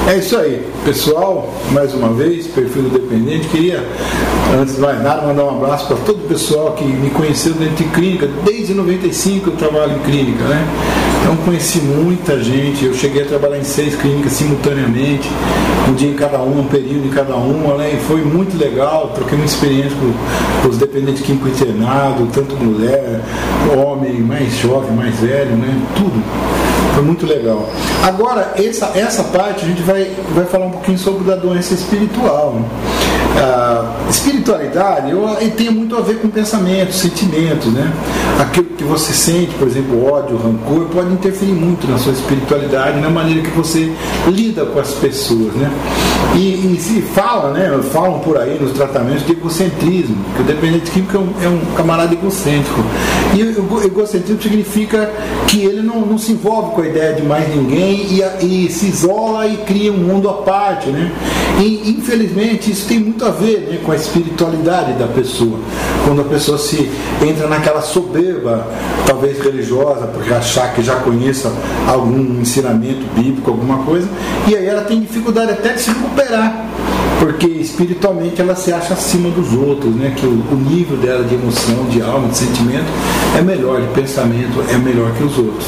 É 0.10 0.18
isso 0.18 0.36
aí, 0.40 0.66
pessoal. 0.84 1.54
Mais 1.72 1.94
uma 1.94 2.12
vez, 2.12 2.48
perfil 2.48 2.82
do 2.82 2.90
dependente. 2.90 3.48
Queria, 3.48 3.86
antes 4.60 4.74
de 4.74 4.82
mais 4.82 5.00
nada, 5.04 5.22
mandar 5.22 5.44
um 5.44 5.50
abraço 5.64 5.86
para 5.86 5.98
todo 5.98 6.26
o 6.26 6.28
pessoal 6.28 6.72
que 6.72 6.84
me 6.84 7.12
conheceu 7.12 7.54
dentro 7.54 7.76
de 7.76 7.84
clínica. 7.92 8.28
Desde 8.44 8.74
95 8.74 9.52
eu 9.52 9.56
trabalho 9.56 9.98
em 9.98 10.00
clínica, 10.00 10.44
né? 10.46 10.68
Então 11.22 11.36
conheci 11.46 11.78
muita 11.82 12.42
gente. 12.42 12.86
Eu 12.86 12.94
cheguei 12.96 13.22
a 13.22 13.26
trabalhar 13.28 13.60
em 13.60 13.64
seis 13.64 13.96
clínicas 13.96 14.32
simultaneamente, 14.32 15.30
um 15.88 15.94
dia 15.94 16.10
em 16.10 16.16
cada 16.16 16.40
uma, 16.40 16.62
um 16.62 16.68
período 16.68 17.06
em 17.06 17.12
cada 17.12 17.36
uma, 17.36 17.76
né? 17.76 17.92
E 17.94 17.98
foi 18.08 18.24
muito 18.24 18.58
legal. 18.58 19.12
Troquei 19.14 19.38
uma 19.38 19.46
experiência 19.46 19.92
com, 19.92 20.64
com 20.64 20.70
os 20.70 20.78
dependentes 20.80 21.22
químico 21.22 21.48
internado, 21.48 22.28
tanto 22.34 22.56
mulher, 22.56 23.22
homem, 23.78 24.14
mais 24.22 24.58
jovem, 24.58 24.92
mais 24.92 25.20
velho, 25.20 25.56
né? 25.56 25.80
Tudo. 25.96 26.20
Foi 26.94 27.04
muito 27.04 27.26
legal. 27.26 27.70
Agora, 28.04 28.54
essa, 28.58 28.92
essa 28.96 29.24
parte 29.24 29.64
a 29.64 29.68
gente 29.68 29.82
vai, 29.84 29.99
vai 30.34 30.46
falar 30.46 30.66
um 30.68 30.72
pouquinho 30.72 30.98
sobre 30.98 31.24
da 31.24 31.36
doença 31.36 31.74
espiritual. 31.74 32.56
A 33.38 34.10
espiritualidade 34.10 35.12
eu, 35.12 35.28
tem 35.56 35.70
muito 35.70 35.96
a 35.96 36.02
ver 36.02 36.20
com 36.20 36.30
pensamentos, 36.30 36.96
sentimentos, 36.96 37.72
né? 37.72 37.92
Aquilo 38.40 38.66
que 38.78 38.84
você 38.84 39.14
sente, 39.14 39.54
por 39.56 39.68
exemplo, 39.68 40.12
ódio, 40.12 40.38
rancor, 40.38 40.86
pode 40.86 41.14
interferir 41.14 41.54
muito 41.54 41.88
na 41.88 41.98
sua 41.98 42.14
espiritualidade, 42.14 43.00
na 43.00 43.10
maneira 43.10 43.42
que 43.42 43.52
você 43.52 43.92
lida 44.28 44.66
com 44.66 44.80
as 44.80 44.92
pessoas, 44.92 45.54
né? 45.54 45.72
E, 46.36 46.74
e 46.74 46.80
se 46.80 47.02
fala, 47.02 47.52
né? 47.52 47.80
Falam 47.92 48.20
por 48.20 48.38
aí 48.38 48.58
nos 48.60 48.72
tratamentos 48.72 49.26
de 49.26 49.34
egocentrismo, 49.34 50.18
que 50.36 50.42
o 50.42 50.46
dependente 50.46 50.92
químico 50.92 51.16
é 51.16 51.20
um, 51.20 51.34
é 51.44 51.50
um 51.50 51.76
camarada 51.76 52.14
egocêntrico. 52.14 52.84
E 53.36 53.44
o 53.44 53.84
egocentrismo 53.84 54.42
significa 54.42 55.10
que 55.48 55.64
ele 55.64 55.82
não, 55.82 56.02
não 56.02 56.18
se 56.18 56.32
envolve 56.32 56.76
com 56.76 56.82
a 56.82 56.88
ideia 56.88 57.14
de 57.14 57.24
mais 57.24 57.48
ninguém 57.54 58.08
e, 58.42 58.66
e 58.66 58.70
se 58.70 58.88
isola 58.88 59.48
e 59.48 59.58
cria 59.58 59.92
um 59.92 59.98
mundo 59.98 60.30
à 60.30 60.34
parte, 60.34 60.90
né? 60.90 61.12
E 61.60 61.92
infelizmente 61.92 62.72
isso 62.72 62.88
tem 62.88 63.00
muito 63.00 63.26
a 63.26 63.29
ver 63.32 63.68
né, 63.70 63.80
com 63.84 63.92
a 63.92 63.96
espiritualidade 63.96 64.94
da 64.94 65.08
pessoa. 65.08 65.60
Quando 66.06 66.22
a 66.22 66.26
pessoa 66.26 66.58
se 66.58 66.90
entra 67.22 67.48
naquela 67.48 67.82
soberba, 67.82 68.68
talvez 69.06 69.40
religiosa, 69.40 70.08
porque 70.08 70.34
achar 70.34 70.74
que 70.74 70.82
já 70.82 70.96
conheça 70.98 71.52
algum 71.88 72.42
ensinamento 72.42 73.06
bíblico, 73.16 73.52
alguma 73.52 73.80
coisa, 73.84 74.08
e 74.48 74.56
aí 74.56 74.66
ela 74.66 74.82
tem 74.82 75.02
dificuldade 75.02 75.52
até 75.52 75.74
de 75.74 75.82
se 75.82 75.90
recuperar 75.90 76.66
porque 77.20 77.48
espiritualmente 77.48 78.42
ela 78.42 78.56
se 78.56 78.72
acha 78.72 78.94
acima 78.94 79.30
dos 79.30 79.54
outros, 79.54 79.94
né? 79.94 80.14
que 80.16 80.26
o, 80.26 80.30
o, 80.30 80.56
nível 80.56 80.98
dela 80.98 81.24
de 81.24 81.36
emoção, 81.36 81.86
de 81.90 82.02
alma, 82.02 82.30
de 82.30 82.38
sentimento 82.38 82.88
é 83.38 83.42
melhor, 83.42 83.82
de 83.82 83.88
pensamento 83.90 84.64
é 84.70 84.78
melhor 84.78 85.12
que 85.14 85.24
os 85.24 85.38
outros. 85.38 85.68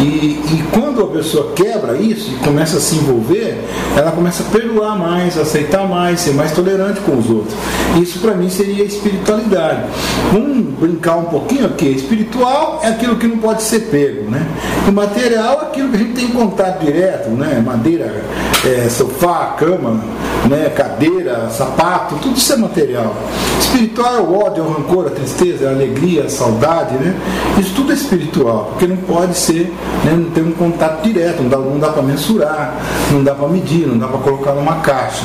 E, 0.00 0.04
e 0.04 0.64
quando 0.72 1.02
a 1.02 1.06
pessoa 1.06 1.52
quebra 1.54 1.96
isso 1.96 2.30
e 2.30 2.34
começa 2.44 2.76
a 2.76 2.80
se 2.80 2.96
envolver, 2.96 3.58
ela 3.96 4.12
começa 4.12 4.42
a 4.42 4.46
perdoar 4.46 4.98
mais, 4.98 5.38
aceitar 5.38 5.88
mais, 5.88 6.20
ser 6.20 6.34
mais 6.34 6.52
tolerante 6.52 7.00
com 7.00 7.16
os 7.16 7.28
outros. 7.30 7.54
Isso 8.00 8.18
para 8.18 8.34
mim 8.34 8.50
seria 8.50 8.84
espiritualidade. 8.84 9.84
Vamos 10.32 10.66
brincar 10.78 11.16
um 11.16 11.24
pouquinho 11.24 11.66
aqui. 11.66 11.88
Espiritual 11.88 12.80
é 12.82 12.88
aquilo 12.88 13.16
que 13.16 13.26
não 13.26 13.38
pode 13.38 13.62
ser 13.62 13.80
pego, 13.90 14.30
né? 14.30 14.46
O 14.86 14.92
material 14.92 15.60
é 15.62 15.64
aquilo 15.66 15.88
que 15.88 15.96
a 15.96 15.98
gente 15.98 16.12
tem 16.12 16.28
contato 16.28 16.84
direto, 16.84 17.30
né? 17.30 17.62
Madeira, 17.64 18.22
é, 18.66 18.88
sofá, 18.88 19.54
cama, 19.58 20.00
né? 20.48 20.70
cadeira, 20.70 21.48
sapato, 21.50 22.16
tudo 22.16 22.36
isso 22.36 22.52
é 22.52 22.56
material. 22.56 23.14
Espiritual 23.60 24.16
é 24.16 24.20
o 24.20 24.38
ódio, 24.38 24.64
é 24.64 24.66
o 24.66 24.72
rancor, 24.72 25.06
a 25.06 25.10
tristeza, 25.10 25.68
a 25.68 25.72
alegria, 25.72 26.24
a 26.24 26.28
saudade, 26.28 26.94
né? 26.94 27.14
Isso 27.58 27.74
tudo 27.74 27.92
é 27.92 27.94
espiritual, 27.94 28.70
porque 28.70 28.86
não 28.86 28.96
pode 28.96 29.36
ser, 29.36 29.72
né? 30.04 30.14
não 30.16 30.30
tem 30.30 30.42
um 30.42 30.52
contato 30.52 31.02
direto, 31.02 31.42
não 31.42 31.48
dá, 31.48 31.56
não 31.58 31.78
dá 31.78 31.88
para 31.88 32.02
mensurar, 32.02 32.76
não 33.12 33.22
dá 33.22 33.34
para 33.34 33.48
medir, 33.48 33.86
não 33.86 33.98
dá 33.98 34.08
para 34.08 34.18
colocar 34.18 34.52
numa 34.52 34.76
caixa. 34.76 35.24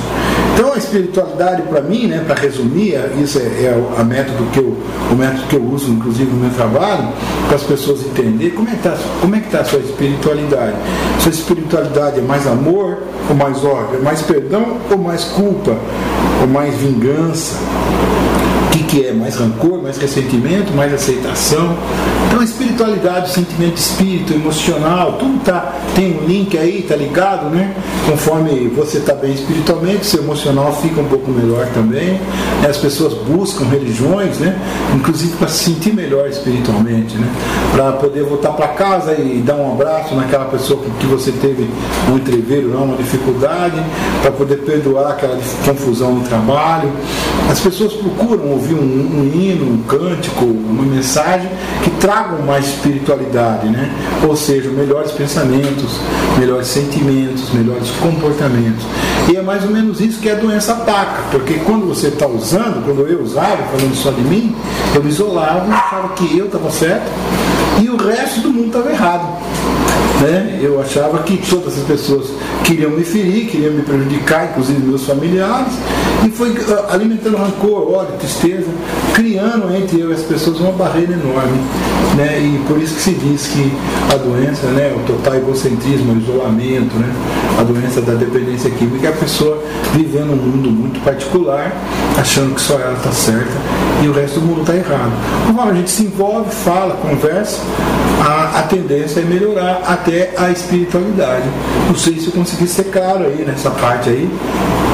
Então 0.53 0.74
a 0.74 0.78
espiritualidade 0.78 1.63
para 1.63 1.82
mim, 1.82 2.07
né, 2.07 2.24
para 2.26 2.36
resumir, 2.36 2.95
isso 3.22 3.39
é, 3.39 3.41
é 3.41 3.84
a 3.97 4.03
método 4.03 4.45
que 4.51 4.59
eu, 4.59 4.78
o 5.11 5.16
método 5.16 5.43
que 5.47 5.55
eu 5.55 5.63
uso, 5.63 5.91
inclusive 5.91 6.32
no 6.32 6.38
meu 6.38 6.49
trabalho, 6.51 7.09
para 7.47 7.55
as 7.55 7.63
pessoas 7.63 8.01
entenderem 8.01 8.55
como 8.55 8.68
é 8.70 8.72
que 8.72 8.78
está 8.78 8.97
como 9.20 9.36
é 9.36 9.39
que 9.39 9.49
tá 9.49 9.59
a 9.59 9.66
sua 9.66 9.80
espiritualidade. 9.80 10.76
Sua 11.20 11.32
espiritualidade 11.32 12.20
é 12.20 12.22
mais 12.22 12.47
amor 12.47 12.99
ou 13.30 13.36
mais 13.36 13.63
ódio? 13.63 13.97
É 13.97 13.99
mais 13.99 14.22
perdão 14.22 14.78
ou 14.89 14.97
mais 15.06 15.24
culpa? 15.26 15.78
Ou 16.41 16.47
mais 16.47 16.76
vingança? 16.76 17.56
Que, 18.96 19.06
é 19.06 19.14
mais 19.14 19.36
rancor, 19.36 19.82
mais 19.82 19.98
ressentimento, 19.98 20.74
mais 20.74 20.93
aceitação. 20.93 21.76
Então 22.28 22.39
a 22.39 22.43
espiritualidade, 22.43 23.30
o 23.30 23.34
sentimento 23.34 23.78
espírito, 23.78 24.34
emocional, 24.34 25.14
tudo 25.14 25.43
tá, 25.43 25.74
tem 25.93 26.18
um 26.18 26.26
link 26.26 26.58
aí, 26.58 26.82
tá 26.82 26.96
ligado, 26.96 27.50
né? 27.50 27.74
Conforme 28.10 28.68
você 28.70 28.98
está 28.98 29.14
bem 29.14 29.34
espiritualmente, 29.34 30.06
seu 30.06 30.22
emocional 30.22 30.74
fica 30.82 31.02
um 31.02 31.06
pouco 31.06 31.32
melhor 31.32 31.68
também. 31.74 32.20
As 32.68 32.78
pessoas 32.78 33.14
buscam 33.14 33.66
religiões, 33.66 34.39
né? 34.39 34.58
Inclusive 34.96 35.36
para 35.38 35.48
se 35.48 35.66
sentir 35.66 35.93
melhor 35.93 36.30
espiritualmente, 36.30 37.18
né? 37.18 37.28
Para 37.74 37.91
poder 37.93 38.24
voltar 38.24 38.52
para 38.52 38.70
casa 38.70 39.14
e 39.14 39.41
dar 39.46 39.56
um 39.56 39.74
abraço 39.74 40.16
naquela 40.16 40.46
pessoa 40.46 40.82
que 41.00 41.06
você 41.06 41.32
teve 41.32 41.70
um 42.10 42.16
entreveiro, 42.16 42.76
uma 42.78 42.96
dificuldade, 42.98 43.82
para 44.22 44.32
poder 44.32 44.58
perdoar 44.58 45.12
aquela 45.12 45.38
confusão 45.66 46.14
no 46.14 46.24
trabalho. 46.24 46.91
As 47.50 47.60
pessoas 47.60 47.93
procuram 47.93 48.52
ouvir 48.52 48.76
ouvir 48.76 48.84
um, 48.86 49.31
hino, 49.33 49.73
um 49.73 49.83
cântico, 49.83 50.45
uma 50.45 50.83
mensagem 50.83 51.49
que 51.83 51.89
tragam 51.91 52.41
mais 52.43 52.65
espiritualidade, 52.67 53.67
né? 53.67 53.91
Ou 54.27 54.36
seja, 54.36 54.69
melhores 54.69 55.11
pensamentos, 55.11 55.99
melhores 56.38 56.67
sentimentos, 56.67 57.51
melhores 57.51 57.89
comportamentos. 58.01 58.86
E 59.31 59.36
é 59.36 59.41
mais 59.41 59.63
ou 59.63 59.71
menos 59.71 59.99
isso 59.99 60.19
que 60.19 60.29
a 60.29 60.36
doença 60.36 60.73
ataca, 60.73 61.23
porque 61.31 61.55
quando 61.65 61.88
você 61.88 62.07
está 62.07 62.27
usando, 62.27 62.83
quando 62.86 63.07
eu 63.07 63.21
usava, 63.21 63.63
falando 63.63 63.95
só 63.95 64.11
de 64.11 64.21
mim, 64.21 64.55
eu 64.93 65.03
me 65.03 65.09
isolava, 65.09 65.71
achava 65.73 66.09
que 66.09 66.38
eu 66.38 66.45
estava 66.45 66.69
certo 66.69 67.09
e 67.81 67.89
o 67.89 67.97
resto 67.97 68.41
do 68.41 68.49
mundo 68.51 68.67
estava 68.67 68.91
errado. 68.91 69.41
Né? 70.21 70.59
Eu 70.61 70.79
achava 70.79 71.23
que 71.23 71.38
todas 71.38 71.77
as 71.77 71.83
pessoas 71.83 72.29
queriam 72.63 72.91
me 72.91 73.03
ferir, 73.03 73.47
queriam 73.47 73.73
me 73.73 73.81
prejudicar, 73.81 74.49
inclusive 74.49 74.79
meus 74.81 75.05
familiares, 75.05 75.73
e 76.24 76.30
foi 76.30 76.55
ah, 76.70 76.93
alimentando 76.93 77.38
rancor, 77.38 77.91
ódio, 77.91 78.16
tristeza, 78.20 78.68
criando 79.13 79.76
entre 79.76 79.99
eu 79.99 80.11
e 80.11 80.13
as 80.13 80.22
pessoas 80.22 80.59
uma 80.59 80.72
barreira 80.72 81.13
enorme. 81.13 81.59
Né? 82.16 82.39
E 82.39 82.63
por 82.68 82.82
isso 82.82 82.95
que 82.95 83.01
se 83.01 83.11
diz 83.11 83.47
que 83.47 83.72
a 84.13 84.18
doença, 84.18 84.68
né, 84.68 84.93
o 84.95 84.99
total 85.05 85.36
egocentrismo, 85.36 86.13
o 86.13 86.18
isolamento, 86.18 86.95
né, 86.95 87.13
a 87.59 87.63
doença 87.63 88.01
da 88.01 88.13
dependência 88.13 88.70
química 88.72 89.07
é 89.07 89.09
a 89.09 89.13
pessoa 89.13 89.61
vivendo 89.93 90.32
um 90.32 90.38
mundo 90.38 90.70
muito 90.70 91.03
particular, 91.03 91.74
achando 92.18 92.55
que 92.55 92.61
só 92.61 92.80
ela 92.80 92.93
está 92.93 93.11
certa 93.11 93.51
e 94.03 94.07
o 94.07 94.13
resto 94.13 94.39
do 94.39 94.45
mundo 94.45 94.61
está 94.61 94.76
errado. 94.76 95.11
Conforme 95.47 95.72
a 95.72 95.76
gente 95.76 95.89
se 95.89 96.03
envolve, 96.03 96.49
fala, 96.51 96.95
conversa, 96.95 97.61
a, 98.22 98.59
a 98.59 98.63
tendência 98.63 99.20
é 99.20 99.24
melhorar 99.24 99.82
até 99.86 100.34
a 100.38 100.49
espiritualidade. 100.51 101.45
Não 101.88 101.95
sei 101.95 102.20
se 102.20 102.28
eu 102.28 102.34
consegui 102.34 102.68
ser 102.68 102.86
claro 102.86 103.26
aí 103.26 103.43
nessa 103.45 103.70
parte 103.72 104.09
aí 104.09 104.30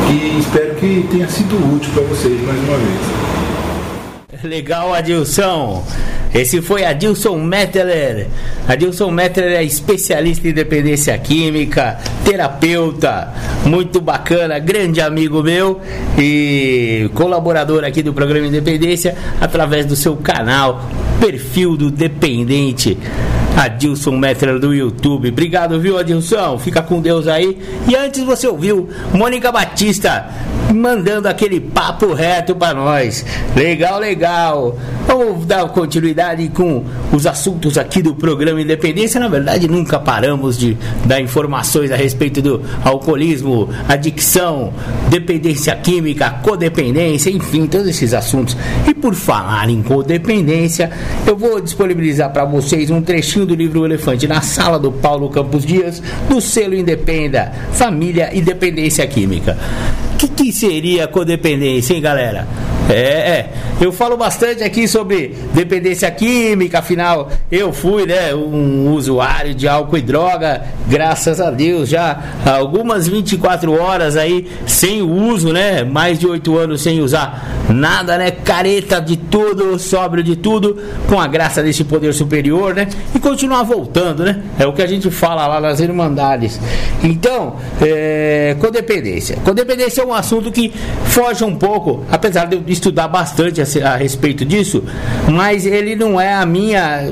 e 0.10 0.40
espero 0.40 0.76
que 0.76 1.08
tenha 1.12 1.28
sido 1.28 1.58
útil 1.76 1.92
para 1.94 2.04
vocês 2.04 2.42
mais 2.42 2.58
uma 2.60 2.78
vez. 2.78 4.44
Legal, 4.44 4.94
Adilson. 4.94 5.86
Esse 6.34 6.62
foi 6.62 6.86
Adilson 6.86 7.38
Metteler. 7.38 8.28
Adilson 8.66 9.12
Metteler 9.12 9.58
é 9.58 9.64
especialista 9.64 10.48
em 10.48 10.54
dependência 10.54 11.18
química, 11.18 12.00
terapeuta, 12.24 13.34
muito 13.66 14.00
bacana, 14.00 14.58
grande 14.58 15.02
amigo 15.02 15.44
meu 15.44 15.82
e 16.18 17.10
colaborador 17.14 17.84
aqui 17.84 18.02
do 18.02 18.14
programa 18.14 18.48
Independência 18.48 19.16
através 19.42 19.86
do 19.86 19.96
seu 19.98 20.16
canal, 20.16 20.82
perfil 21.20 21.76
do 21.76 21.92
Dependente. 21.92 22.98
Adilson 23.56 24.18
Metteler 24.18 24.60
do 24.60 24.74
YouTube. 24.74 25.30
Obrigado, 25.30 25.80
viu, 25.80 25.98
Adilson? 25.98 26.58
Fica 26.58 26.82
com 26.82 27.02
Deus 27.02 27.28
aí. 27.28 27.58
E 27.88 27.96
antes 27.96 28.24
você 28.24 28.48
ouviu 28.48 28.90
Mônica 29.14 29.52
Batista 29.52 30.30
mandando 30.74 31.28
aquele 31.28 31.60
papo 31.60 32.14
reto 32.14 32.56
para 32.56 32.74
nós. 32.74 33.26
Legal, 33.56 34.00
legal. 34.00 34.78
Vamos 35.06 35.46
dar 35.46 35.68
continuidade 35.70 36.48
com 36.50 36.86
os 37.12 37.28
assuntos 37.28 37.78
aqui 37.78 38.02
do 38.02 38.16
programa 38.16 38.62
Independência. 38.62 39.20
Na 39.20 39.28
verdade, 39.28 39.68
nunca 39.68 40.00
paramos 40.00 40.58
de 40.58 40.78
dar 41.06 41.20
informações 41.20 41.92
a 41.92 41.96
respeito 41.96 42.42
do 42.42 42.62
alcoolismo, 42.84 43.70
adicção, 43.88 44.74
dependência 45.10 45.76
química, 45.76 46.30
codependência, 46.42 47.30
enfim, 47.30 47.68
todos 47.68 47.88
esses 47.88 48.14
assuntos. 48.14 48.56
E 48.88 48.94
por 48.94 49.14
falar 49.14 49.70
em 49.70 49.82
codependência, 49.84 50.92
eu 51.28 51.36
vou 51.36 51.60
disponibilizar 51.60 52.32
para 52.32 52.46
vocês 52.46 52.90
um 52.90 53.02
trechinho 53.02 53.41
do 53.46 53.56
livro 53.56 53.86
Elefante 53.86 54.28
na 54.28 54.42
sala 54.42 54.80
do 54.80 54.92
Paulo 54.92 55.30
Campos 55.30 55.66
Dias, 55.66 56.02
do 56.30 56.40
selo 56.42 56.76
Independa, 56.76 57.52
Família 57.74 58.30
e 58.34 58.42
Dependência 58.42 59.06
Química. 59.08 59.58
O 60.14 60.18
que, 60.18 60.28
que 60.28 60.52
seria 60.52 61.08
codependência, 61.08 61.94
hein, 61.94 62.02
galera? 62.02 62.48
É, 62.92 62.94
é. 62.94 63.50
Eu 63.80 63.92
falo 63.92 64.16
bastante 64.16 64.64
aqui 64.64 64.88
sobre 64.88 65.36
dependência 65.54 66.10
química, 66.12 66.80
afinal, 66.80 67.30
eu 67.52 67.74
fui, 67.74 68.06
né, 68.06 68.34
um 68.36 68.92
usuário 68.94 69.56
de 69.56 69.68
álcool 69.68 69.98
e 69.98 70.02
droga, 70.02 70.62
graças 70.88 71.40
a 71.42 71.50
Deus, 71.50 71.90
já 71.90 72.20
algumas 72.46 73.08
24 73.08 73.74
horas 73.74 74.16
aí 74.16 74.48
sem 74.68 75.02
uso, 75.02 75.52
né? 75.52 75.84
Mais 75.84 76.20
de 76.20 76.28
8 76.28 76.58
anos 76.58 76.82
sem 76.82 77.02
usar 77.02 77.64
nada, 77.70 78.18
né? 78.18 78.32
Careta 78.32 79.00
de 79.02 79.18
tudo, 79.18 79.80
sóbrio 79.80 80.24
de 80.24 80.36
tudo, 80.36 80.78
com 81.08 81.20
a 81.20 81.28
graça 81.28 81.64
desse 81.64 81.84
poder 81.84 82.14
superior, 82.14 82.76
né? 82.76 82.88
E 83.16 83.20
continuar 83.20 83.64
voltando, 83.64 84.24
né? 84.24 84.42
É 84.60 84.68
o 84.68 84.74
que 84.74 84.82
a 84.82 84.88
gente 84.88 85.10
fala 85.10 85.48
lá 85.48 85.60
nas 85.60 85.80
Irmandades. 85.80 86.60
Então, 87.04 87.56
é, 87.82 88.56
codependência. 88.60 89.38
Codependência 89.44 90.02
é 90.02 90.06
um 90.06 90.14
assunto 90.14 90.52
que 90.52 90.72
foge 91.06 91.44
um 91.44 91.56
pouco, 91.56 92.06
apesar 92.12 92.46
de 92.46 92.56
eu 92.56 92.62
estudar 92.82 93.08
bastante 93.08 93.62
a, 93.62 93.94
a 93.94 93.96
respeito 93.96 94.44
disso, 94.44 94.84
mas 95.30 95.66
ele 95.66 95.96
não 95.96 96.20
é 96.20 96.34
a 96.34 96.46
minha, 96.46 97.04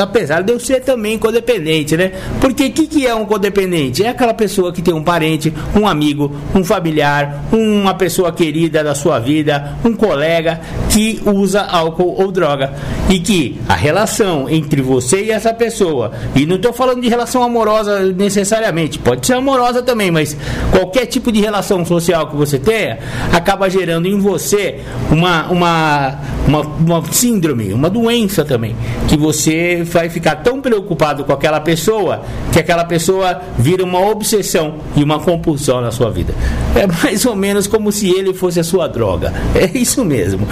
apesar 0.00 0.42
de 0.42 0.52
eu 0.52 0.60
ser 0.60 0.80
também 0.82 1.18
codependente, 1.18 1.96
né? 1.96 2.12
Porque 2.40 2.66
o 2.66 2.72
que, 2.72 2.86
que 2.86 3.06
é 3.06 3.14
um 3.14 3.24
codependente? 3.24 4.04
É 4.04 4.10
aquela 4.10 4.34
pessoa 4.34 4.72
que 4.72 4.82
tem 4.82 4.92
um 4.92 5.02
parente, 5.02 5.52
um 5.74 5.88
amigo, 5.88 6.36
um 6.54 6.62
familiar, 6.62 7.44
uma 7.50 7.94
pessoa 7.94 8.30
querida 8.30 8.84
da 8.84 8.94
sua 8.94 9.18
vida, 9.18 9.76
um 9.84 9.94
colega 9.94 10.60
que 10.90 11.20
usa 11.24 11.62
álcool 11.62 12.14
ou 12.18 12.30
droga 12.30 12.74
e 13.08 13.18
que 13.18 13.58
a 13.68 13.74
relação 13.74 14.48
entre 14.48 14.82
você 14.82 15.24
e 15.24 15.30
essa 15.30 15.54
pessoa, 15.54 16.12
e 16.34 16.44
não 16.44 16.56
estou 16.56 16.72
falando 16.72 17.00
de 17.00 17.08
relação 17.08 17.42
amorosa 17.42 18.12
necessariamente, 18.12 18.98
pode 18.98 19.26
ser 19.26 19.34
amorosa 19.34 19.82
também, 19.82 20.10
mas 20.10 20.36
qualquer 20.70 21.06
tipo 21.06 21.32
de 21.32 21.40
relação 21.40 21.84
social 21.84 22.28
que 22.28 22.36
você 22.36 22.58
tenha, 22.58 22.98
acaba 23.32 23.70
gerando 23.70 24.06
em 24.06 24.18
você 24.18 24.80
uma, 25.10 25.46
uma, 25.50 26.18
uma, 26.46 26.60
uma 26.60 27.12
síndrome, 27.12 27.72
uma 27.72 27.88
doença 27.88 28.44
também, 28.44 28.76
que 29.08 29.16
você 29.16 29.82
vai 29.84 30.08
ficar 30.08 30.36
tão 30.36 30.60
preocupado 30.60 31.24
com 31.24 31.32
aquela 31.32 31.60
pessoa 31.60 32.22
que 32.52 32.58
aquela 32.58 32.84
pessoa 32.84 33.40
vira 33.58 33.84
uma 33.84 34.00
obsessão 34.00 34.76
e 34.96 35.02
uma 35.02 35.18
compulsão 35.20 35.80
na 35.80 35.90
sua 35.90 36.10
vida. 36.10 36.34
É 36.74 36.86
mais 36.86 37.24
ou 37.24 37.36
menos 37.36 37.66
como 37.66 37.92
se 37.92 38.08
ele 38.10 38.34
fosse 38.34 38.60
a 38.60 38.64
sua 38.64 38.88
droga. 38.88 39.32
É 39.54 39.78
isso 39.78 40.04
mesmo. 40.04 40.46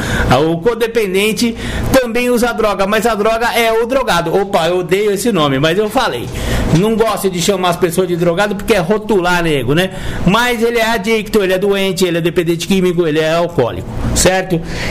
O 0.50 0.58
codependente 0.58 1.56
também 1.92 2.30
usa 2.30 2.52
droga, 2.52 2.86
mas 2.86 3.06
a 3.06 3.14
droga 3.14 3.52
é 3.54 3.72
o 3.72 3.86
drogado. 3.86 4.34
Opa, 4.34 4.68
eu 4.68 4.78
odeio 4.78 5.10
esse 5.12 5.30
nome, 5.32 5.58
mas 5.58 5.78
eu 5.78 5.88
falei. 5.88 6.26
Não 6.78 6.96
gosto 6.96 7.30
de 7.30 7.40
chamar 7.40 7.70
as 7.70 7.76
pessoas 7.76 8.08
de 8.08 8.16
drogado 8.16 8.56
porque 8.56 8.74
é 8.74 8.78
rotular 8.78 9.42
nego, 9.42 9.74
né? 9.74 9.90
Mas 10.26 10.62
ele 10.62 10.78
é 10.78 10.90
adicto, 10.90 11.42
ele 11.42 11.52
é 11.52 11.58
doente, 11.58 12.04
ele 12.04 12.18
é 12.18 12.20
dependente 12.20 12.66
químico, 12.66 13.06
ele 13.06 13.20
é 13.20 13.34
alcoólico, 13.34 13.88
certo? 14.14 14.33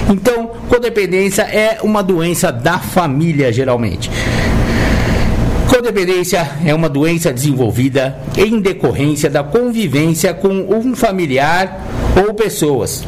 Então, 0.09 0.51
codependência 0.69 1.43
é 1.43 1.79
uma 1.81 2.01
doença 2.01 2.51
da 2.51 2.79
família, 2.79 3.51
geralmente. 3.51 4.09
Codependência 5.67 6.47
é 6.65 6.73
uma 6.73 6.87
doença 6.87 7.33
desenvolvida 7.33 8.15
em 8.37 8.59
decorrência 8.59 9.29
da 9.29 9.43
convivência 9.43 10.33
com 10.33 10.49
um 10.49 10.95
familiar 10.95 11.81
ou 12.15 12.33
pessoas 12.33 13.03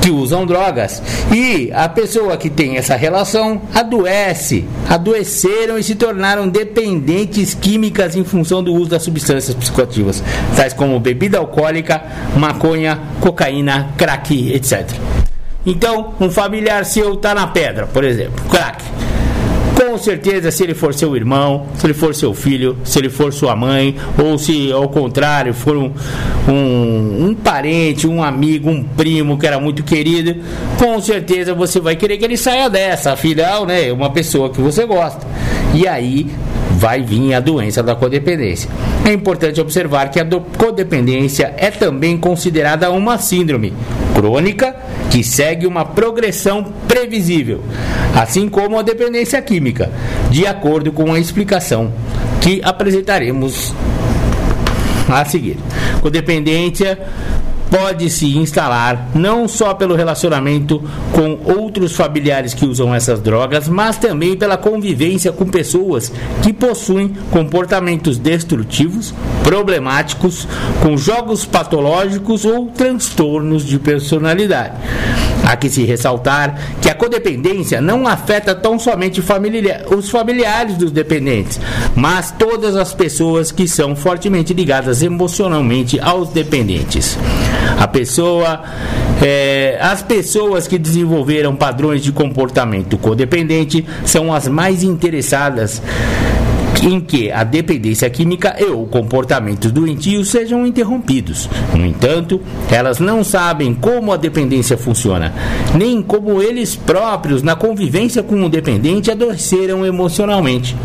que 0.00 0.10
usam 0.10 0.46
drogas. 0.46 1.02
E 1.32 1.70
a 1.72 1.88
pessoa 1.88 2.36
que 2.36 2.50
tem 2.50 2.76
essa 2.76 2.96
relação 2.96 3.62
adoece, 3.74 4.64
adoeceram 4.88 5.78
e 5.78 5.82
se 5.82 5.94
tornaram 5.94 6.48
dependentes 6.48 7.54
químicas 7.54 8.16
em 8.16 8.24
função 8.24 8.62
do 8.62 8.74
uso 8.74 8.90
das 8.90 9.02
substâncias 9.02 9.54
psicoativas, 9.54 10.22
tais 10.56 10.72
como 10.72 10.98
bebida 10.98 11.38
alcoólica, 11.38 12.02
maconha, 12.36 12.98
cocaína, 13.20 13.94
crack, 13.96 14.52
etc. 14.52 15.19
Então, 15.64 16.14
um 16.20 16.30
familiar 16.30 16.84
seu 16.84 17.14
está 17.14 17.34
na 17.34 17.46
pedra, 17.46 17.86
por 17.86 18.04
exemplo, 18.04 18.42
crack 18.48 18.82
com 19.80 19.96
certeza, 19.96 20.50
se 20.50 20.62
ele 20.62 20.74
for 20.74 20.92
seu 20.92 21.16
irmão, 21.16 21.66
se 21.74 21.86
ele 21.86 21.94
for 21.94 22.14
seu 22.14 22.34
filho, 22.34 22.76
se 22.84 22.98
ele 22.98 23.08
for 23.08 23.32
sua 23.32 23.56
mãe, 23.56 23.96
ou 24.22 24.38
se 24.38 24.70
ao 24.70 24.88
contrário 24.90 25.54
for 25.54 25.74
um, 25.74 25.90
um, 26.46 27.26
um 27.28 27.34
parente, 27.34 28.06
um 28.06 28.22
amigo, 28.22 28.68
um 28.68 28.84
primo 28.84 29.38
que 29.38 29.46
era 29.46 29.58
muito 29.58 29.82
querido, 29.82 30.36
com 30.78 31.00
certeza 31.00 31.54
você 31.54 31.80
vai 31.80 31.96
querer 31.96 32.18
que 32.18 32.24
ele 32.26 32.36
saia 32.36 32.68
dessa. 32.68 33.12
Afinal, 33.12 33.64
né, 33.64 33.90
uma 33.90 34.10
pessoa 34.10 34.50
que 34.50 34.60
você 34.60 34.84
gosta. 34.84 35.26
E 35.72 35.88
aí 35.88 36.30
vai 36.80 37.02
vir 37.02 37.34
a 37.34 37.40
doença 37.40 37.82
da 37.82 37.94
codependência. 37.94 38.70
É 39.04 39.12
importante 39.12 39.60
observar 39.60 40.10
que 40.10 40.18
a 40.18 40.26
codependência 40.56 41.52
é 41.58 41.70
também 41.70 42.16
considerada 42.16 42.90
uma 42.90 43.18
síndrome 43.18 43.74
crônica 44.14 44.74
que 45.10 45.22
segue 45.22 45.66
uma 45.66 45.84
progressão 45.84 46.72
previsível, 46.88 47.62
assim 48.14 48.48
como 48.48 48.78
a 48.78 48.82
dependência 48.82 49.42
química, 49.42 49.90
de 50.30 50.46
acordo 50.46 50.90
com 50.90 51.12
a 51.12 51.18
explicação 51.18 51.92
que 52.40 52.62
apresentaremos 52.64 53.74
a 55.06 55.22
seguir. 55.26 55.58
Codependência 56.00 56.98
pode 57.70 58.10
se 58.10 58.36
instalar 58.36 59.10
não 59.14 59.46
só 59.46 59.72
pelo 59.72 59.94
relacionamento 59.94 60.82
com 61.12 61.38
outros 61.44 61.94
familiares 61.94 62.52
que 62.52 62.66
usam 62.66 62.94
essas 62.94 63.20
drogas, 63.20 63.68
mas 63.68 63.96
também 63.96 64.36
pela 64.36 64.56
convivência 64.56 65.32
com 65.32 65.46
pessoas 65.46 66.12
que 66.42 66.52
possuem 66.52 67.14
comportamentos 67.30 68.18
destrutivos, 68.18 69.14
problemáticos, 69.44 70.48
com 70.82 70.96
jogos 70.96 71.46
patológicos 71.46 72.44
ou 72.44 72.66
transtornos 72.66 73.64
de 73.64 73.78
personalidade. 73.78 74.74
Há 75.50 75.56
que 75.56 75.68
se 75.68 75.82
ressaltar 75.82 76.56
que 76.80 76.88
a 76.88 76.94
codependência 76.94 77.80
não 77.80 78.06
afeta 78.06 78.54
tão 78.54 78.78
somente 78.78 79.20
familiar, 79.20 79.82
os 79.92 80.08
familiares 80.08 80.76
dos 80.76 80.92
dependentes, 80.92 81.58
mas 81.96 82.30
todas 82.30 82.76
as 82.76 82.94
pessoas 82.94 83.50
que 83.50 83.66
são 83.66 83.96
fortemente 83.96 84.54
ligadas 84.54 85.02
emocionalmente 85.02 85.98
aos 85.98 86.28
dependentes. 86.28 87.18
A 87.76 87.88
pessoa, 87.88 88.62
é, 89.20 89.76
as 89.82 90.02
pessoas 90.02 90.68
que 90.68 90.78
desenvolveram 90.78 91.56
padrões 91.56 92.00
de 92.00 92.12
comportamento 92.12 92.96
codependente 92.96 93.84
são 94.04 94.32
as 94.32 94.46
mais 94.46 94.84
interessadas 94.84 95.82
em 96.82 97.00
que 97.00 97.30
a 97.30 97.44
dependência 97.44 98.08
química 98.08 98.56
e 98.58 98.64
o 98.64 98.86
comportamento 98.86 99.70
doentio 99.70 100.24
sejam 100.24 100.66
interrompidos. 100.66 101.48
No 101.74 101.84
entanto, 101.84 102.40
elas 102.70 102.98
não 102.98 103.22
sabem 103.22 103.74
como 103.74 104.12
a 104.12 104.16
dependência 104.16 104.78
funciona, 104.78 105.32
nem 105.74 106.02
como 106.02 106.42
eles 106.42 106.74
próprios, 106.74 107.42
na 107.42 107.54
convivência 107.54 108.22
com 108.22 108.42
o 108.42 108.48
dependente, 108.48 109.10
adoeceram 109.10 109.84
emocionalmente. 109.84 110.76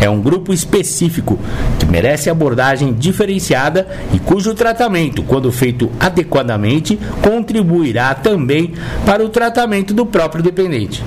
É 0.00 0.10
um 0.10 0.20
grupo 0.20 0.52
específico 0.52 1.38
que 1.78 1.86
merece 1.86 2.28
abordagem 2.28 2.92
diferenciada 2.92 3.86
e 4.12 4.18
cujo 4.18 4.52
tratamento, 4.52 5.22
quando 5.22 5.52
feito 5.52 5.90
adequadamente, 6.00 6.98
contribuirá 7.22 8.12
também 8.12 8.72
para 9.06 9.24
o 9.24 9.28
tratamento 9.28 9.94
do 9.94 10.04
próprio 10.04 10.42
dependente. 10.42 11.04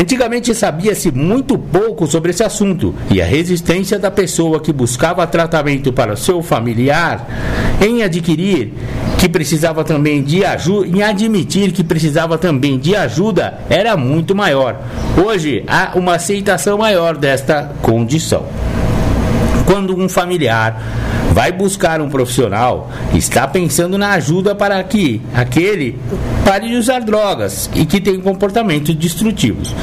Antigamente 0.00 0.54
sabia-se 0.54 1.10
muito 1.10 1.58
pouco 1.58 2.06
sobre 2.06 2.30
esse 2.30 2.44
assunto 2.44 2.94
e 3.10 3.20
a 3.20 3.24
resistência 3.24 3.98
da 3.98 4.12
pessoa 4.12 4.60
que 4.60 4.72
buscava 4.72 5.26
tratamento 5.26 5.92
para 5.92 6.14
seu 6.14 6.40
familiar 6.40 7.26
em 7.84 8.04
adquirir 8.04 8.72
que 9.18 9.28
precisava 9.28 9.82
também 9.82 10.22
de 10.22 10.44
ajuda, 10.44 10.86
em 10.86 11.02
admitir 11.02 11.72
que 11.72 11.82
precisava 11.82 12.38
também 12.38 12.78
de 12.78 12.94
ajuda 12.94 13.58
era 13.68 13.96
muito 13.96 14.36
maior. 14.36 14.80
Hoje 15.20 15.64
há 15.66 15.90
uma 15.96 16.14
aceitação 16.14 16.78
maior 16.78 17.16
desta 17.16 17.72
condição. 17.82 18.46
Quando 19.66 19.98
um 19.98 20.08
familiar 20.08 20.80
vai 21.32 21.52
buscar 21.52 22.00
um 22.00 22.08
profissional, 22.08 22.90
está 23.14 23.46
pensando 23.46 23.96
na 23.98 24.10
ajuda 24.12 24.54
para 24.54 24.82
que 24.82 25.20
aquele 25.34 25.98
pare 26.44 26.68
de 26.68 26.76
usar 26.76 27.00
drogas 27.00 27.70
e 27.74 27.84
que 27.84 28.00
tem 28.00 28.20
comportamentos 28.20 28.94
destrutivos. 28.94 29.74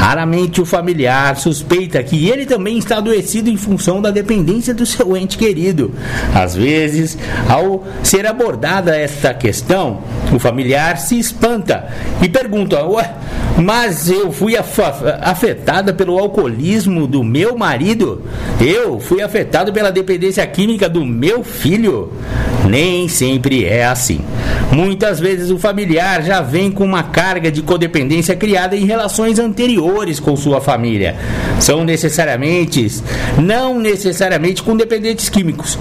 Raramente 0.00 0.62
o 0.62 0.64
familiar 0.64 1.36
suspeita 1.36 2.02
que 2.02 2.26
ele 2.26 2.46
também 2.46 2.78
está 2.78 2.96
adoecido 2.96 3.50
em 3.50 3.56
função 3.58 4.00
da 4.00 4.10
dependência 4.10 4.72
do 4.72 4.86
seu 4.86 5.14
ente 5.14 5.36
querido. 5.36 5.92
Às 6.34 6.56
vezes, 6.56 7.18
ao 7.46 7.84
ser 8.02 8.24
abordada 8.24 8.96
esta 8.96 9.34
questão, 9.34 9.98
o 10.34 10.38
familiar 10.38 10.96
se 10.96 11.18
espanta 11.18 11.86
e 12.22 12.30
pergunta: 12.30 12.82
Ué, 12.86 13.12
Mas 13.58 14.08
eu 14.08 14.32
fui 14.32 14.54
afetada 14.56 15.92
pelo 15.92 16.18
alcoolismo 16.18 17.06
do 17.06 17.22
meu 17.22 17.54
marido. 17.54 18.22
Eu 18.58 19.00
fui 19.00 19.20
afetado 19.20 19.70
pela 19.70 19.92
dependência 19.92 20.46
química 20.46 20.88
do 20.88 21.04
meu 21.04 21.44
filho. 21.44 22.10
Nem 22.66 23.06
sempre 23.06 23.66
é 23.66 23.84
assim. 23.84 24.22
Muitas 24.72 25.18
vezes 25.18 25.50
o 25.50 25.58
familiar 25.58 26.22
já 26.22 26.40
vem 26.40 26.70
com 26.70 26.84
uma 26.84 27.02
carga 27.02 27.50
de 27.50 27.60
codependência 27.60 28.36
criada 28.36 28.76
em 28.76 28.86
relações 28.86 29.38
anteriores 29.38 29.89
com 30.20 30.36
sua 30.36 30.60
família. 30.60 31.16
São 31.58 31.84
necessariamente, 31.84 33.02
não 33.38 33.78
necessariamente 33.78 34.62
com 34.62 34.76
dependentes 34.76 35.28
químicos. 35.28 35.78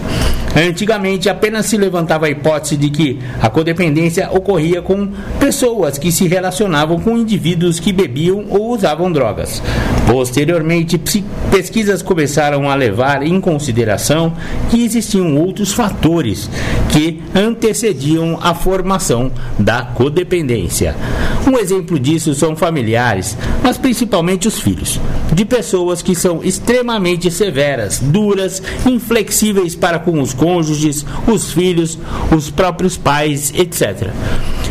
Antigamente 0.55 1.30
apenas 1.30 1.68
se 1.68 1.78
levantava 1.78 2.26
a 2.26 2.30
hipótese 2.30 2.76
de 2.76 2.89
que 2.89 3.20
a 3.39 3.49
codependência 3.49 4.30
ocorria 4.32 4.82
com 4.82 5.07
pessoas 5.39 5.97
que 5.97 6.12
se 6.12 6.28
relacionavam 6.28 6.99
com 6.99 7.18
indivíduos 7.18 7.80
que 7.80 7.93
bebiam 7.93 8.45
ou 8.49 8.72
usavam 8.72 9.12
drogas. 9.12 9.62
Posteriormente, 10.07 10.99
pesquisas 11.51 12.01
começaram 12.01 12.68
a 12.68 12.74
levar 12.74 13.22
em 13.22 13.39
consideração 13.39 14.34
que 14.72 14.84
existiam 14.84 15.38
outros 15.38 15.72
fatores 15.72 16.49
que 16.91 17.22
antecediam 17.36 18.39
a 18.41 18.55
formação 18.55 19.32
da 19.57 19.84
codependência. 19.84 20.95
Um 21.47 21.57
exemplo 21.60 21.99
disso 21.99 22.34
são 22.34 22.55
familiares, 22.55 23.38
mas 23.64 23.78
principalmente 24.00 24.47
os 24.47 24.62
filhos, 24.62 24.97
de 25.34 25.43
pessoas 25.43 26.02
que 26.02 26.16
são 26.16 26.41
extremamente 26.41 27.30
severas, 27.30 28.00
duras, 28.00 28.64
inflexíveis 28.86 29.76
para 29.76 30.00
com 30.00 30.22
os 30.22 30.34
cônjuges, 30.34 31.06
os 31.28 31.52
filhos, 31.52 32.00
os 32.34 32.50
próprios 32.50 32.95
pais, 32.95 33.52
etc. 33.54 34.12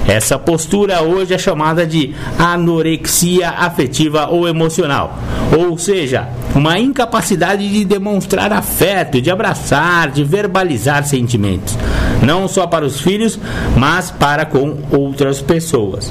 Essa 0.07 0.39
postura 0.39 1.03
hoje 1.03 1.35
é 1.35 1.39
chamada 1.39 1.87
de 1.87 2.14
anorexia 2.39 3.51
afetiva 3.51 4.29
ou 4.31 4.49
emocional, 4.49 5.18
ou 5.55 5.76
seja, 5.76 6.26
uma 6.55 6.79
incapacidade 6.79 7.68
de 7.68 7.85
demonstrar 7.85 8.51
afeto, 8.51 9.20
de 9.20 9.31
abraçar, 9.31 10.11
de 10.11 10.24
verbalizar 10.24 11.05
sentimentos, 11.05 11.76
não 12.22 12.49
só 12.49 12.66
para 12.66 12.87
os 12.87 12.99
filhos, 12.99 13.39
mas 13.76 14.11
para 14.11 14.47
com 14.47 14.79
outras 14.91 15.43
pessoas. 15.43 16.11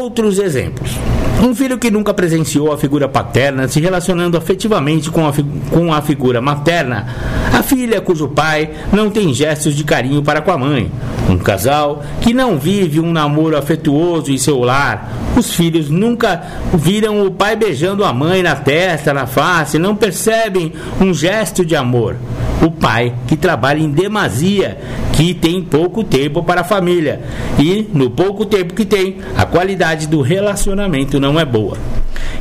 Outros 0.00 0.40
exemplos. 0.40 0.90
Um 1.40 1.54
filho 1.54 1.78
que 1.78 1.90
nunca 1.90 2.12
presenciou 2.12 2.72
a 2.72 2.78
figura 2.78 3.08
paterna 3.08 3.68
se 3.68 3.80
relacionando 3.80 4.36
afetivamente 4.36 5.08
com 5.08 5.26
a, 5.26 5.32
com 5.70 5.92
a 5.92 6.02
figura 6.02 6.40
materna. 6.40 7.06
A 7.56 7.62
filha 7.62 8.00
cujo 8.00 8.28
pai 8.28 8.70
não 8.92 9.08
tem 9.08 9.32
gestos 9.32 9.74
de 9.76 9.84
carinho 9.84 10.22
para 10.22 10.40
com 10.40 10.50
a 10.50 10.58
mãe. 10.58 10.90
Um 11.28 11.38
casal 11.38 12.02
que 12.20 12.32
não 12.32 12.58
vive 12.58 13.00
um 13.00 13.12
namoro 13.12 13.56
afetuoso 13.56 14.32
em 14.32 14.38
seu 14.38 14.60
lar. 14.60 15.12
Os 15.36 15.52
filhos 15.52 15.90
nunca 15.90 16.42
viram 16.74 17.26
o 17.26 17.30
pai 17.30 17.54
beijando 17.54 18.04
a 18.04 18.12
mãe 18.12 18.42
na 18.42 18.56
testa, 18.56 19.12
na 19.12 19.26
face, 19.26 19.78
não 19.78 19.94
percebem 19.94 20.72
um 21.00 21.12
gesto 21.12 21.64
de 21.64 21.76
amor 21.76 22.16
o 22.64 22.70
pai 22.70 23.14
que 23.26 23.36
trabalha 23.36 23.80
em 23.80 23.90
demasia, 23.90 24.78
que 25.12 25.34
tem 25.34 25.62
pouco 25.62 26.02
tempo 26.02 26.42
para 26.42 26.62
a 26.62 26.64
família 26.64 27.20
e 27.58 27.88
no 27.92 28.10
pouco 28.10 28.44
tempo 28.44 28.74
que 28.74 28.84
tem, 28.84 29.18
a 29.36 29.44
qualidade 29.44 30.06
do 30.06 30.20
relacionamento 30.20 31.20
não 31.20 31.38
é 31.38 31.44
boa. 31.44 31.76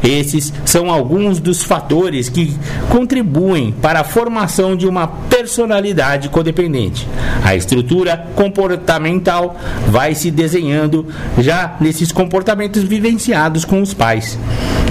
Esses 0.04 0.54
são 0.66 0.92
alguns 0.92 1.40
dos 1.40 1.64
fatores 1.64 2.30
que 2.30 2.56
contribuem 2.90 3.72
para 3.82 4.02
a 4.02 4.04
formação 4.04 4.76
de 4.76 4.88
uma 4.88 5.08
personalidade 5.08 6.30
codependente. 6.30 7.08
A 7.44 7.56
estrutura 7.56 8.28
comportamental 8.36 9.58
vai 9.88 10.14
se 10.16 10.32
desenhando 10.32 11.08
já 11.40 11.76
nesses 11.80 12.12
comportamentos 12.12 12.84
vivenciados 12.84 13.66
com 13.66 13.82
os 13.82 13.94
pais. 13.94 14.38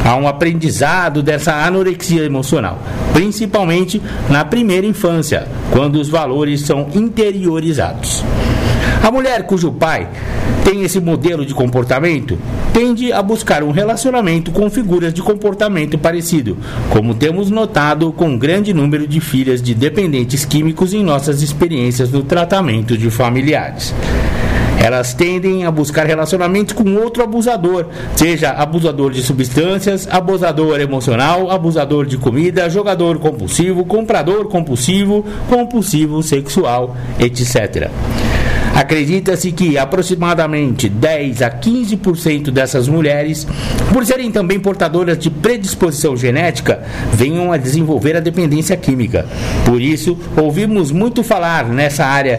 Há 0.05 0.15
um 0.17 0.29
aprendizado 0.29 1.23
dessa 1.23 1.53
anorexia 1.53 2.23
emocional, 2.23 2.79
principalmente 3.13 4.01
na 4.31 4.45
primeira 4.45 4.87
infância, 4.87 5.49
quando 5.73 5.97
os 5.97 6.09
valores 6.09 6.61
são 6.61 6.89
interiorizados. 6.95 8.23
A 9.07 9.11
mulher 9.13 9.45
cujo 9.45 9.71
pai 9.71 10.09
tem 10.65 10.83
esse 10.83 10.99
modelo 10.99 11.47
de 11.47 11.55
comportamento 11.55 12.37
tende 12.73 13.13
a 13.13 13.23
buscar 13.23 13.63
um 13.63 13.71
relacionamento 13.71 14.51
com 14.51 14.69
figuras 14.69 15.15
de 15.15 15.23
comportamento 15.23 15.97
parecido, 15.97 16.59
como 16.91 17.15
temos 17.15 17.49
notado 17.49 18.11
com 18.11 18.31
um 18.31 18.37
grande 18.37 18.75
número 18.75 19.07
de 19.07 19.21
filhas 19.21 19.63
de 19.63 19.77
dependentes 19.77 20.45
químicos 20.45 20.93
em 20.93 21.05
nossas 21.05 21.41
experiências 21.41 22.11
no 22.11 22.25
tratamento 22.25 22.99
de 22.99 23.09
familiares. 23.09 23.95
Elas 24.85 25.15
tendem 25.15 25.65
a 25.65 25.71
buscar 25.71 26.05
relacionamentos 26.05 26.75
com 26.75 26.97
outro 26.97 27.23
abusador, 27.23 27.87
seja 28.17 28.51
abusador 28.51 29.13
de 29.13 29.23
substâncias, 29.23 30.09
abusador 30.11 30.81
emocional, 30.81 31.49
abusador 31.49 32.07
de 32.07 32.19
comida, 32.19 32.69
jogador 32.69 33.21
compulsivo, 33.21 33.85
comprador 33.85 34.49
compulsivo, 34.49 35.25
compulsivo 35.49 36.25
sexual, 36.25 36.97
etc. 37.21 37.89
Acredita-se 38.77 39.53
que 39.53 39.79
aproximadamente 39.79 40.87
10 40.87 41.41
a 41.41 41.51
15% 41.51 42.51
dessas 42.51 42.87
mulheres, 42.87 43.47
por 43.91 44.05
serem 44.05 44.31
também 44.31 44.61
portadoras 44.61 45.19
de 45.19 45.31
predisposição 45.31 46.15
genética, 46.15 46.85
venham 47.11 47.51
a 47.51 47.57
desenvolver 47.57 48.19
a 48.19 48.21
dependência 48.21 48.77
química. 48.77 49.25
Por 49.65 49.81
isso, 49.81 50.19
ouvimos 50.37 50.91
muito 50.91 51.25
falar 51.25 51.67
nessa 51.71 52.05
área 52.05 52.39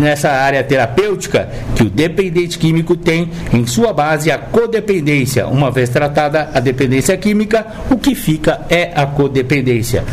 nessa 0.00 0.30
área 0.30 0.62
terapêutica 0.62 1.48
que 1.74 1.82
o 1.82 1.90
dependente 1.90 2.58
químico 2.58 2.96
tem 2.96 3.30
em 3.52 3.66
sua 3.66 3.92
base 3.92 4.30
a 4.30 4.38
codependência. 4.38 5.46
Uma 5.46 5.70
vez 5.70 5.88
tratada 5.88 6.50
a 6.52 6.60
dependência 6.60 7.16
química, 7.16 7.66
o 7.90 7.96
que 7.96 8.14
fica 8.14 8.62
é 8.68 8.92
a 8.94 9.06
codependência. 9.06 10.04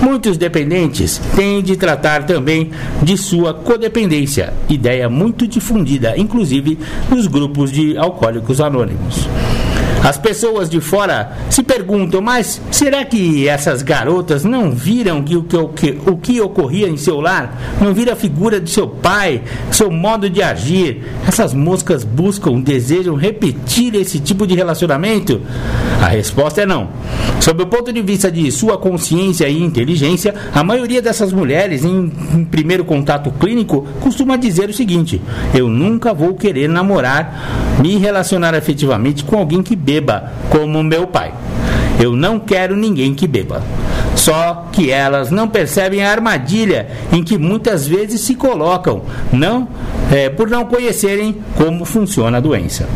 Muitos 0.00 0.38
dependentes 0.38 1.20
têm 1.36 1.62
de 1.62 1.76
tratar 1.76 2.24
também 2.24 2.70
de 3.02 3.16
sua 3.18 3.52
codependência, 3.52 4.54
ideia 4.68 5.08
muito 5.08 5.46
difundida, 5.46 6.16
inclusive 6.16 6.78
nos 7.10 7.26
grupos 7.26 7.70
de 7.70 7.98
alcoólicos 7.98 8.60
anônimos. 8.60 9.28
As 10.02 10.16
pessoas 10.16 10.70
de 10.70 10.80
fora 10.80 11.32
se 11.50 11.62
perguntam, 11.62 12.20
mas 12.22 12.60
será 12.70 13.04
que 13.04 13.46
essas 13.46 13.82
garotas 13.82 14.44
não 14.44 14.70
viram 14.70 15.22
que 15.22 15.36
o 15.36 15.42
que, 15.42 15.56
o 15.56 15.68
que, 15.68 16.00
o 16.06 16.16
que 16.16 16.40
ocorria 16.40 16.88
em 16.88 16.96
seu 16.96 17.20
lar? 17.20 17.58
Não 17.80 17.92
viram 17.92 18.14
a 18.14 18.16
figura 18.16 18.58
de 18.58 18.70
seu 18.70 18.88
pai, 18.88 19.42
seu 19.70 19.90
modo 19.90 20.30
de 20.30 20.42
agir? 20.42 21.04
Essas 21.28 21.52
moscas 21.52 22.02
buscam, 22.02 22.60
desejam 22.60 23.14
repetir 23.14 23.94
esse 23.94 24.18
tipo 24.18 24.46
de 24.46 24.54
relacionamento? 24.54 25.42
A 26.00 26.06
resposta 26.08 26.62
é 26.62 26.66
não. 26.66 26.88
Sob 27.40 27.62
o 27.62 27.66
ponto 27.66 27.90
de 27.90 28.02
vista 28.02 28.30
de 28.30 28.52
sua 28.52 28.76
consciência 28.76 29.48
e 29.48 29.62
inteligência, 29.62 30.34
a 30.54 30.62
maioria 30.62 31.00
dessas 31.00 31.32
mulheres, 31.32 31.86
em, 31.86 32.12
em 32.34 32.44
primeiro 32.44 32.84
contato 32.84 33.30
clínico, 33.32 33.86
costuma 33.98 34.36
dizer 34.36 34.68
o 34.68 34.74
seguinte: 34.74 35.20
Eu 35.54 35.66
nunca 35.66 36.12
vou 36.12 36.34
querer 36.34 36.68
namorar, 36.68 37.78
me 37.80 37.96
relacionar 37.96 38.54
afetivamente 38.54 39.24
com 39.24 39.38
alguém 39.38 39.62
que 39.62 39.74
beba, 39.74 40.30
como 40.50 40.82
meu 40.82 41.06
pai. 41.06 41.32
Eu 41.98 42.14
não 42.14 42.38
quero 42.38 42.76
ninguém 42.76 43.14
que 43.14 43.26
beba. 43.26 43.62
Só 44.14 44.66
que 44.70 44.90
elas 44.90 45.30
não 45.30 45.48
percebem 45.48 46.04
a 46.04 46.10
armadilha 46.10 46.88
em 47.10 47.22
que 47.22 47.38
muitas 47.38 47.86
vezes 47.86 48.20
se 48.20 48.34
colocam, 48.34 49.02
não 49.32 49.66
é, 50.12 50.28
por 50.28 50.50
não 50.50 50.66
conhecerem 50.66 51.36
como 51.56 51.86
funciona 51.86 52.36
a 52.36 52.40
doença. 52.40 52.86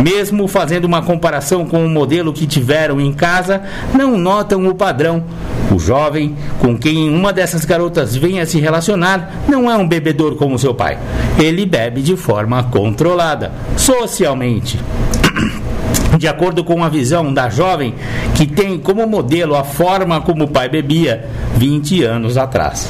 Mesmo 0.00 0.48
fazendo 0.48 0.84
uma 0.84 1.02
comparação 1.02 1.64
com 1.64 1.84
o 1.84 1.88
modelo 1.88 2.32
que 2.32 2.46
tiveram 2.46 3.00
em 3.00 3.12
casa, 3.12 3.62
não 3.94 4.16
notam 4.16 4.66
o 4.66 4.74
padrão. 4.74 5.24
O 5.70 5.78
jovem 5.78 6.36
com 6.58 6.76
quem 6.76 7.08
uma 7.08 7.32
dessas 7.32 7.64
garotas 7.64 8.14
venha 8.14 8.44
se 8.44 8.58
relacionar 8.58 9.44
não 9.48 9.70
é 9.70 9.76
um 9.76 9.86
bebedor 9.88 10.36
como 10.36 10.58
seu 10.58 10.74
pai. 10.74 10.98
Ele 11.38 11.64
bebe 11.64 12.02
de 12.02 12.16
forma 12.16 12.62
controlada, 12.64 13.52
socialmente. 13.76 14.78
de 16.18 16.28
acordo 16.28 16.62
com 16.62 16.84
a 16.84 16.88
visão 16.88 17.32
da 17.32 17.48
jovem 17.48 17.94
que 18.34 18.46
tem 18.46 18.78
como 18.78 19.06
modelo 19.06 19.54
a 19.54 19.64
forma 19.64 20.20
como 20.20 20.44
o 20.44 20.48
pai 20.48 20.68
bebia 20.68 21.24
20 21.56 22.02
anos 22.02 22.36
atrás. 22.36 22.88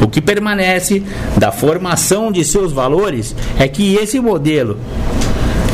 O 0.00 0.08
que 0.08 0.20
permanece 0.20 1.02
da 1.36 1.50
formação 1.50 2.30
de 2.30 2.44
seus 2.44 2.70
valores 2.72 3.34
é 3.58 3.66
que 3.66 3.94
esse 3.94 4.20
modelo 4.20 4.78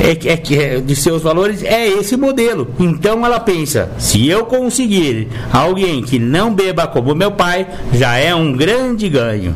é, 0.02 0.32
é 0.32 0.36
que 0.36 0.58
é, 0.58 0.80
de 0.80 0.96
seus 0.96 1.22
valores 1.22 1.62
é 1.62 1.86
esse 1.86 2.16
modelo. 2.16 2.68
Então 2.80 3.24
ela 3.24 3.38
pensa: 3.38 3.92
se 3.98 4.28
eu 4.28 4.44
conseguir 4.44 5.28
alguém 5.52 6.02
que 6.02 6.18
não 6.18 6.52
beba 6.52 6.86
como 6.88 7.14
meu 7.14 7.30
pai, 7.30 7.66
já 7.92 8.16
é 8.16 8.34
um 8.34 8.52
grande 8.52 9.08
ganho. 9.08 9.54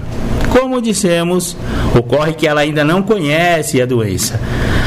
Como 0.51 0.81
dissemos, 0.81 1.57
ocorre 1.95 2.33
que 2.33 2.47
ela 2.47 2.61
ainda 2.61 2.85
não 2.85 3.03
conhece 3.03 3.83
a 3.83 3.87
doença. 3.87 4.41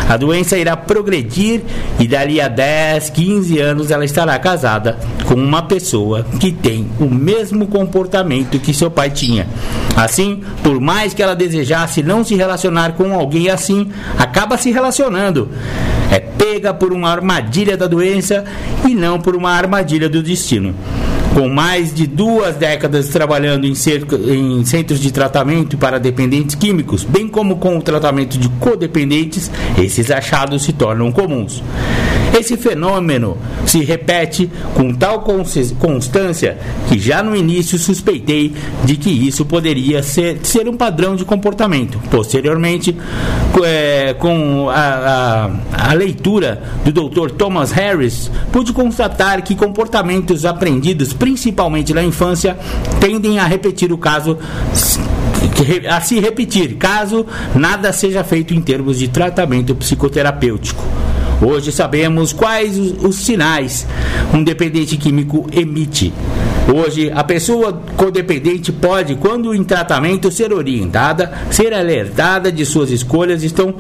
A 0.10 0.18
doença 0.18 0.58
irá 0.58 0.76
progredir 0.76 1.62
e 2.00 2.08
dali 2.08 2.42
a 2.42 2.48
10, 2.48 3.12
15 3.12 3.60
anos 3.60 3.92
ela 3.92 4.04
estará 4.04 4.38
casada 4.40 4.98
com 5.26 5.36
uma 5.36 5.62
pessoa 5.62 6.26
que 6.40 6.52
tem 6.52 6.90
o 7.00 7.06
mesmo 7.06 7.68
comportamento 7.68 8.60
que 8.60 8.74
seu 8.74 8.90
pai 8.90 9.12
tinha. 9.12 9.48
Assim, 9.96 10.42
por 10.64 10.82
mais 10.82 11.14
que 11.14 11.22
ela 11.22 11.36
desejasse 11.36 12.02
não 12.02 12.24
se 12.24 12.34
relacionar 12.34 12.94
com 12.94 13.14
alguém 13.14 13.50
assim, 13.50 13.92
acaba 14.18 14.58
se 14.58 14.72
relacionando 14.72 15.48
é 16.12 16.20
pega 16.20 16.74
por 16.74 16.92
uma 16.92 17.10
armadilha 17.10 17.78
da 17.78 17.86
doença 17.86 18.44
e 18.88 18.96
não 18.96 19.20
por 19.20 19.36
uma 19.36 19.52
armadilha 19.52 20.10
do 20.10 20.24
destino. 20.24 20.74
Com 21.34 21.48
mais 21.48 21.94
de 21.94 22.08
duas 22.08 22.56
décadas 22.56 23.10
trabalhando 23.10 23.66
em, 23.66 23.76
cerca, 23.76 24.16
em, 24.16 24.66
centros 24.66 25.00
de 25.00 25.12
tratamento 25.12 25.78
para 25.78 26.00
dependentes 26.00 26.56
químicos, 26.56 27.04
bem 27.04 27.28
como 27.28 27.58
com 27.58 27.78
o 27.78 27.82
tratamento 27.82 28.38
de 28.38 28.50
codependentes, 28.60 29.52
esses 29.78 30.10
achados 30.12 30.64
se 30.64 30.74
tornam 30.74 31.12
comuns. 31.12 31.64
Esse 32.38 32.56
fenômeno 32.58 33.38
se 33.66 33.84
repete 33.84 34.50
com 34.76 34.94
tal 34.94 35.22
constância 35.22 36.58
que 36.88 37.00
já 37.00 37.24
no 37.24 37.36
início 37.36 37.78
suspeitei 37.78 38.54
de 38.84 38.96
que 38.96 39.10
isso 39.10 39.46
poderia 39.46 40.04
ser, 40.04 40.40
ser 40.44 40.68
um 40.68 40.78
padrão 40.78 41.16
de 41.16 41.26
comportamento. 41.26 42.00
Posteriormente, 42.10 42.96
é, 43.64 44.16
com 44.18 44.70
a, 44.70 45.50
a, 45.76 45.90
a 45.90 45.94
leitura 45.94 46.62
do 46.86 47.10
Dr. 47.10 47.32
Thomas 47.32 47.72
Harris, 47.72 48.32
pude 48.52 48.74
constatar 48.74 49.42
que 49.44 49.56
comportamentos 49.56 50.46
aprendidos 50.46 51.14
principalmente 51.14 51.94
na 51.94 52.04
infância 52.04 52.58
tendem 53.00 53.40
a 53.40 53.46
repetir 53.46 53.92
o 53.92 53.98
caso 53.98 54.38
a 55.90 56.02
se 56.02 56.20
repetir, 56.20 56.76
caso 56.76 57.26
nada 57.56 57.92
seja 57.92 58.24
feito 58.24 58.54
em 58.54 58.62
termos 58.62 58.98
de 58.98 59.08
tratamento 59.08 59.76
psicoterapêutico. 59.76 60.84
Hoje 61.42 61.72
sabemos 61.72 62.34
quais 62.34 62.78
os, 62.78 63.16
sinais 63.16 63.88
um 64.34 64.44
dependente 64.44 64.98
químico 64.98 65.48
emite. 65.52 66.14
Hoje, 66.72 67.10
a 67.16 67.24
pessoa 67.24 67.82
codependente 67.96 68.72
pode, 68.72 69.16
quando 69.16 69.56
em 69.56 69.64
tratamento, 69.64 70.30
ser 70.30 70.54
orientada, 70.54 71.32
ser 71.50 71.74
alertada 71.74 72.52
de 72.52 72.64
suas 72.66 72.92
escolhas 72.92 73.42
estão 73.42 73.74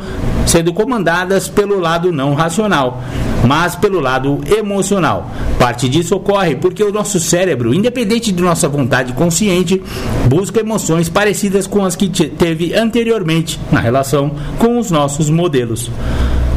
sendo 0.47 0.73
comandadas 0.73 1.47
pelo 1.47 1.79
lado 1.79 2.11
não 2.11 2.33
racional, 2.33 3.03
mas 3.45 3.75
pelo 3.75 3.99
lado 3.99 4.39
emocional. 4.57 5.29
Parte 5.59 5.87
disso 5.87 6.15
ocorre 6.15 6.55
porque 6.55 6.83
o 6.83 6.91
nosso 6.91 7.19
cérebro, 7.19 7.73
independente 7.73 8.31
de 8.31 8.41
nossa 8.41 8.67
vontade 8.67 9.13
consciente, 9.13 9.83
busca 10.27 10.61
emoções 10.61 11.09
parecidas 11.09 11.67
com 11.67 11.85
as 11.85 11.95
que 11.95 12.09
teve 12.09 12.73
anteriormente 12.73 13.59
na 13.71 13.81
relação 13.81 14.31
com 14.57 14.79
os 14.79 14.89
nossos 14.89 15.29
modelos. 15.29 15.91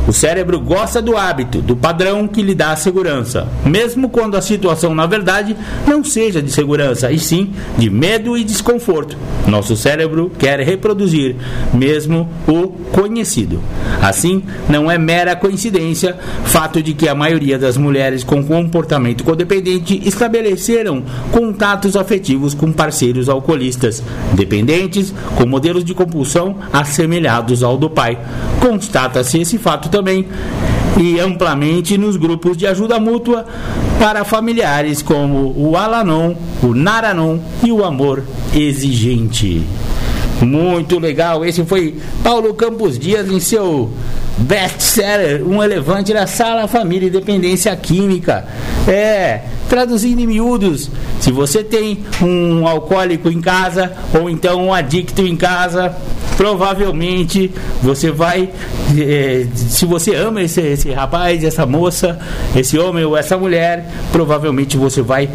O 0.06 0.12
cérebro 0.12 0.58
gosta 0.58 1.00
do 1.00 1.16
hábito, 1.16 1.62
do 1.62 1.76
padrão 1.76 2.26
que 2.26 2.42
lhe 2.42 2.54
dá 2.54 2.74
segurança, 2.74 3.46
mesmo 3.64 4.08
quando 4.08 4.36
a 4.36 4.42
situação, 4.42 4.94
na 4.94 5.06
verdade, 5.06 5.56
não 5.86 6.02
seja 6.02 6.42
de 6.42 6.50
segurança, 6.50 7.12
e 7.12 7.18
sim 7.20 7.52
de 7.78 7.88
medo 7.88 8.36
e 8.36 8.42
desconforto. 8.42 9.16
Nosso 9.46 9.76
cérebro 9.76 10.32
quer 10.38 10.58
reproduzir 10.60 11.36
mesmo 11.72 12.28
o 12.48 12.68
conhecido. 12.90 13.60
Assim, 14.00 14.42
não 14.68 14.90
é 14.90 14.98
mera 14.98 15.36
coincidência 15.36 16.16
fato 16.44 16.82
de 16.82 16.94
que 16.94 17.08
a 17.08 17.14
maioria 17.14 17.56
das 17.56 17.76
mulheres 17.76 18.24
com 18.24 18.42
comportamento 18.42 19.22
codependente 19.22 20.02
estabeleceram 20.04 21.04
contatos 21.30 21.96
afetivos 21.96 22.54
com 22.54 22.72
parceiros 22.72 23.28
alcoolistas, 23.28 24.02
dependentes, 24.34 25.14
com 25.36 25.46
modelos 25.46 25.84
de 25.84 25.94
compulsão 25.94 26.56
assemelhados 26.72 27.62
ao 27.62 27.76
do 27.76 27.88
pai. 27.88 28.18
Constata-se 28.60 29.40
esse 29.40 29.58
fato 29.58 29.88
também 29.92 30.26
e 30.98 31.20
amplamente 31.20 31.96
nos 31.96 32.16
grupos 32.16 32.56
de 32.56 32.66
ajuda 32.66 32.98
mútua 32.98 33.46
para 33.98 34.24
familiares 34.24 35.02
como 35.02 35.54
o 35.56 35.76
Alanon, 35.76 36.34
o 36.62 36.74
Naranon 36.74 37.38
e 37.62 37.70
o 37.70 37.84
Amor 37.84 38.22
Exigente. 38.54 39.62
Muito 40.44 40.98
legal, 40.98 41.44
esse 41.44 41.64
foi 41.64 41.96
Paulo 42.22 42.52
Campos 42.54 42.98
Dias 42.98 43.30
em 43.30 43.38
seu 43.38 43.90
best-seller, 44.38 45.46
um 45.46 45.62
elefante 45.62 46.12
da 46.12 46.26
sala 46.26 46.66
família 46.66 47.06
e 47.06 47.10
dependência 47.10 47.74
química. 47.76 48.44
É, 48.88 49.42
traduzindo 49.68 50.20
em 50.20 50.26
miúdos, 50.26 50.90
se 51.20 51.30
você 51.30 51.62
tem 51.62 52.00
um 52.20 52.66
alcoólico 52.66 53.30
em 53.30 53.40
casa 53.40 53.92
ou 54.18 54.28
então 54.28 54.66
um 54.66 54.74
adicto 54.74 55.22
em 55.22 55.36
casa, 55.36 55.94
provavelmente 56.36 57.52
você 57.80 58.10
vai, 58.10 58.50
é, 58.98 59.46
se 59.54 59.86
você 59.86 60.14
ama 60.14 60.42
esse, 60.42 60.60
esse 60.60 60.90
rapaz, 60.90 61.44
essa 61.44 61.64
moça, 61.64 62.18
esse 62.56 62.76
homem 62.78 63.04
ou 63.04 63.16
essa 63.16 63.38
mulher, 63.38 63.88
provavelmente 64.10 64.76
você 64.76 65.02
vai 65.02 65.30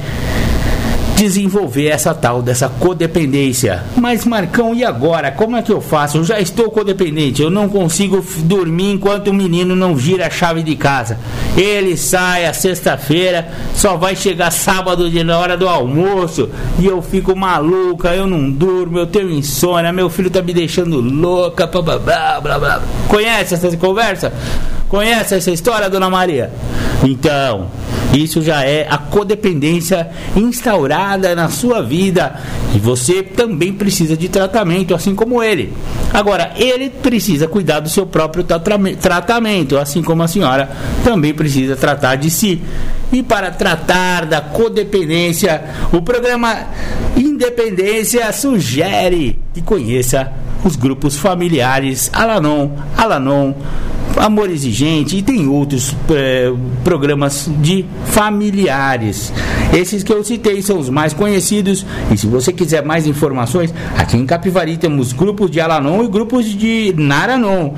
desenvolver 1.18 1.88
essa 1.88 2.14
tal 2.14 2.44
dessa 2.44 2.70
codependência. 2.70 3.84
Mas 3.96 4.24
Marcão, 4.24 4.76
e 4.76 4.86
agora? 4.86 5.32
Como 5.32 5.58
é 5.58 5.64
que 5.64 5.72
eu 5.72 5.82
faço? 5.82 6.18
Eu 6.18 6.24
já 6.24 6.40
estou 6.40 6.70
codependente, 6.70 7.42
eu 7.42 7.50
não 7.50 7.68
consigo 7.68 8.24
dormir 8.44 8.92
enquanto 8.92 9.30
o 9.30 9.34
menino 9.34 9.76
não 9.76 9.98
gira 9.98 10.28
a 10.28 10.30
chave 10.30 10.62
de 10.62 10.76
casa. 10.76 11.18
Ele 11.58 11.98
sai 11.98 12.46
a 12.46 12.54
sexta-feira, 12.54 13.50
só 13.74 13.98
vai 13.98 14.16
chegar 14.16 14.52
sábado 14.52 15.10
de 15.10 15.24
na 15.24 15.40
hora 15.40 15.58
do 15.58 15.68
almoço 15.68 16.50
e 16.78 16.86
eu 16.86 17.02
fico 17.02 17.36
maluca, 17.36 18.14
eu 18.14 18.28
não 18.28 18.50
durmo, 18.52 19.00
eu 19.00 19.08
tenho 19.08 19.32
insônia, 19.32 19.92
meu 19.92 20.12
filho 20.12 20.30
tá 20.30 20.42
me 20.44 20.54
deixando 20.54 21.02
louca, 21.02 21.66
blá 21.66 21.82
blá 21.82 21.98
blá 21.98 22.40
blá. 22.42 22.60
blá. 22.60 22.82
Conhece 23.08 23.56
essa 23.56 23.76
conversa? 23.76 24.32
Conhece 24.90 25.36
essa 25.36 25.52
história, 25.52 25.90
dona 25.90 26.10
Maria? 26.10 26.50
Então, 27.04 27.68
isso 28.14 28.42
já 28.42 28.64
é 28.64 28.88
a 28.90 28.98
codependência 28.98 30.10
instaurada 30.36 31.36
na 31.36 31.50
sua 31.50 31.82
vida 31.82 32.36
e 32.74 32.80
você 32.80 33.22
também 33.22 33.74
precisa 33.74 34.16
de 34.16 34.30
tratamento, 34.30 34.96
assim 34.96 35.14
como 35.14 35.44
ele. 35.44 35.74
Agora, 36.14 36.54
ele 36.56 36.90
precisa 36.90 37.48
cuidar 37.48 37.82
do 37.82 37.90
seu 37.90 38.06
próprio 38.06 38.46
tratamento, 39.00 39.78
assim 39.78 40.02
como 40.02 40.24
a 40.24 40.28
senhora 40.28 40.70
também 41.04 41.34
precisa 41.34 41.76
tratar 41.76 42.16
de 42.16 42.30
si. 42.30 42.62
E 43.12 43.22
para 43.22 43.52
tratar 43.52 44.26
da 44.26 44.42
codependência, 44.42 45.64
o 45.92 46.02
programa 46.02 46.68
Independência 47.16 48.32
sugere 48.32 49.40
que 49.54 49.62
conheça 49.62 50.32
os 50.64 50.76
grupos 50.76 51.18
familiares 51.18 52.10
Alanon, 52.14 52.72
Alanon, 52.98 53.54
Amor 54.20 54.50
Exigente 54.50 55.18
e 55.18 55.22
tem 55.22 55.48
outros 55.48 55.96
é, 56.10 56.52
programas 56.84 57.50
de 57.60 57.86
familiares. 58.06 59.32
Esses 59.74 60.04
que 60.04 60.12
eu 60.12 60.24
citei 60.24 60.62
são 60.62 60.80
os 60.80 60.90
mais 60.90 61.14
conhecidos. 61.14 61.86
E 62.12 62.18
se 62.18 62.28
você 62.28 62.52
quiser 62.52 62.84
mais 62.84 63.08
informações, 63.08 63.74
aqui 63.98 64.18
em 64.18 64.26
Capivari 64.26 64.78
temos 64.78 65.14
grupos 65.14 65.52
de 65.52 65.60
Alanon 65.60 66.04
e 66.04 66.08
grupos 66.08 66.46
de 66.46 66.94
Naranon. 66.98 67.74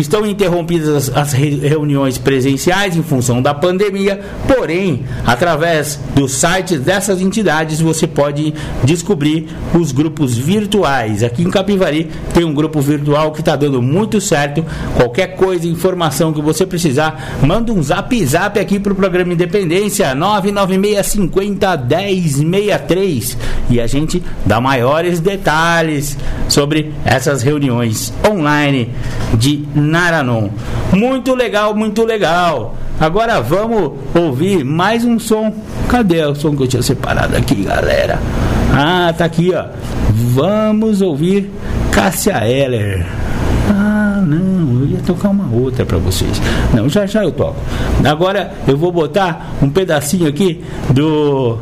Estão 0.00 0.26
interrompidas 0.26 1.14
as 1.14 1.34
reuniões 1.34 2.16
presenciais 2.16 2.96
em 2.96 3.02
função 3.02 3.42
da 3.42 3.52
pandemia, 3.52 4.18
porém, 4.48 5.04
através 5.26 6.00
dos 6.14 6.32
sites 6.32 6.80
dessas 6.80 7.20
entidades 7.20 7.82
você 7.82 8.06
pode 8.06 8.54
descobrir 8.82 9.48
os 9.74 9.92
grupos 9.92 10.38
virtuais. 10.38 11.22
Aqui 11.22 11.42
em 11.42 11.50
Capivari 11.50 12.08
tem 12.32 12.44
um 12.44 12.54
grupo 12.54 12.80
virtual 12.80 13.30
que 13.32 13.40
está 13.40 13.54
dando 13.54 13.82
muito 13.82 14.22
certo. 14.22 14.64
Qualquer 14.96 15.36
coisa, 15.36 15.66
informação 15.66 16.32
que 16.32 16.40
você 16.40 16.64
precisar, 16.64 17.38
manda 17.42 17.70
um 17.70 17.82
zap 17.82 18.24
zap 18.24 18.58
aqui 18.58 18.80
para 18.80 18.94
o 18.94 18.96
programa 18.96 19.34
Independência 19.34 20.14
99650 20.14 21.76
1063 21.76 23.36
e 23.68 23.78
a 23.78 23.86
gente 23.86 24.22
dá 24.46 24.62
maiores 24.62 25.20
detalhes 25.20 26.16
sobre 26.48 26.90
essas 27.04 27.42
reuniões 27.42 28.12
online 28.28 28.88
de 29.34 29.64
Naranon. 29.90 30.48
Muito 30.92 31.34
legal, 31.34 31.74
muito 31.74 32.04
legal. 32.04 32.76
Agora 32.98 33.40
vamos 33.40 33.92
ouvir 34.14 34.64
mais 34.64 35.04
um 35.04 35.18
som. 35.18 35.52
Cadê 35.88 36.24
o 36.24 36.34
som 36.34 36.54
que 36.54 36.62
eu 36.62 36.68
tinha 36.68 36.82
separado 36.82 37.36
aqui, 37.36 37.56
galera? 37.56 38.18
Ah, 38.72 39.12
tá 39.16 39.24
aqui, 39.24 39.52
ó. 39.54 39.64
Vamos 40.10 41.02
ouvir 41.02 41.50
Cássia 41.90 42.46
Eller. 42.48 43.04
Ah, 43.68 44.22
não, 44.24 44.80
eu 44.80 44.86
ia 44.86 44.98
tocar 45.00 45.30
uma 45.30 45.52
outra 45.54 45.84
para 45.84 45.98
vocês. 45.98 46.40
Não, 46.72 46.88
já 46.88 47.06
já 47.06 47.24
eu 47.24 47.32
toco. 47.32 47.56
Agora 48.04 48.52
eu 48.68 48.76
vou 48.76 48.92
botar 48.92 49.54
um 49.60 49.68
pedacinho 49.68 50.28
aqui 50.28 50.62
do 50.90 51.58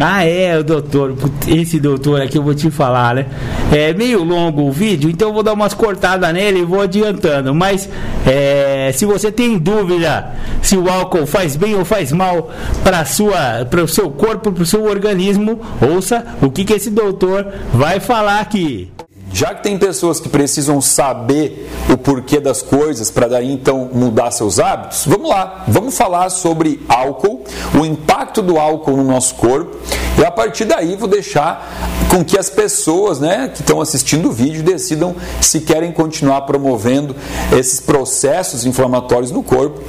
ah, 0.00 0.24
é, 0.24 0.62
doutor. 0.62 1.16
Esse 1.46 1.80
doutor 1.80 2.20
aqui 2.20 2.38
eu 2.38 2.42
vou 2.42 2.54
te 2.54 2.70
falar, 2.70 3.14
né? 3.14 3.26
É 3.72 3.92
meio 3.92 4.22
longo 4.22 4.62
o 4.62 4.72
vídeo, 4.72 5.08
então 5.08 5.28
eu 5.28 5.34
vou 5.34 5.42
dar 5.42 5.52
umas 5.52 5.74
cortadas 5.74 6.32
nele 6.32 6.60
e 6.60 6.64
vou 6.64 6.80
adiantando. 6.80 7.54
Mas 7.54 7.88
é, 8.26 8.90
se 8.92 9.04
você 9.04 9.32
tem 9.32 9.58
dúvida 9.58 10.32
se 10.62 10.76
o 10.76 10.88
álcool 10.88 11.26
faz 11.26 11.56
bem 11.56 11.74
ou 11.74 11.84
faz 11.84 12.12
mal 12.12 12.50
para 12.82 13.82
o 13.82 13.88
seu 13.88 14.10
corpo, 14.10 14.52
para 14.52 14.62
o 14.62 14.66
seu 14.66 14.84
organismo, 14.84 15.60
ouça 15.80 16.24
o 16.42 16.50
que, 16.50 16.64
que 16.64 16.74
esse 16.74 16.90
doutor 16.90 17.46
vai 17.72 18.00
falar 18.00 18.40
aqui. 18.40 18.95
Já 19.36 19.54
que 19.54 19.62
tem 19.62 19.76
pessoas 19.76 20.18
que 20.18 20.30
precisam 20.30 20.80
saber 20.80 21.70
o 21.92 21.98
porquê 21.98 22.40
das 22.40 22.62
coisas 22.62 23.10
para 23.10 23.28
daí 23.28 23.52
então 23.52 23.90
mudar 23.92 24.30
seus 24.30 24.58
hábitos, 24.58 25.04
vamos 25.04 25.28
lá, 25.28 25.62
vamos 25.68 25.94
falar 25.94 26.30
sobre 26.30 26.80
álcool, 26.88 27.44
o 27.78 27.84
impacto 27.84 28.40
do 28.40 28.58
álcool 28.58 28.96
no 28.96 29.04
nosso 29.04 29.34
corpo 29.34 29.76
e 30.18 30.24
a 30.24 30.30
partir 30.30 30.64
daí 30.64 30.96
vou 30.96 31.06
deixar 31.06 31.70
com 32.08 32.24
que 32.24 32.38
as 32.38 32.48
pessoas 32.48 33.20
né, 33.20 33.50
que 33.52 33.60
estão 33.60 33.78
assistindo 33.78 34.30
o 34.30 34.32
vídeo 34.32 34.62
decidam 34.62 35.14
se 35.38 35.60
querem 35.60 35.92
continuar 35.92 36.40
promovendo 36.42 37.14
esses 37.52 37.78
processos 37.78 38.64
inflamatórios 38.64 39.30
no 39.30 39.42
corpo 39.42 39.82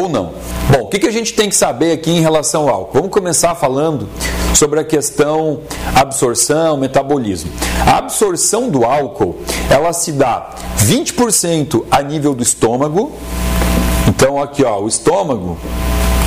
ou 0.00 0.08
não. 0.08 0.32
Bom, 0.70 0.81
que, 0.92 0.98
que 0.98 1.06
a 1.06 1.10
gente 1.10 1.32
tem 1.32 1.48
que 1.48 1.54
saber 1.54 1.92
aqui 1.92 2.10
em 2.10 2.20
relação 2.20 2.68
ao 2.68 2.74
álcool? 2.74 2.92
Vamos 2.92 3.10
começar 3.10 3.54
falando 3.54 4.06
sobre 4.54 4.78
a 4.78 4.84
questão 4.84 5.60
absorção, 5.94 6.76
metabolismo. 6.76 7.50
A 7.86 7.96
absorção 7.96 8.68
do 8.68 8.84
álcool, 8.84 9.38
ela 9.70 9.94
se 9.94 10.12
dá 10.12 10.50
20% 10.80 11.84
a 11.90 12.02
nível 12.02 12.34
do 12.34 12.42
estômago. 12.42 13.10
Então 14.06 14.38
aqui, 14.38 14.62
ó, 14.64 14.80
o 14.80 14.86
estômago 14.86 15.56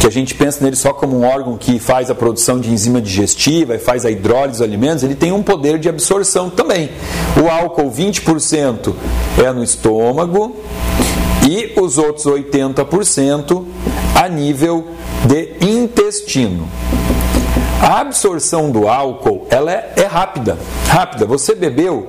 que 0.02 0.08
a 0.08 0.10
gente 0.10 0.34
pensa 0.34 0.64
nele 0.64 0.76
só 0.76 0.92
como 0.92 1.16
um 1.16 1.24
órgão 1.24 1.58
que 1.58 1.78
faz 1.78 2.10
a 2.10 2.16
produção 2.16 2.60
de 2.60 2.72
enzima 2.72 3.00
digestiva 3.00 3.76
e 3.76 3.80
faz 3.80 4.04
a 4.04 4.10
hidrólise 4.10 4.54
dos 4.54 4.62
alimentos, 4.64 5.04
ele 5.04 5.16
tem 5.16 5.32
um 5.32 5.44
poder 5.44 5.78
de 5.78 5.88
absorção 5.88 6.50
também. 6.50 6.90
O 7.40 7.48
álcool 7.48 7.92
20% 7.92 8.96
é 9.46 9.52
no 9.52 9.64
estômago 9.64 10.56
e 11.48 11.80
os 11.80 11.98
outros 11.98 12.26
80% 12.26 13.64
a 14.16 14.28
nível 14.28 14.86
de 15.26 15.66
intestino. 15.66 16.68
A 17.82 18.00
absorção 18.00 18.72
do 18.72 18.88
álcool 18.88 19.46
ela 19.50 19.72
é, 19.72 19.94
é, 19.98 20.06
rápida, 20.06 20.58
rápida. 20.88 21.26
Você 21.26 21.54
bebeu, 21.54 22.08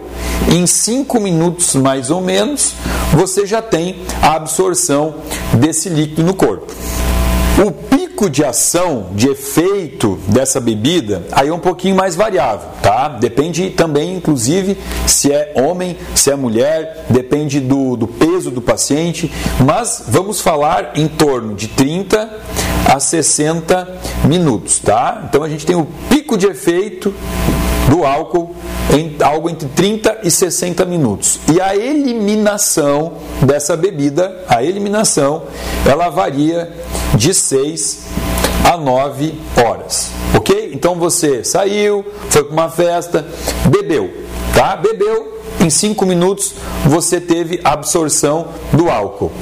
em 0.50 0.66
5 0.66 1.20
minutos 1.20 1.74
mais 1.74 2.10
ou 2.10 2.20
menos, 2.20 2.72
você 3.12 3.44
já 3.44 3.60
tem 3.60 3.96
a 4.22 4.36
absorção 4.36 5.16
desse 5.54 5.88
líquido 5.88 6.22
no 6.22 6.34
corpo. 6.34 6.72
O 7.58 7.70
pico 8.16 8.30
de 8.30 8.42
ação, 8.42 9.08
de 9.12 9.28
efeito 9.28 10.18
dessa 10.26 10.58
bebida, 10.58 11.26
aí 11.32 11.48
é 11.48 11.52
um 11.52 11.58
pouquinho 11.58 11.94
mais 11.94 12.16
variável, 12.16 12.66
tá? 12.82 13.08
Depende 13.08 13.68
também, 13.68 14.16
inclusive, 14.16 14.78
se 15.06 15.30
é 15.30 15.52
homem, 15.54 15.98
se 16.14 16.30
é 16.30 16.34
mulher, 16.34 17.04
depende 17.10 17.60
do, 17.60 17.94
do 17.94 18.06
peso 18.06 18.50
do 18.50 18.62
paciente, 18.62 19.30
mas 19.62 20.04
vamos 20.08 20.40
falar 20.40 20.92
em 20.94 21.06
torno 21.06 21.54
de 21.54 21.68
30 21.68 22.40
a 22.90 22.98
60 22.98 23.86
minutos, 24.24 24.78
tá? 24.78 25.26
Então 25.28 25.42
a 25.42 25.48
gente 25.50 25.66
tem 25.66 25.76
o 25.76 25.86
pico 26.08 26.38
de 26.38 26.46
efeito 26.46 27.12
do 27.88 28.04
álcool 28.04 28.54
em 28.92 29.16
algo 29.22 29.50
entre 29.50 29.68
30 29.68 30.20
e 30.22 30.30
60 30.30 30.84
minutos. 30.84 31.40
E 31.52 31.60
a 31.60 31.74
eliminação 31.76 33.14
dessa 33.42 33.76
bebida, 33.76 34.44
a 34.48 34.62
eliminação, 34.62 35.44
ela 35.84 36.08
varia 36.08 36.72
de 37.14 37.34
6 37.34 38.04
a 38.64 38.76
9 38.76 39.34
horas. 39.64 40.10
OK? 40.34 40.70
Então 40.72 40.94
você 40.96 41.44
saiu, 41.44 42.04
foi 42.30 42.44
para 42.44 42.52
uma 42.52 42.68
festa, 42.68 43.26
bebeu, 43.68 44.10
tá? 44.54 44.76
Bebeu, 44.76 45.40
em 45.60 45.70
5 45.70 46.04
minutos 46.04 46.54
você 46.84 47.20
teve 47.20 47.60
absorção 47.64 48.48
do 48.72 48.90
álcool. 48.90 49.32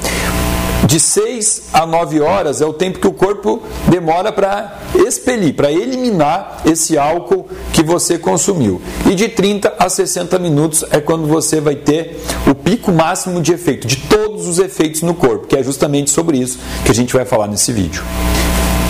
De 0.85 0.99
6 0.99 1.69
a 1.73 1.85
9 1.85 2.21
horas 2.21 2.61
é 2.61 2.65
o 2.65 2.73
tempo 2.73 2.99
que 2.99 3.07
o 3.07 3.13
corpo 3.13 3.63
demora 3.89 4.31
para 4.31 4.79
expelir, 4.95 5.55
para 5.55 5.71
eliminar 5.71 6.61
esse 6.63 6.95
álcool 6.95 7.47
que 7.73 7.83
você 7.83 8.19
consumiu. 8.19 8.79
E 9.09 9.15
de 9.15 9.27
30 9.27 9.73
a 9.79 9.89
60 9.89 10.37
minutos 10.37 10.85
é 10.91 10.99
quando 10.99 11.27
você 11.27 11.59
vai 11.59 11.75
ter 11.75 12.21
o 12.47 12.53
pico 12.53 12.91
máximo 12.91 13.41
de 13.41 13.51
efeito, 13.51 13.87
de 13.87 13.97
todos 13.97 14.47
os 14.47 14.59
efeitos 14.59 15.01
no 15.01 15.15
corpo, 15.15 15.47
que 15.47 15.57
é 15.57 15.63
justamente 15.63 16.11
sobre 16.11 16.37
isso 16.37 16.59
que 16.85 16.91
a 16.91 16.95
gente 16.95 17.13
vai 17.13 17.25
falar 17.25 17.47
nesse 17.47 17.73
vídeo. 17.73 18.03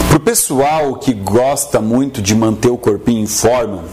Para 0.10 0.18
o 0.18 0.20
pessoal 0.20 0.96
que 0.96 1.14
gosta 1.14 1.80
muito 1.80 2.22
de 2.22 2.36
manter 2.36 2.70
o 2.70 2.78
corpinho 2.78 3.24
em 3.24 3.28
forma, 3.28 3.84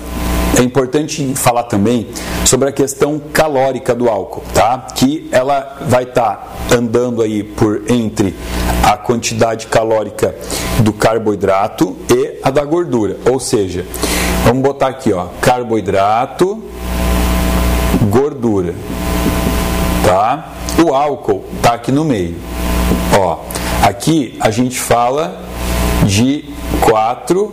é 0.58 0.62
importante 0.62 1.34
falar 1.34 1.64
também 1.64 2.08
sobre 2.44 2.68
a 2.68 2.72
questão 2.72 3.20
calórica 3.32 3.94
do 3.94 4.08
álcool, 4.08 4.42
tá? 4.52 4.86
Que 4.94 5.28
ela 5.32 5.78
vai 5.88 6.04
estar 6.04 6.36
tá 6.68 6.76
andando 6.76 7.22
aí 7.22 7.42
por 7.42 7.82
entre 7.88 8.34
a 8.82 8.96
quantidade 8.96 9.66
calórica 9.66 10.34
do 10.80 10.92
carboidrato 10.92 11.96
e 12.10 12.38
a 12.42 12.50
da 12.50 12.64
gordura. 12.64 13.16
Ou 13.30 13.40
seja, 13.40 13.86
vamos 14.44 14.62
botar 14.62 14.88
aqui, 14.88 15.12
ó, 15.12 15.26
carboidrato, 15.40 16.62
gordura, 18.10 18.74
tá? 20.04 20.52
O 20.84 20.94
álcool 20.94 21.44
tá 21.62 21.74
aqui 21.74 21.90
no 21.90 22.04
meio. 22.04 22.36
Ó, 23.18 23.38
aqui 23.82 24.36
a 24.40 24.50
gente 24.50 24.78
fala 24.78 25.40
de 26.04 26.44
4 26.80 27.52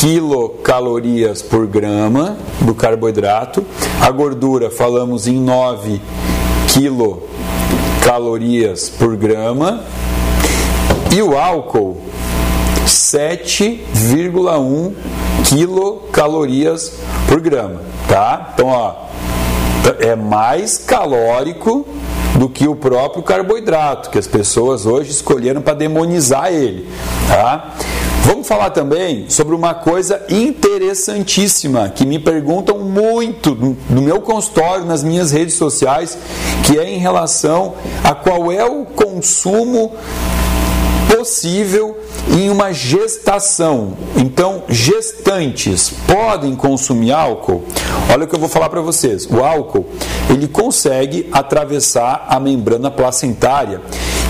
quilocalorias 0.00 1.42
por 1.42 1.66
grama 1.66 2.38
do 2.60 2.74
carboidrato. 2.74 3.64
A 4.00 4.10
gordura 4.10 4.70
falamos 4.70 5.26
em 5.26 5.38
9 5.40 6.00
quilocalorias 6.68 8.88
por 8.88 9.14
grama. 9.16 9.82
E 11.14 11.20
o 11.22 11.38
álcool 11.38 12.00
7,1 12.86 14.94
quilocalorias 15.44 16.94
por 17.28 17.40
grama, 17.40 17.82
tá? 18.08 18.52
Então, 18.54 18.68
ó, 18.68 18.94
é 20.00 20.16
mais 20.16 20.78
calórico 20.78 21.86
do 22.38 22.48
que 22.48 22.66
o 22.66 22.74
próprio 22.74 23.22
carboidrato, 23.22 24.08
que 24.10 24.18
as 24.18 24.26
pessoas 24.26 24.86
hoje 24.86 25.10
escolheram 25.10 25.62
para 25.62 25.74
demonizar 25.74 26.52
ele, 26.52 26.88
tá? 27.28 27.74
Vamos 28.26 28.48
falar 28.48 28.70
também 28.70 29.28
sobre 29.28 29.54
uma 29.54 29.74
coisa 29.74 30.22
interessantíssima 30.30 31.90
que 31.90 32.06
me 32.06 32.18
perguntam 32.18 32.78
muito 32.78 33.54
no 33.54 34.00
meu 34.00 34.22
consultório, 34.22 34.86
nas 34.86 35.04
minhas 35.04 35.30
redes 35.30 35.56
sociais, 35.56 36.16
que 36.66 36.78
é 36.78 36.88
em 36.88 36.98
relação 36.98 37.74
a 38.02 38.14
qual 38.14 38.50
é 38.50 38.64
o 38.64 38.86
consumo 38.86 39.92
possível 41.16 41.96
em 42.28 42.50
uma 42.50 42.72
gestação. 42.72 43.96
Então, 44.16 44.64
gestantes 44.68 45.92
podem 46.08 46.56
consumir 46.56 47.12
álcool? 47.12 47.62
Olha 48.12 48.24
o 48.24 48.26
que 48.26 48.34
eu 48.34 48.40
vou 48.40 48.48
falar 48.48 48.68
para 48.68 48.80
vocês. 48.80 49.24
O 49.26 49.38
álcool, 49.38 49.86
ele 50.28 50.48
consegue 50.48 51.28
atravessar 51.30 52.26
a 52.28 52.40
membrana 52.40 52.90
placentária 52.90 53.80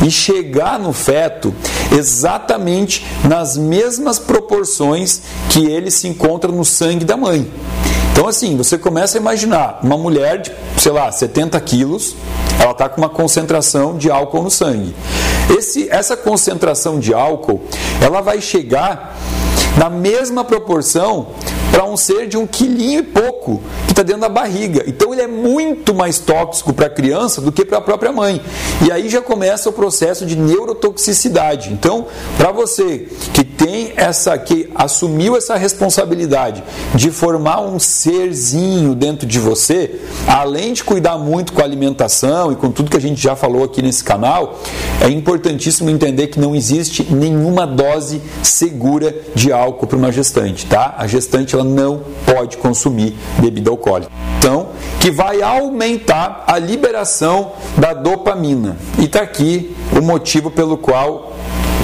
e 0.05 0.11
chegar 0.11 0.79
no 0.79 0.93
feto 0.93 1.55
exatamente 1.91 3.07
nas 3.27 3.57
mesmas 3.57 4.19
proporções 4.19 5.23
que 5.49 5.65
ele 5.67 5.91
se 5.91 6.07
encontra 6.07 6.53
no 6.53 6.65
sangue 6.65 7.05
da 7.05 7.17
mãe. 7.17 7.51
Então, 8.15 8.29
assim, 8.29 8.57
você 8.57 8.79
começa 8.79 9.19
a 9.19 9.21
imaginar 9.21 9.81
uma 9.83 9.99
mulher 9.99 10.41
de, 10.41 10.53
sei 10.79 10.93
lá, 10.93 11.11
70 11.11 11.61
quilos, 11.63 12.15
ela 12.61 12.71
está 12.71 12.89
com 12.89 13.01
uma 13.01 13.09
concentração 13.09 13.99
de 13.99 14.09
álcool 14.09 14.45
no 14.45 14.51
sangue. 14.53 14.95
Esse, 15.51 15.91
essa 15.91 16.17
concentração 16.17 17.01
de 17.01 17.13
álcool, 17.13 17.61
ela 18.01 18.21
vai 18.21 18.41
chegar 18.41 19.17
na 19.77 19.91
mesma 19.91 20.45
proporção 20.45 21.29
para 21.75 21.85
um 21.85 21.97
ser 21.97 22.29
de 22.29 22.37
um 22.37 22.47
quilinho 22.47 23.01
e 23.01 23.03
pouco 23.03 23.61
que 23.87 23.93
está 23.93 24.05
dentro 24.05 24.21
da 24.21 24.29
barriga. 24.29 24.85
Então 24.87 25.13
ele 25.13 25.23
é 25.23 25.27
muito 25.27 25.93
mais 25.93 26.21
tóxico 26.21 26.73
para 26.73 26.87
a 26.87 26.91
criança 26.91 27.41
do 27.41 27.51
que 27.51 27.65
para 27.65 27.79
a 27.79 27.81
própria 27.81 28.13
mãe. 28.13 28.41
E 28.87 28.93
aí 28.93 29.09
já 29.09 29.21
começa 29.21 29.69
o 29.69 29.73
processo 29.73 30.25
de 30.25 30.37
neurotoxicidade. 30.37 31.73
Então, 31.73 32.07
para 32.39 32.53
você 32.53 33.09
que 33.33 33.43
tem 33.43 33.93
essa, 33.97 34.39
que 34.39 34.71
assumiu 34.73 35.37
essa 35.37 35.57
responsabilidade 35.57 36.63
de 36.95 37.11
formar 37.11 37.61
um 37.61 37.81
serzinho 37.81 38.95
dentro 38.95 39.27
de 39.27 39.41
você, 39.41 40.01
além 40.29 40.75
de 40.75 40.85
cuidar 40.85 41.19
muito 41.19 41.53
com 41.53 41.61
a 41.61 41.65
alimentação 41.65 42.53
e 42.53 42.57
com 42.57 42.71
tudo 42.71 42.89
que 42.89 42.97
a 42.97 43.01
gente 43.01 43.21
já 43.21 43.35
falou 43.35 43.65
aqui 43.65 43.83
nesse 43.83 44.05
canal, 44.05 44.61
é 45.01 45.09
importantíssimo 45.09 45.91
entender 45.91 46.29
que 46.29 46.39
não 46.39 46.55
existe 46.55 47.03
nenhuma 47.13 47.67
dose 47.67 48.23
segura 48.45 49.13
de 49.35 49.51
álcool 49.51 49.64
para 49.73 49.97
uma 49.97 50.13
gestante, 50.13 50.67
tá? 50.67 50.95
A 50.97 51.07
gestante 51.07 51.55
ela 51.55 51.65
não 51.65 52.03
pode 52.27 52.57
consumir 52.57 53.15
bebida 53.39 53.71
alcoólica. 53.71 54.11
Então, 54.39 54.69
que 55.01 55.11
vai 55.11 55.43
aumentar 55.43 56.45
a 56.47 56.59
liberação 56.59 57.53
da 57.77 57.95
dopamina. 57.95 58.77
E 58.99 59.05
está 59.05 59.23
aqui 59.23 59.75
o 59.97 60.03
motivo 60.03 60.51
pelo 60.51 60.77
qual 60.77 61.34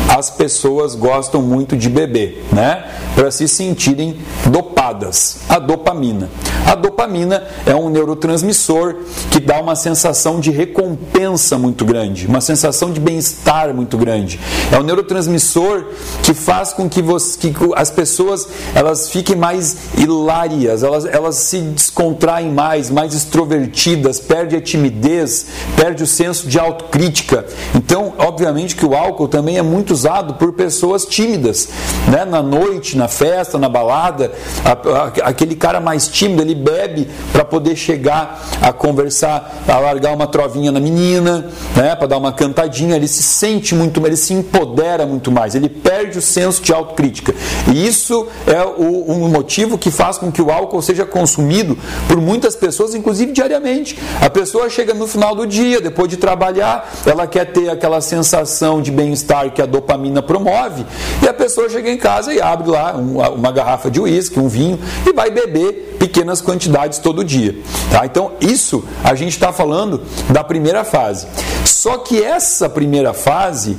as 0.09 0.29
pessoas 0.29 0.95
gostam 0.95 1.41
muito 1.41 1.77
de 1.77 1.89
beber, 1.89 2.45
né? 2.53 2.85
Para 3.15 3.31
se 3.31 3.47
sentirem 3.47 4.19
dopadas. 4.47 5.39
A 5.49 5.59
dopamina. 5.59 6.29
A 6.67 6.75
dopamina 6.75 7.45
é 7.65 7.75
um 7.75 7.89
neurotransmissor 7.89 8.97
que 9.31 9.41
dá 9.41 9.61
uma 9.61 9.75
sensação 9.75 10.41
de 10.41 10.51
recompensa 10.51 11.57
muito 11.59 11.85
grande, 11.85 12.27
uma 12.27 12.41
sensação 12.41 12.93
de 12.93 13.01
bem-estar 13.01 13.73
muito 13.75 13.97
grande. 13.97 14.39
É 14.71 14.79
um 14.79 14.83
neurotransmissor 14.83 15.87
que 16.23 16.35
faz 16.35 16.73
com 16.73 16.89
que, 16.89 17.01
você, 17.01 17.39
que 17.39 17.53
as 17.75 17.91
pessoas 17.91 18.49
elas 18.75 19.09
fiquem 19.09 19.37
mais 19.37 19.77
hilárias, 19.97 20.83
elas, 20.83 21.05
elas 21.07 21.37
se 21.37 21.61
descontraem 21.61 22.51
mais, 22.51 22.91
mais 22.91 23.15
extrovertidas, 23.15 24.21
perde 24.21 24.57
a 24.57 24.61
timidez, 24.61 25.47
perde 25.77 26.03
o 26.03 26.07
senso 26.07 26.47
de 26.47 26.59
autocrítica. 26.59 27.47
Então, 27.75 28.13
obviamente 28.19 28.77
que 28.77 28.85
o 28.85 28.95
álcool 28.95 29.29
também 29.29 29.57
é 29.57 29.60
muito 29.63 29.93
usado 29.93 30.35
por 30.35 30.53
pessoas 30.53 31.05
tímidas, 31.05 31.69
né? 32.11 32.25
na 32.25 32.43
noite, 32.43 32.97
na 32.97 33.09
festa, 33.09 33.59
na 33.59 33.69
balada, 33.69 34.33
a, 34.65 34.73
a, 34.73 35.05
aquele 35.29 35.55
cara 35.55 35.81
mais 35.81 36.09
tímido, 36.09 36.43
ele 36.43 36.55
bebe 36.55 37.09
para 37.33 37.45
poder 37.45 37.77
chegar 37.77 38.41
a 38.63 38.73
conversar, 38.73 39.63
a 39.69 39.79
largar 39.79 40.15
uma 40.15 40.27
trovinha 40.27 40.73
na 40.73 40.81
menina, 40.81 41.49
né? 41.77 41.95
para 41.95 42.07
dar 42.07 42.19
uma 42.19 42.33
cantadinha, 42.33 42.97
ele 42.97 43.09
se 43.09 43.23
sente 43.23 43.75
muito, 43.75 44.05
ele 44.07 44.17
se 44.17 44.33
empodera 44.35 45.07
muito 45.07 45.31
mais, 45.31 45.55
ele 45.55 45.69
perde 45.69 46.19
o 46.19 46.23
senso 46.23 46.63
de 46.63 46.73
autocrítica. 46.73 47.35
E 47.73 47.87
isso 47.87 48.27
é 48.47 48.63
o, 48.65 49.11
um 49.11 49.29
motivo 49.29 49.79
que 49.79 49.91
faz 49.91 50.19
com 50.19 50.31
que 50.31 50.43
o 50.43 50.51
álcool 50.51 50.83
seja 50.83 51.05
consumido 51.05 51.77
por 52.09 52.21
muitas 52.21 52.55
pessoas, 52.57 52.95
inclusive 52.95 53.33
diariamente. 53.33 53.99
A 54.21 54.31
pessoa 54.31 54.69
chega 54.69 54.95
no 54.95 55.07
final 55.07 55.35
do 55.35 55.47
dia, 55.47 55.81
depois 55.81 56.09
de 56.09 56.17
trabalhar, 56.17 56.91
ela 57.07 57.27
quer 57.27 57.53
ter 57.53 57.69
aquela 57.69 58.01
sensação 58.01 58.81
de 58.81 58.91
bem-estar 58.91 59.40
que 59.49 59.63
a 59.63 59.67
dopamina 59.67 60.21
promove, 60.21 60.85
e 61.23 61.29
a 61.29 61.33
pessoa 61.33 61.71
chega 61.71 61.89
em 61.89 61.97
casa 61.97 62.35
e 62.35 62.41
abre 62.41 62.69
lá 62.69 62.93
uma 62.95 63.53
garrafa 63.53 63.91
de 63.91 64.01
uísque, 64.01 64.39
um 64.39 64.49
vinho, 64.49 64.79
e 65.07 65.13
vai 65.13 65.31
beber 65.31 65.97
pequenas 65.99 66.41
quantidades 66.41 66.99
todo 66.99 67.25
dia. 67.25 67.57
Tá? 67.91 68.05
Então, 68.05 68.33
isso 68.41 68.85
a 69.05 69.15
gente 69.15 69.33
está 69.33 69.53
falando 69.53 70.03
da 70.29 70.43
primeira 70.43 70.85
fase. 70.85 71.27
Só 71.65 71.99
que 71.99 72.23
essa 72.23 72.69
primeira 72.69 73.15
fase 73.15 73.79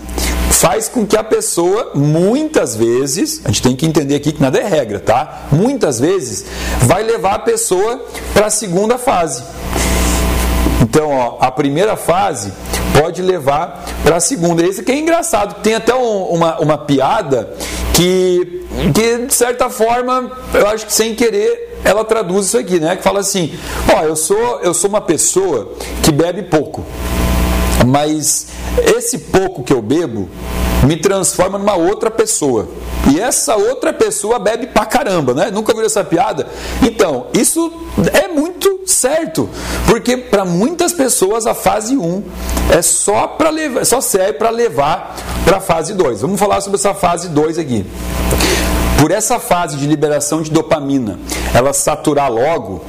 faz 0.51 0.87
com 0.87 1.05
que 1.05 1.17
a 1.17 1.23
pessoa, 1.23 1.91
muitas 1.95 2.75
vezes, 2.75 3.41
a 3.43 3.47
gente 3.47 3.61
tem 3.61 3.75
que 3.75 3.85
entender 3.85 4.15
aqui 4.15 4.31
que 4.31 4.41
nada 4.41 4.59
é 4.59 4.67
regra, 4.67 4.99
tá? 4.99 5.47
Muitas 5.51 5.99
vezes 5.99 6.45
vai 6.81 7.03
levar 7.03 7.33
a 7.33 7.39
pessoa 7.39 8.05
para 8.33 8.47
a 8.47 8.49
segunda 8.49 8.97
fase. 8.97 9.43
Então, 10.91 11.09
ó, 11.09 11.37
a 11.39 11.49
primeira 11.49 11.95
fase 11.95 12.51
pode 12.99 13.21
levar 13.21 13.85
para 14.03 14.17
a 14.17 14.19
segunda. 14.19 14.61
Esse 14.61 14.83
que 14.83 14.91
é 14.91 14.99
engraçado, 14.99 15.61
tem 15.63 15.73
até 15.73 15.95
um, 15.95 16.23
uma, 16.23 16.59
uma 16.59 16.77
piada 16.77 17.53
que, 17.93 18.67
que, 18.93 19.25
de 19.25 19.33
certa 19.33 19.69
forma, 19.69 20.29
eu 20.53 20.67
acho 20.67 20.85
que 20.85 20.93
sem 20.93 21.15
querer, 21.15 21.79
ela 21.85 22.03
traduz 22.03 22.47
isso 22.47 22.57
aqui, 22.57 22.77
né? 22.77 22.97
Que 22.97 23.03
fala 23.03 23.21
assim: 23.21 23.57
ó, 23.95 24.01
eu 24.01 24.17
sou, 24.17 24.59
eu 24.61 24.73
sou 24.73 24.89
uma 24.89 24.99
pessoa 24.99 25.71
que 26.03 26.11
bebe 26.11 26.43
pouco. 26.43 26.85
Mas 27.85 28.47
esse 28.95 29.17
pouco 29.17 29.63
que 29.63 29.73
eu 29.73 29.81
bebo 29.81 30.29
me 30.83 30.97
transforma 30.97 31.57
numa 31.57 31.75
outra 31.75 32.09
pessoa. 32.09 32.67
E 33.11 33.19
essa 33.19 33.55
outra 33.55 33.91
pessoa 33.91 34.39
bebe 34.39 34.67
pra 34.67 34.85
caramba, 34.85 35.33
né? 35.33 35.51
Nunca 35.51 35.73
viu 35.73 35.85
essa 35.85 36.03
piada? 36.03 36.47
Então, 36.81 37.27
isso 37.33 37.71
é 38.13 38.27
muito 38.27 38.81
certo, 38.85 39.49
porque 39.87 40.17
para 40.17 40.45
muitas 40.45 40.93
pessoas 40.93 41.45
a 41.45 41.53
fase 41.53 41.95
1 41.97 42.23
é 42.71 42.81
só 42.81 43.27
para 43.27 43.49
levar, 43.49 43.85
só 43.85 44.01
serve 44.01 44.33
para 44.33 44.49
levar 44.49 45.15
para 45.45 45.59
fase 45.59 45.93
2. 45.93 46.21
Vamos 46.21 46.39
falar 46.39 46.61
sobre 46.61 46.77
essa 46.77 46.93
fase 46.93 47.29
2 47.29 47.57
aqui. 47.57 47.85
Por 49.01 49.09
essa 49.09 49.39
fase 49.39 49.77
de 49.77 49.87
liberação 49.87 50.43
de 50.43 50.51
dopamina, 50.51 51.19
ela 51.55 51.73
saturar 51.73 52.31
logo, 52.31 52.83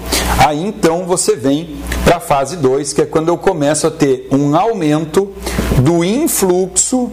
aí 0.46 0.62
então 0.62 1.06
você 1.06 1.34
vem 1.34 1.78
para 2.04 2.18
a 2.18 2.20
fase 2.20 2.58
2, 2.58 2.92
que 2.92 3.00
é 3.00 3.06
quando 3.06 3.28
eu 3.28 3.38
começo 3.38 3.86
a 3.86 3.90
ter 3.90 4.28
um 4.30 4.54
aumento 4.54 5.32
do 5.78 6.04
influxo 6.04 7.10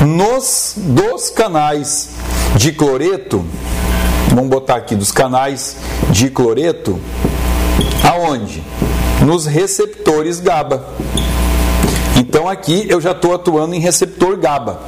nos 0.00 0.76
dos 0.78 1.28
canais 1.28 2.08
de 2.56 2.72
cloreto, 2.72 3.44
vamos 4.30 4.48
botar 4.48 4.76
aqui 4.76 4.96
dos 4.96 5.12
canais 5.12 5.76
de 6.08 6.30
cloreto, 6.30 6.98
aonde? 8.02 8.64
Nos 9.26 9.44
receptores 9.44 10.40
GABA. 10.40 10.86
Então 12.16 12.48
aqui 12.48 12.86
eu 12.88 12.98
já 12.98 13.10
estou 13.10 13.34
atuando 13.34 13.74
em 13.74 13.78
receptor 13.78 14.38
GABA. 14.38 14.80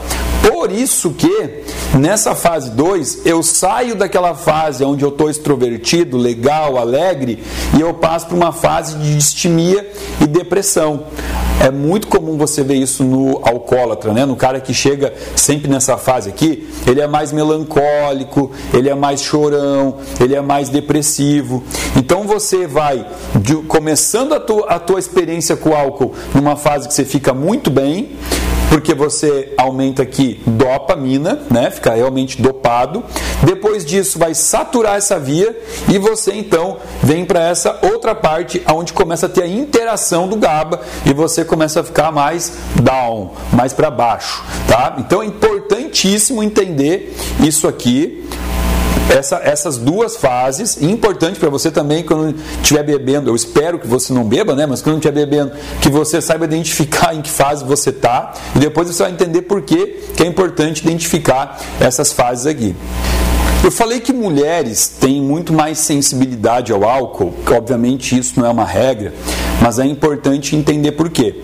Por 0.42 0.72
isso 0.72 1.10
que 1.10 1.62
nessa 1.98 2.34
fase 2.34 2.70
2 2.70 3.26
eu 3.26 3.42
saio 3.42 3.94
daquela 3.94 4.34
fase 4.34 4.82
onde 4.84 5.04
eu 5.04 5.10
estou 5.10 5.28
extrovertido, 5.28 6.16
legal, 6.16 6.78
alegre 6.78 7.42
e 7.76 7.80
eu 7.80 7.92
passo 7.94 8.26
para 8.26 8.36
uma 8.36 8.52
fase 8.52 8.96
de 8.96 9.14
distimia 9.14 9.90
e 10.20 10.26
depressão. 10.26 11.04
É 11.60 11.70
muito 11.70 12.08
comum 12.08 12.38
você 12.38 12.62
ver 12.62 12.76
isso 12.76 13.04
no 13.04 13.42
alcoólatra, 13.44 14.14
né? 14.14 14.24
no 14.24 14.34
cara 14.34 14.60
que 14.60 14.72
chega 14.72 15.12
sempre 15.36 15.68
nessa 15.68 15.98
fase 15.98 16.30
aqui, 16.30 16.66
ele 16.86 17.02
é 17.02 17.06
mais 17.06 17.32
melancólico, 17.32 18.50
ele 18.72 18.88
é 18.88 18.94
mais 18.94 19.20
chorão, 19.20 19.96
ele 20.18 20.34
é 20.34 20.40
mais 20.40 20.70
depressivo. 20.70 21.62
Então 21.94 22.24
você 22.24 22.66
vai 22.66 23.06
de, 23.38 23.56
começando 23.56 24.32
a 24.32 24.40
tua, 24.40 24.66
a 24.68 24.78
tua 24.78 24.98
experiência 24.98 25.54
com 25.54 25.70
o 25.70 25.74
álcool 25.74 26.14
numa 26.34 26.56
fase 26.56 26.88
que 26.88 26.94
você 26.94 27.04
fica 27.04 27.34
muito 27.34 27.70
bem, 27.70 28.16
porque 28.70 28.94
você 28.94 29.52
aumenta 29.58 30.02
aqui 30.02 30.40
dopamina, 30.46 31.42
né? 31.50 31.70
Fica 31.72 31.92
realmente 31.92 32.40
dopado. 32.40 33.02
Depois 33.42 33.84
disso 33.84 34.16
vai 34.16 34.32
saturar 34.32 34.96
essa 34.96 35.18
via 35.18 35.58
e 35.88 35.98
você 35.98 36.32
então 36.32 36.76
vem 37.02 37.24
para 37.24 37.40
essa 37.40 37.78
outra 37.82 38.14
parte 38.14 38.62
onde 38.72 38.92
começa 38.92 39.26
a 39.26 39.28
ter 39.28 39.42
a 39.42 39.48
interação 39.48 40.28
do 40.28 40.36
GABA 40.36 40.80
e 41.04 41.12
você 41.12 41.44
começa 41.44 41.80
a 41.80 41.84
ficar 41.84 42.12
mais 42.12 42.52
down, 42.80 43.32
mais 43.52 43.72
para 43.72 43.90
baixo, 43.90 44.44
tá? 44.68 44.94
Então 44.98 45.20
é 45.20 45.26
importantíssimo 45.26 46.40
entender 46.40 47.16
isso 47.40 47.66
aqui 47.66 48.24
essa, 49.10 49.40
essas 49.42 49.76
duas 49.76 50.16
fases, 50.16 50.80
importante 50.80 51.38
para 51.38 51.50
você 51.50 51.70
também 51.70 52.04
quando 52.04 52.34
estiver 52.62 52.82
bebendo, 52.82 53.28
eu 53.28 53.34
espero 53.34 53.78
que 53.78 53.86
você 53.86 54.12
não 54.12 54.24
beba, 54.24 54.54
né? 54.54 54.66
Mas 54.66 54.80
quando 54.80 54.96
estiver 54.96 55.26
bebendo, 55.26 55.52
que 55.82 55.88
você 55.88 56.20
saiba 56.20 56.44
identificar 56.44 57.14
em 57.14 57.20
que 57.20 57.30
fase 57.30 57.64
você 57.64 57.90
está 57.90 58.32
e 58.54 58.58
depois 58.60 58.88
você 58.88 59.02
vai 59.02 59.12
entender 59.12 59.42
por 59.42 59.62
que, 59.62 60.00
que 60.16 60.22
é 60.22 60.26
importante 60.26 60.82
identificar 60.82 61.60
essas 61.80 62.12
fases 62.12 62.46
aqui. 62.46 62.74
Eu 63.62 63.70
falei 63.70 64.00
que 64.00 64.12
mulheres 64.12 64.88
têm 64.88 65.20
muito 65.20 65.52
mais 65.52 65.78
sensibilidade 65.78 66.72
ao 66.72 66.82
álcool, 66.82 67.34
obviamente 67.50 68.18
isso 68.18 68.40
não 68.40 68.46
é 68.46 68.50
uma 68.50 68.64
regra, 68.64 69.12
mas 69.60 69.78
é 69.78 69.84
importante 69.84 70.56
entender 70.56 70.92
por 70.92 71.10
quê. 71.10 71.42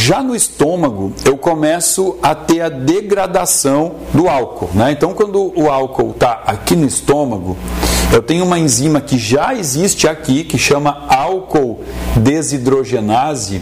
Já 0.00 0.22
no 0.22 0.34
estômago, 0.34 1.12
eu 1.24 1.36
começo 1.36 2.16
a 2.22 2.32
ter 2.32 2.60
a 2.60 2.68
degradação 2.68 3.96
do 4.14 4.28
álcool. 4.28 4.70
Né? 4.72 4.92
Então, 4.92 5.12
quando 5.12 5.52
o 5.56 5.68
álcool 5.68 6.12
está 6.12 6.40
aqui 6.46 6.76
no 6.76 6.86
estômago, 6.86 7.56
eu 8.12 8.22
tenho 8.22 8.44
uma 8.44 8.60
enzima 8.60 9.00
que 9.00 9.18
já 9.18 9.52
existe 9.52 10.06
aqui, 10.06 10.44
que 10.44 10.56
chama 10.56 11.04
álcool 11.08 11.80
desidrogenase, 12.16 13.60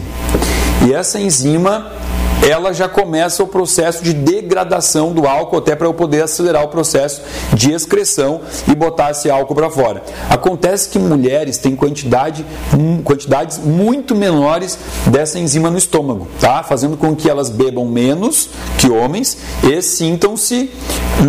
e 0.87 0.93
essa 0.93 1.19
enzima 1.19 1.91
ela 2.49 2.73
já 2.73 2.87
começa 2.87 3.43
o 3.43 3.47
processo 3.47 4.03
de 4.03 4.13
degradação 4.13 5.11
do 5.11 5.27
álcool, 5.27 5.57
até 5.57 5.75
para 5.75 5.87
eu 5.87 5.93
poder 5.93 6.23
acelerar 6.23 6.63
o 6.63 6.67
processo 6.69 7.21
de 7.53 7.71
excreção 7.71 8.41
e 8.67 8.75
botar 8.75 9.11
esse 9.11 9.29
álcool 9.29 9.55
para 9.55 9.69
fora. 9.69 10.03
Acontece 10.29 10.89
que 10.89 10.99
mulheres 10.99 11.57
têm 11.57 11.75
quantidade, 11.75 12.45
hum, 12.77 13.01
quantidades 13.03 13.57
muito 13.57 14.15
menores 14.15 14.77
dessa 15.07 15.39
enzima 15.39 15.69
no 15.69 15.77
estômago, 15.77 16.27
tá? 16.39 16.63
fazendo 16.63 16.95
com 16.95 17.15
que 17.15 17.29
elas 17.29 17.49
bebam 17.49 17.85
menos 17.85 18.49
que 18.77 18.89
homens 18.89 19.37
e 19.63 19.81
sintam-se, 19.81 20.71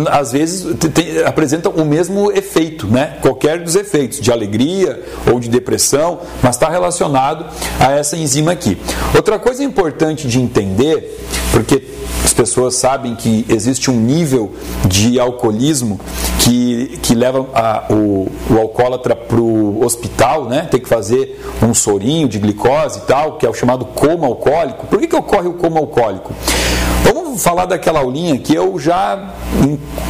às 0.09 0.31
vezes, 0.31 0.75
tem, 0.93 1.23
apresentam 1.23 1.71
o 1.73 1.85
mesmo 1.85 2.31
efeito, 2.31 2.87
né? 2.87 3.17
qualquer 3.21 3.59
dos 3.59 3.75
efeitos, 3.75 4.19
de 4.19 4.31
alegria 4.31 5.03
ou 5.31 5.39
de 5.39 5.49
depressão, 5.49 6.19
mas 6.41 6.55
está 6.55 6.69
relacionado 6.69 7.45
a 7.79 7.91
essa 7.91 8.15
enzima 8.15 8.51
aqui. 8.51 8.77
Outra 9.15 9.39
coisa 9.39 9.63
importante 9.63 10.27
de 10.27 10.39
entender 10.39 10.88
porque 11.51 11.81
as 12.23 12.33
pessoas 12.33 12.75
sabem 12.75 13.15
que 13.15 13.45
existe 13.49 13.89
um 13.89 13.99
nível 13.99 14.51
de 14.85 15.19
alcoolismo 15.19 15.99
que, 16.39 16.99
que 17.01 17.15
leva 17.15 17.47
a, 17.53 17.85
o, 17.91 18.27
o 18.49 18.57
alcoólatra 18.59 19.15
para 19.15 19.39
o 19.39 19.83
hospital, 19.83 20.45
né? 20.45 20.67
tem 20.69 20.79
que 20.79 20.87
fazer 20.87 21.41
um 21.61 21.73
sorinho 21.73 22.27
de 22.27 22.39
glicose 22.39 22.99
e 22.99 23.01
tal, 23.01 23.37
que 23.37 23.45
é 23.45 23.49
o 23.49 23.53
chamado 23.53 23.85
coma 23.85 24.27
alcoólico. 24.27 24.87
Por 24.87 24.99
que, 24.99 25.07
que 25.07 25.15
ocorre 25.15 25.47
o 25.47 25.53
coma 25.53 25.79
alcoólico? 25.79 26.33
Vamos 27.03 27.41
falar 27.41 27.65
daquela 27.65 27.99
aulinha 27.99 28.37
que 28.37 28.53
eu 28.53 28.77
já, 28.77 29.33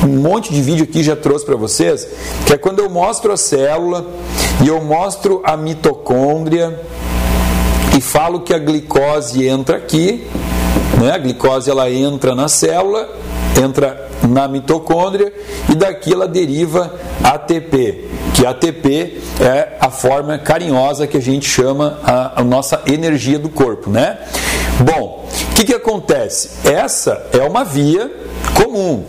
um 0.04 0.08
monte 0.08 0.54
de 0.54 0.62
vídeo 0.62 0.84
aqui 0.84 1.04
já 1.04 1.16
trouxe 1.16 1.46
para 1.46 1.56
vocês, 1.56 2.08
que 2.46 2.54
é 2.54 2.58
quando 2.58 2.80
eu 2.80 2.90
mostro 2.90 3.32
a 3.32 3.38
célula 3.38 4.06
e 4.64 4.68
eu 4.68 4.82
mostro 4.82 5.42
a 5.44 5.56
mitocôndria 5.56 6.80
e 7.98 8.02
falo 8.02 8.42
que 8.42 8.54
a 8.54 8.60
glicose 8.60 9.46
entra 9.48 9.78
aqui 9.78 10.28
Né? 11.00 11.12
A 11.12 11.18
glicose 11.18 11.70
ela 11.72 11.90
entra 11.90 12.36
na 12.36 12.48
célula, 12.48 13.10
entra 13.64 14.10
na 14.28 14.48
mitocôndria 14.48 15.34
e 15.70 15.76
daqui 15.76 16.14
ela 16.14 16.28
deriva 16.28 16.94
ATP, 17.24 18.10
que 18.36 18.46
ATP 18.46 19.22
é 19.40 19.78
a 19.80 19.90
forma 19.90 20.38
carinhosa 20.38 21.08
que 21.08 21.18
a 21.18 21.22
gente 21.22 21.48
chama 21.48 22.00
a, 22.04 22.42
a 22.42 22.44
nossa 22.44 22.82
energia 22.86 23.40
do 23.40 23.50
corpo, 23.50 23.90
né? 23.90 24.18
Bom, 24.80 25.28
o 25.52 25.56
que, 25.56 25.66
que 25.66 25.74
acontece? 25.74 26.52
Essa 26.70 27.28
é 27.34 27.42
uma 27.44 27.64
via 27.64 28.12
comum. 28.62 29.06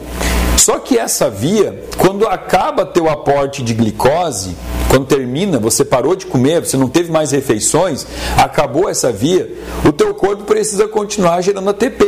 Só 0.60 0.78
que 0.78 0.96
essa 0.98 1.30
via, 1.30 1.86
quando 1.96 2.26
acaba 2.26 2.84
teu 2.84 3.08
aporte 3.08 3.62
de 3.62 3.72
glicose, 3.72 4.54
quando 4.90 5.06
termina, 5.06 5.58
você 5.58 5.86
parou 5.86 6.14
de 6.14 6.26
comer, 6.26 6.60
você 6.60 6.76
não 6.76 6.86
teve 6.86 7.10
mais 7.10 7.30
refeições, 7.30 8.06
acabou 8.36 8.86
essa 8.86 9.10
via, 9.10 9.50
o 9.88 9.92
teu 9.92 10.14
corpo 10.14 10.44
precisa 10.44 10.86
continuar 10.86 11.40
gerando 11.40 11.70
ATP. 11.70 12.04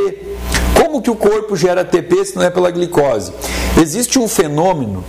Como 0.75 1.01
que 1.01 1.11
o 1.11 1.17
corpo 1.17 1.57
gera 1.57 1.81
ATP 1.81 2.27
se 2.27 2.37
não 2.37 2.43
é 2.43 2.51
pela 2.51 2.71
glicose? 2.71 3.33
Existe 3.81 4.19
um 4.19 4.29
fenômeno 4.29 5.03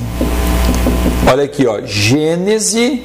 Olha 1.32 1.46
aqui, 1.46 1.66
ó, 1.66 1.80
gênese 1.86 3.02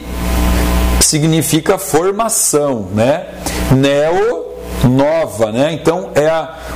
significa 1.00 1.78
formação, 1.78 2.88
né? 2.94 3.26
Neo 3.72 4.50
nova, 4.88 5.52
né? 5.52 5.72
Então 5.72 6.10
é 6.14 6.30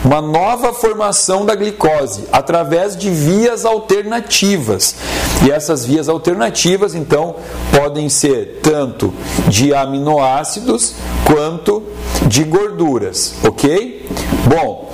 uma 0.04 0.20
nova 0.20 0.72
formação 0.72 1.46
da 1.46 1.54
glicose 1.54 2.24
através 2.32 2.96
de 2.96 3.10
vias 3.10 3.64
alternativas. 3.64 4.96
E 5.44 5.50
essas 5.50 5.84
vias 5.84 6.08
alternativas, 6.08 6.94
então, 6.94 7.34
podem 7.76 8.08
ser 8.08 8.60
tanto 8.62 9.12
de 9.48 9.74
aminoácidos 9.74 10.94
quanto 11.24 11.82
de 12.26 12.44
gorduras, 12.44 13.34
ok? 13.42 14.08
Bom, 14.46 14.92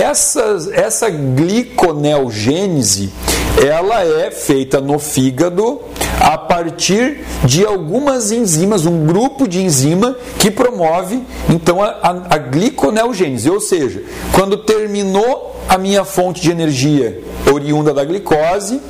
essa, 0.00 0.58
essa 0.72 1.10
gliconeogênese 1.10 3.12
ela 3.58 4.04
é 4.04 4.30
feita 4.30 4.80
no 4.80 4.98
fígado 4.98 5.80
a 6.20 6.36
partir 6.36 7.24
de 7.44 7.64
algumas 7.64 8.30
enzimas, 8.30 8.84
um 8.84 9.06
grupo 9.06 9.48
de 9.48 9.62
enzima 9.62 10.16
que 10.38 10.50
promove 10.50 11.22
então 11.48 11.82
a, 11.82 11.88
a, 12.02 12.34
a 12.34 12.38
gliconeogênese, 12.38 13.48
ou 13.48 13.60
seja, 13.60 14.02
quando 14.32 14.58
terminou 14.58 15.56
a 15.68 15.78
minha 15.78 16.04
fonte 16.04 16.42
de 16.42 16.50
energia 16.50 17.22
oriunda 17.50 17.94
da 17.94 18.04
glicose, 18.04 18.80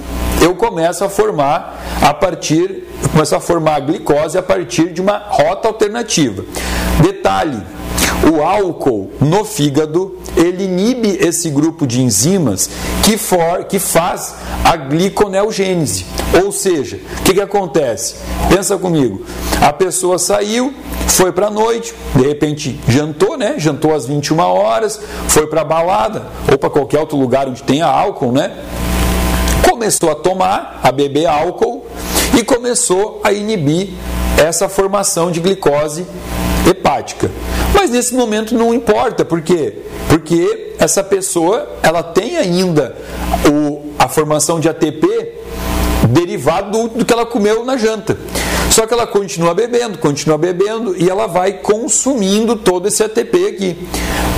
eu 0.42 0.54
começo 0.54 1.04
a 1.04 1.08
formar 1.08 1.78
a 2.02 2.14
partir, 2.14 2.88
começo 3.12 3.36
a 3.36 3.40
formar 3.40 3.76
a 3.76 3.80
glicose 3.80 4.38
a 4.38 4.42
partir 4.42 4.92
de 4.92 5.00
uma 5.00 5.18
rota 5.18 5.68
alternativa. 5.68 6.44
Detalhe, 7.02 7.60
o 8.28 8.42
álcool 8.42 9.10
no 9.20 9.44
fígado 9.44 10.18
ele 10.36 10.64
inibe 10.64 11.18
esse 11.20 11.50
grupo 11.50 11.86
de 11.86 12.00
enzimas 12.02 12.70
que, 13.02 13.16
for, 13.16 13.64
que 13.64 13.78
faz 13.78 14.34
a 14.64 14.76
gliconeogênese. 14.76 16.06
Ou 16.44 16.52
seja, 16.52 17.00
o 17.20 17.22
que, 17.22 17.34
que 17.34 17.40
acontece? 17.40 18.16
Pensa 18.48 18.76
comigo, 18.76 19.24
a 19.60 19.72
pessoa 19.72 20.18
saiu, 20.18 20.72
foi 21.08 21.32
para 21.32 21.48
a 21.48 21.50
noite, 21.50 21.94
de 22.14 22.26
repente 22.26 22.78
jantou, 22.88 23.36
né? 23.36 23.54
Jantou 23.58 23.94
às 23.94 24.06
21 24.06 24.38
horas, 24.38 25.00
foi 25.28 25.46
para 25.46 25.62
a 25.62 25.64
balada 25.64 26.26
ou 26.50 26.58
para 26.58 26.70
qualquer 26.70 27.00
outro 27.00 27.18
lugar 27.18 27.48
onde 27.48 27.62
tenha 27.62 27.86
álcool, 27.86 28.32
né? 28.32 28.52
Começou 29.68 30.10
a 30.10 30.14
tomar, 30.14 30.80
a 30.82 30.92
beber 30.92 31.26
álcool 31.26 31.86
e 32.38 32.44
começou 32.44 33.20
a 33.24 33.32
inibir 33.32 33.90
essa 34.38 34.68
formação 34.68 35.30
de 35.30 35.40
glicose 35.40 36.06
hepática. 36.68 37.30
Mas 37.74 37.90
nesse 37.90 38.14
momento 38.14 38.54
não 38.54 38.74
importa, 38.74 39.24
por 39.24 39.40
quê? 39.40 39.74
Porque 40.08 40.74
essa 40.78 41.02
pessoa 41.02 41.68
ela 41.82 42.02
tem 42.02 42.36
ainda 42.36 42.96
o, 43.50 43.92
a 43.98 44.08
formação 44.08 44.58
de 44.60 44.68
ATP 44.68 45.06
derivado 46.08 46.70
do, 46.70 46.88
do 46.98 47.04
que 47.04 47.12
ela 47.12 47.26
comeu 47.26 47.64
na 47.64 47.76
janta. 47.76 48.16
Só 48.70 48.86
que 48.86 48.94
ela 48.94 49.06
continua 49.06 49.52
bebendo, 49.52 49.98
continua 49.98 50.38
bebendo 50.38 50.96
e 50.96 51.08
ela 51.08 51.26
vai 51.26 51.54
consumindo 51.54 52.56
todo 52.56 52.86
esse 52.86 53.02
ATP 53.02 53.46
aqui. 53.48 53.88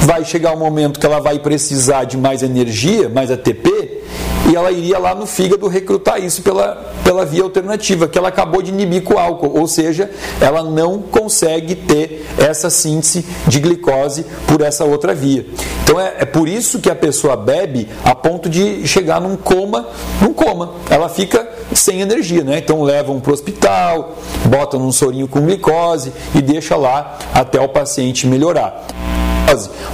Vai 0.01 0.24
chegar 0.24 0.55
um 0.55 0.59
momento 0.59 0.99
que 0.99 1.07
ela 1.07 1.20
vai 1.20 1.39
precisar 1.39 2.05
de 2.05 2.16
mais 2.16 2.43
energia, 2.43 3.09
mais 3.09 3.31
ATP, 3.31 4.02
e 4.51 4.56
ela 4.56 4.70
iria 4.70 4.98
lá 4.98 5.14
no 5.14 5.26
fígado 5.26 5.68
recrutar 5.68 6.22
isso 6.22 6.43
pela, 6.43 6.93
pela 7.05 7.24
via 7.24 7.43
alternativa, 7.43 8.09
que 8.09 8.18
ela 8.18 8.28
acabou 8.28 8.60
de 8.60 8.70
inibir 8.70 9.02
com 9.02 9.14
o 9.14 9.18
álcool, 9.18 9.59
ou 9.59 9.66
seja, 9.66 10.10
ela 10.40 10.62
não 10.62 11.01
consegue 11.01 11.74
ter 11.74 12.26
essa 12.39 12.68
síntese 12.68 13.24
de 13.47 13.60
glicose 13.60 14.26
por 14.47 14.60
essa 14.60 14.84
outra 14.84 15.14
via. 15.14 15.47
Então 15.84 16.01
é, 16.01 16.14
é 16.18 16.24
por 16.24 16.48
isso 16.48 16.80
que 16.80 16.90
a 16.90 16.94
pessoa 16.94 17.36
bebe 17.36 17.89
a 18.05 18.14
ponto 18.14 18.48
de 18.48 18.86
chegar 18.86 19.20
num 19.20 19.36
coma, 19.36 19.86
num 20.20 20.32
coma. 20.32 20.74
Ela 20.90 21.09
fica 21.09 21.48
sem 21.74 22.01
energia, 22.01 22.44
né? 22.44 22.59
Então 22.59 22.82
levam 22.82 23.20
para 23.20 23.30
o 23.30 23.34
hospital, 23.34 24.16
botam 24.47 24.80
num 24.80 24.93
sorinho 24.93 25.28
com 25.28 25.40
glicose 25.40 26.12
e 26.34 26.43
deixa 26.43 26.76
lá 26.76 27.18
até 27.34 27.60
o 27.60 27.68
paciente 27.68 28.26
melhorar. 28.26 28.86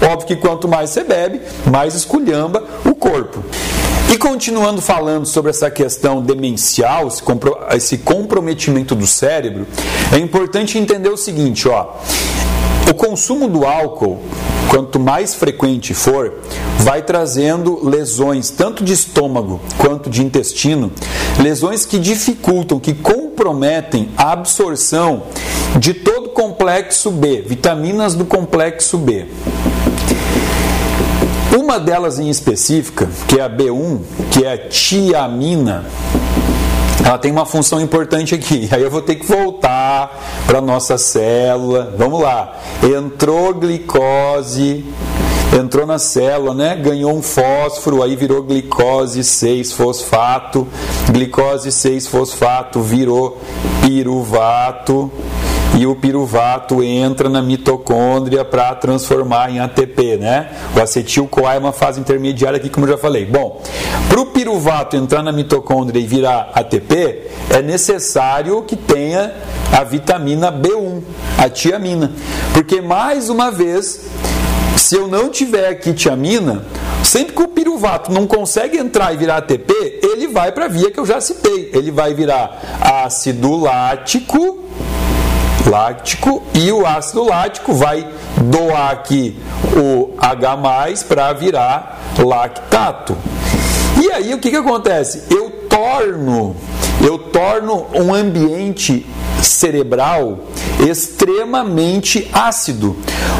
Óbvio 0.00 0.26
que 0.26 0.36
quanto 0.36 0.68
mais 0.68 0.90
você 0.90 1.02
bebe, 1.02 1.40
mais 1.70 1.94
esculhamba 1.94 2.62
o 2.84 2.94
corpo. 2.94 3.42
E 4.10 4.16
continuando 4.16 4.80
falando 4.80 5.26
sobre 5.26 5.50
essa 5.50 5.70
questão 5.70 6.22
demencial, 6.22 7.08
esse, 7.08 7.22
compro 7.22 7.58
esse 7.72 7.98
comprometimento 7.98 8.94
do 8.94 9.06
cérebro, 9.06 9.66
é 10.10 10.18
importante 10.18 10.78
entender 10.78 11.10
o 11.10 11.16
seguinte, 11.16 11.68
ó. 11.68 11.94
O 12.90 12.94
consumo 12.94 13.46
do 13.46 13.66
álcool, 13.66 14.18
quanto 14.70 14.98
mais 14.98 15.34
frequente 15.34 15.92
for, 15.92 16.40
vai 16.78 17.02
trazendo 17.02 17.86
lesões 17.86 18.48
tanto 18.48 18.82
de 18.82 18.94
estômago 18.94 19.60
quanto 19.76 20.08
de 20.08 20.24
intestino, 20.24 20.90
lesões 21.38 21.84
que 21.84 21.98
dificultam, 21.98 22.80
que 22.80 22.94
comprometem 22.94 24.08
a 24.16 24.32
absorção 24.32 25.24
de 25.78 25.92
todo 25.92 26.28
o 26.28 26.30
complexo 26.30 27.10
B, 27.10 27.42
vitaminas 27.42 28.14
do 28.14 28.24
complexo 28.24 28.96
B. 28.96 29.26
Uma 31.56 31.78
delas 31.80 32.18
em 32.18 32.28
específica, 32.28 33.08
que 33.26 33.38
é 33.38 33.42
a 33.42 33.48
B1, 33.48 34.00
que 34.30 34.44
é 34.44 34.52
a 34.52 34.58
tiamina, 34.68 35.86
ela 37.04 37.16
tem 37.16 37.32
uma 37.32 37.46
função 37.46 37.80
importante 37.80 38.34
aqui. 38.34 38.68
Aí 38.72 38.82
eu 38.82 38.90
vou 38.90 39.00
ter 39.00 39.14
que 39.14 39.26
voltar 39.26 40.44
para 40.46 40.60
nossa 40.60 40.98
célula. 40.98 41.94
Vamos 41.96 42.20
lá. 42.20 42.54
Entrou 42.82 43.54
glicose, 43.54 44.84
entrou 45.58 45.86
na 45.86 45.98
célula, 45.98 46.52
né? 46.52 46.76
Ganhou 46.76 47.16
um 47.16 47.22
fósforo, 47.22 48.02
aí 48.02 48.14
virou 48.14 48.42
glicose 48.42 49.20
6-fosfato. 49.20 50.66
Glicose 51.10 51.70
6-fosfato 51.70 52.82
virou 52.82 53.40
piruvato 53.80 55.10
e 55.78 55.86
o 55.86 55.94
piruvato 55.94 56.82
entra 56.82 57.28
na 57.28 57.40
mitocôndria 57.40 58.44
para 58.44 58.74
transformar 58.74 59.48
em 59.48 59.60
ATP, 59.60 60.16
né? 60.16 60.50
O 60.76 60.80
acetil-CoA 60.82 61.54
é 61.54 61.58
uma 61.58 61.70
fase 61.70 62.00
intermediária 62.00 62.56
aqui, 62.56 62.68
como 62.68 62.84
eu 62.84 62.90
já 62.90 62.98
falei. 62.98 63.24
Bom, 63.24 63.62
para 64.08 64.20
o 64.20 64.26
piruvato 64.26 64.96
entrar 64.96 65.22
na 65.22 65.30
mitocôndria 65.30 66.02
e 66.02 66.06
virar 66.06 66.50
ATP, 66.52 67.28
é 67.50 67.62
necessário 67.62 68.60
que 68.62 68.74
tenha 68.74 69.32
a 69.70 69.84
vitamina 69.84 70.50
B1, 70.50 71.00
a 71.38 71.48
tiamina, 71.48 72.10
porque 72.52 72.80
mais 72.80 73.28
uma 73.28 73.52
vez 73.52 74.00
se 74.76 74.96
eu 74.96 75.06
não 75.06 75.28
tiver 75.28 75.68
aqui 75.68 75.92
tiamina, 75.92 76.64
sempre 77.04 77.34
que 77.34 77.42
o 77.42 77.48
piruvato 77.48 78.10
não 78.10 78.26
consegue 78.26 78.78
entrar 78.78 79.14
e 79.14 79.16
virar 79.16 79.36
ATP, 79.36 80.00
ele 80.02 80.26
vai 80.26 80.50
para 80.50 80.64
a 80.64 80.68
via 80.68 80.90
que 80.90 80.98
eu 80.98 81.06
já 81.06 81.20
citei. 81.20 81.70
Ele 81.72 81.90
vai 81.90 82.14
virar 82.14 82.78
ácido 82.80 83.56
lático 83.56 84.67
lático 85.68 86.42
e 86.54 86.72
o 86.72 86.86
ácido 86.86 87.24
lático 87.24 87.74
vai 87.74 88.06
doar 88.42 88.90
aqui 88.90 89.38
o 89.76 90.14
H 90.18 91.04
para 91.06 91.32
virar 91.32 92.00
lactato. 92.18 93.16
E 94.00 94.10
aí 94.12 94.34
o 94.34 94.38
que, 94.38 94.50
que 94.50 94.56
acontece? 94.56 95.24
Eu 95.30 95.50
torno, 95.68 96.56
eu 97.04 97.18
torno 97.18 97.86
um 97.94 98.14
ambiente 98.14 99.06
cerebral 99.42 100.38
extremamente 100.88 102.28
ácido, 102.32 102.96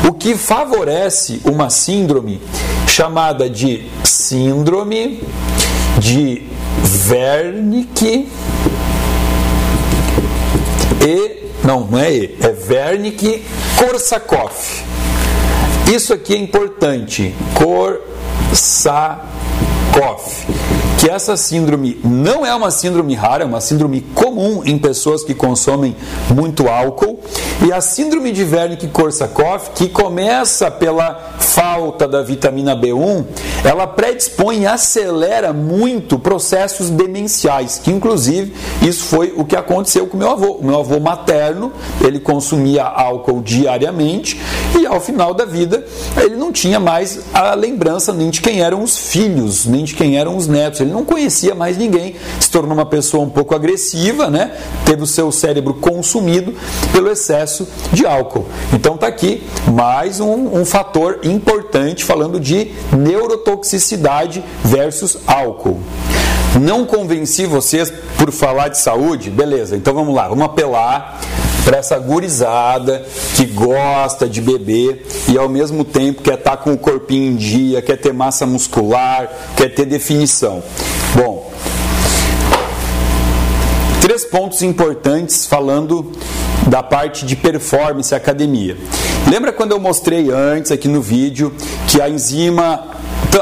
o 0.09 0.13
que 0.13 0.37
favorece 0.37 1.41
uma 1.45 1.71
síndrome 1.71 2.41
chamada 2.87 3.49
de 3.49 3.89
síndrome 4.05 5.23
de 5.99 6.43
Wernicke 7.09 8.29
e 11.07 11.48
não, 11.65 11.87
não 11.87 11.99
é 11.99 12.13
E, 12.13 12.39
é 12.41 12.55
Wernicke 12.69 13.45
Korsakoff. 13.79 14.83
Isso 15.93 16.13
aqui 16.13 16.35
é 16.35 16.39
importante. 16.39 17.35
Korsakoff. 17.55 19.68
Que 20.99 21.09
essa 21.11 21.37
síndrome 21.37 21.99
não 22.05 22.45
é 22.45 22.55
uma 22.55 22.71
síndrome 22.71 23.15
rara, 23.15 23.45
é 23.45 23.47
uma 23.47 23.61
síndrome 23.61 24.01
comum 24.01 24.63
em 24.65 24.79
pessoas 24.79 25.25
que 25.25 25.35
consomem 25.35 25.97
muito 26.31 26.69
álcool. 26.69 27.21
E 27.67 27.73
a 27.73 27.81
síndrome 27.81 28.31
de 28.31 28.45
Wernicke-Korsakoff, 28.45 29.71
que 29.75 29.89
começa 29.89 30.71
pela 30.71 31.37
falta 31.39 32.07
da 32.07 32.23
vitamina 32.23 32.77
B1, 32.77 33.25
ela 33.65 33.87
predispõe 33.87 34.61
e 34.61 34.67
acelera 34.67 35.53
muito 35.53 36.19
processos 36.19 36.91
demenciais, 36.91 37.81
que 37.83 37.91
inclusive 37.91 38.53
isso 38.83 39.05
foi 39.05 39.33
o 39.37 39.45
que 39.45 39.57
aconteceu 39.57 40.07
com 40.07 40.17
meu 40.17 40.31
avô. 40.31 40.53
O 40.53 40.65
meu 40.65 40.79
avô 40.79 41.01
materno, 41.01 41.73
ele 42.01 42.21
consumia 42.21 42.85
álcool 42.85 43.41
diariamente 43.41 44.41
e 44.79 44.87
ao 44.87 45.01
final 45.01 45.35
da 45.35 45.45
vida 45.45 45.85
ele 46.17 46.37
não 46.37 46.53
tinha 46.53 46.79
mais 46.79 47.21
a 47.35 47.55
lembrança 47.55 48.13
nem 48.13 48.31
de 48.31 48.41
quem 48.41 48.61
eram 48.63 48.83
os 48.83 48.97
filhos, 48.97 49.67
nem 49.67 49.85
de 49.89 49.95
quem 49.95 50.19
eram 50.19 50.37
os 50.37 50.47
netos. 50.47 50.81
Ele 50.81 50.93
não 50.93 51.05
conhecia 51.05 51.55
mais 51.55 51.77
ninguém, 51.77 52.17
se 52.39 52.51
tornou 52.51 52.75
uma 52.75 52.87
pessoa 52.87 53.25
um 53.25 53.31
pouco 53.31 53.55
agressiva, 53.55 54.31
né? 54.31 54.53
Teve 54.85 55.03
o 55.03 55.07
seu 55.07 55.33
cérebro 55.33 55.75
consumido 55.75 56.55
pelo 56.93 57.11
excesso 57.11 57.67
de 57.93 58.07
álcool. 58.07 58.47
Então 58.73 58.97
tá 58.97 59.07
aqui 59.07 59.43
mais 59.73 60.21
um, 60.21 60.61
um 60.61 60.65
fator 60.65 61.21
importante 61.25 62.05
falando 62.05 62.39
de 62.39 62.73
neurotoxicidade 62.93 64.45
versus 64.65 65.19
álcool. 65.27 65.81
Não 66.59 66.85
convenci 66.85 67.47
vocês 67.47 67.93
por 68.17 68.33
falar 68.33 68.69
de 68.69 68.79
saúde? 68.79 69.31
Beleza, 69.31 69.77
então 69.77 69.95
vamos 69.95 70.15
lá, 70.15 70.29
vamos 70.29 70.45
apelar 70.45 71.21
para 71.65 71.77
essa 71.77 71.99
gurizada 71.99 73.05
que 73.37 73.45
gosta 73.45 74.27
de 74.27 74.41
beber 74.41 75.07
e 75.29 75.37
ao 75.37 75.49
mesmo 75.49 75.85
tempo 75.85 76.23
quer 76.23 76.35
estar 76.35 76.53
tá 76.53 76.57
com 76.57 76.73
o 76.73 76.79
corpinho 76.79 77.33
em 77.33 77.37
dia, 77.37 77.83
quer 77.83 77.97
ter 77.97 78.13
massa 78.13 78.47
muscular, 78.47 79.31
quer 79.57 79.69
ter 79.69 79.85
definição. 79.85 80.63
Bom, 81.15 81.53
três 84.01 84.25
pontos 84.25 84.63
importantes 84.63 85.47
falando 85.47 86.11
da 86.67 86.83
parte 86.83 87.25
de 87.25 87.37
performance 87.37 88.15
academia. 88.15 88.77
Lembra 89.31 89.53
quando 89.53 89.73
eu 89.73 89.79
mostrei 89.79 90.31
antes 90.31 90.73
aqui 90.73 90.89
no 90.89 91.03
vídeo 91.03 91.55
que 91.87 92.01
a 92.01 92.09
enzima 92.09 92.87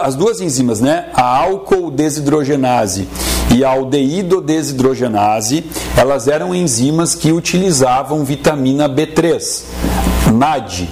as 0.00 0.14
duas 0.14 0.40
enzimas, 0.40 0.80
né, 0.80 1.10
a 1.14 1.22
álcool 1.22 1.90
desidrogenase 1.90 3.08
e 3.54 3.64
a 3.64 3.68
aldeído 3.70 4.40
desidrogenase, 4.40 5.64
elas 5.96 6.28
eram 6.28 6.54
enzimas 6.54 7.14
que 7.14 7.32
utilizavam 7.32 8.24
vitamina 8.24 8.88
B3, 8.88 9.62
NAD, 10.32 10.88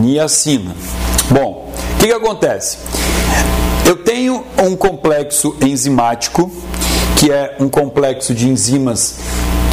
niacina. 0.00 0.74
Bom, 1.30 1.72
o 1.94 1.98
que, 1.98 2.06
que 2.06 2.12
acontece? 2.12 2.78
Eu 3.84 3.96
tenho 3.96 4.44
um 4.62 4.76
complexo 4.76 5.56
enzimático, 5.60 6.50
que 7.16 7.30
é 7.30 7.56
um 7.58 7.68
complexo 7.68 8.34
de 8.34 8.48
enzimas 8.48 9.16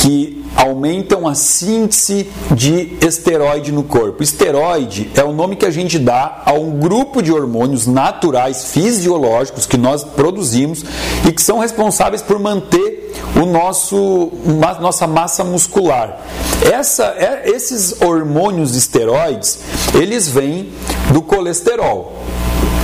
que 0.06 0.45
aumentam 0.56 1.27
a 1.27 1.34
síntese 1.34 2.30
de 2.52 2.95
esteroide 3.02 3.72
no 3.72 3.84
corpo. 3.84 4.22
Esteroide 4.22 5.10
é 5.15 5.23
o 5.23 5.34
nome 5.34 5.56
que 5.56 5.65
a 5.65 5.72
gente 5.72 5.98
dá 5.98 6.44
a 6.45 6.53
um 6.53 6.77
grupo 6.77 7.23
de 7.23 7.32
hormônios 7.32 7.88
naturais, 7.88 8.65
fisiológicos, 8.65 9.65
que 9.65 9.77
nós 9.77 10.03
produzimos 10.03 10.86
e 11.27 11.32
que 11.32 11.41
são 11.41 11.57
responsáveis 11.57 12.22
por 12.22 12.38
manter 12.38 13.15
o 13.36 13.48
nosso 13.48 14.32
nossa 14.80 15.07
massa 15.07 15.44
muscular. 15.44 16.19
Essa, 16.61 17.15
é, 17.18 17.49
esses 17.49 17.99
hormônios 17.99 18.76
esteroides, 18.76 19.60
eles 19.95 20.27
vêm 20.27 20.69
do 21.11 21.23
colesterol, 21.23 22.14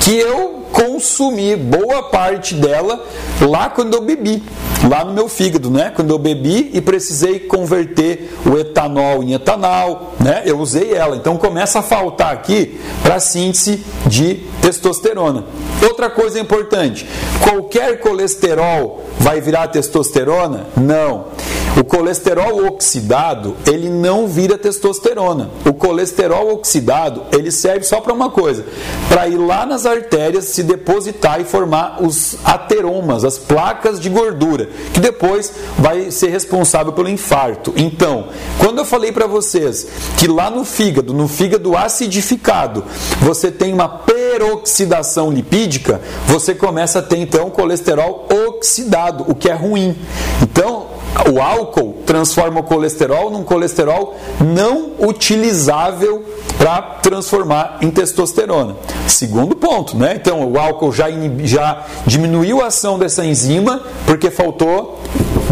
que 0.00 0.16
eu 0.16 0.61
consumi 0.72 1.54
boa 1.54 2.02
parte 2.04 2.54
dela 2.54 3.04
lá 3.40 3.68
quando 3.70 3.94
eu 3.94 4.00
bebi, 4.00 4.42
lá 4.88 5.04
no 5.04 5.12
meu 5.12 5.28
fígado, 5.28 5.70
né? 5.70 5.92
Quando 5.94 6.10
eu 6.10 6.18
bebi 6.18 6.70
e 6.72 6.80
precisei 6.80 7.40
converter 7.40 8.34
o 8.44 8.58
etanol 8.58 9.22
em 9.22 9.34
etanol, 9.34 10.14
né? 10.18 10.42
Eu 10.44 10.58
usei 10.58 10.92
ela. 10.92 11.16
Então 11.16 11.36
começa 11.36 11.78
a 11.78 11.82
faltar 11.82 12.32
aqui 12.32 12.80
para 13.02 13.20
síntese 13.20 13.84
de 14.06 14.46
testosterona. 14.60 15.44
Outra 15.82 16.10
coisa 16.10 16.40
importante: 16.40 17.06
qualquer 17.42 18.00
colesterol 18.00 19.04
vai 19.18 19.40
virar 19.40 19.68
testosterona? 19.68 20.66
Não. 20.76 21.26
O 21.74 21.84
colesterol 21.84 22.66
oxidado, 22.66 23.56
ele 23.66 23.88
não 23.88 24.28
vira 24.28 24.58
testosterona. 24.58 25.50
O 25.64 25.72
colesterol 25.72 26.52
oxidado, 26.52 27.22
ele 27.32 27.50
serve 27.50 27.84
só 27.84 27.98
para 28.00 28.12
uma 28.12 28.30
coisa, 28.30 28.66
para 29.08 29.26
ir 29.26 29.38
lá 29.38 29.64
nas 29.64 29.86
artérias 29.86 30.44
se 30.46 30.61
depositar 30.64 31.40
e 31.40 31.44
formar 31.44 32.02
os 32.02 32.36
ateromas, 32.44 33.24
as 33.24 33.38
placas 33.38 34.00
de 34.00 34.08
gordura, 34.08 34.68
que 34.92 35.00
depois 35.00 35.52
vai 35.78 36.10
ser 36.10 36.28
responsável 36.28 36.92
pelo 36.92 37.08
infarto. 37.08 37.72
Então, 37.76 38.28
quando 38.58 38.78
eu 38.78 38.84
falei 38.84 39.12
para 39.12 39.26
vocês 39.26 39.86
que 40.18 40.26
lá 40.26 40.50
no 40.50 40.64
fígado, 40.64 41.12
no 41.12 41.28
fígado 41.28 41.76
acidificado, 41.76 42.84
você 43.20 43.50
tem 43.50 43.72
uma 43.72 43.88
peroxidação 43.88 45.30
lipídica, 45.30 46.00
você 46.26 46.54
começa 46.54 46.98
a 46.98 47.02
ter 47.02 47.18
então 47.18 47.50
colesterol 47.50 48.28
oxidado, 48.48 49.24
o 49.28 49.34
que 49.34 49.48
é 49.48 49.54
ruim. 49.54 49.96
Então, 50.42 51.01
o 51.30 51.40
álcool 51.40 52.02
transforma 52.06 52.60
o 52.60 52.62
colesterol 52.62 53.30
num 53.30 53.44
colesterol 53.44 54.16
não 54.40 54.92
utilizável 54.98 56.24
para 56.58 56.80
transformar 57.02 57.78
em 57.80 57.90
testosterona. 57.90 58.76
Segundo 59.06 59.54
ponto, 59.54 59.96
né? 59.96 60.14
Então 60.16 60.50
o 60.50 60.58
álcool 60.58 60.92
já, 60.92 61.06
já 61.44 61.84
diminuiu 62.06 62.62
a 62.62 62.66
ação 62.66 62.98
dessa 62.98 63.24
enzima 63.24 63.82
porque 64.06 64.30
faltou 64.30 64.98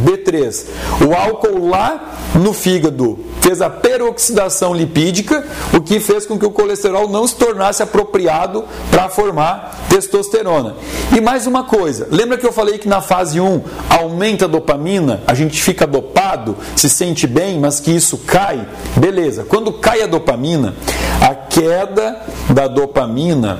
B3. 0.00 0.66
O 1.06 1.14
álcool 1.14 1.68
lá 1.68 2.16
no 2.34 2.52
fígado 2.52 3.18
fez 3.40 3.60
a 3.60 3.70
peroxidação 3.70 4.74
lipídica, 4.74 5.44
o 5.74 5.80
que 5.80 5.98
fez 5.98 6.26
com 6.26 6.38
que 6.38 6.46
o 6.46 6.50
colesterol 6.50 7.08
não 7.08 7.26
se 7.26 7.36
tornasse 7.36 7.82
apropriado 7.82 8.64
para 8.90 9.08
formar 9.08 9.86
testosterona. 9.88 10.76
E 11.14 11.20
mais 11.20 11.46
uma 11.46 11.64
coisa, 11.64 12.06
lembra 12.10 12.38
que 12.38 12.46
eu 12.46 12.52
falei 12.52 12.78
que 12.78 12.88
na 12.88 13.00
fase 13.00 13.40
1 13.40 13.62
aumenta 13.88 14.44
a 14.44 14.48
dopamina, 14.48 15.22
a 15.26 15.34
gente 15.34 15.60
fica 15.62 15.86
dopado, 15.86 16.56
se 16.76 16.88
sente 16.88 17.26
bem, 17.26 17.58
mas 17.58 17.80
que 17.80 17.90
isso 17.90 18.18
cai? 18.18 18.66
Beleza. 18.96 19.44
Quando 19.44 19.72
cai 19.72 20.02
a 20.02 20.06
dopamina, 20.06 20.74
a 21.20 21.34
queda 21.34 22.20
da 22.50 22.68
dopamina 22.68 23.58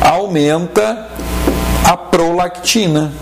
aumenta 0.00 1.08
a 1.84 1.96
prolactina. 1.96 3.12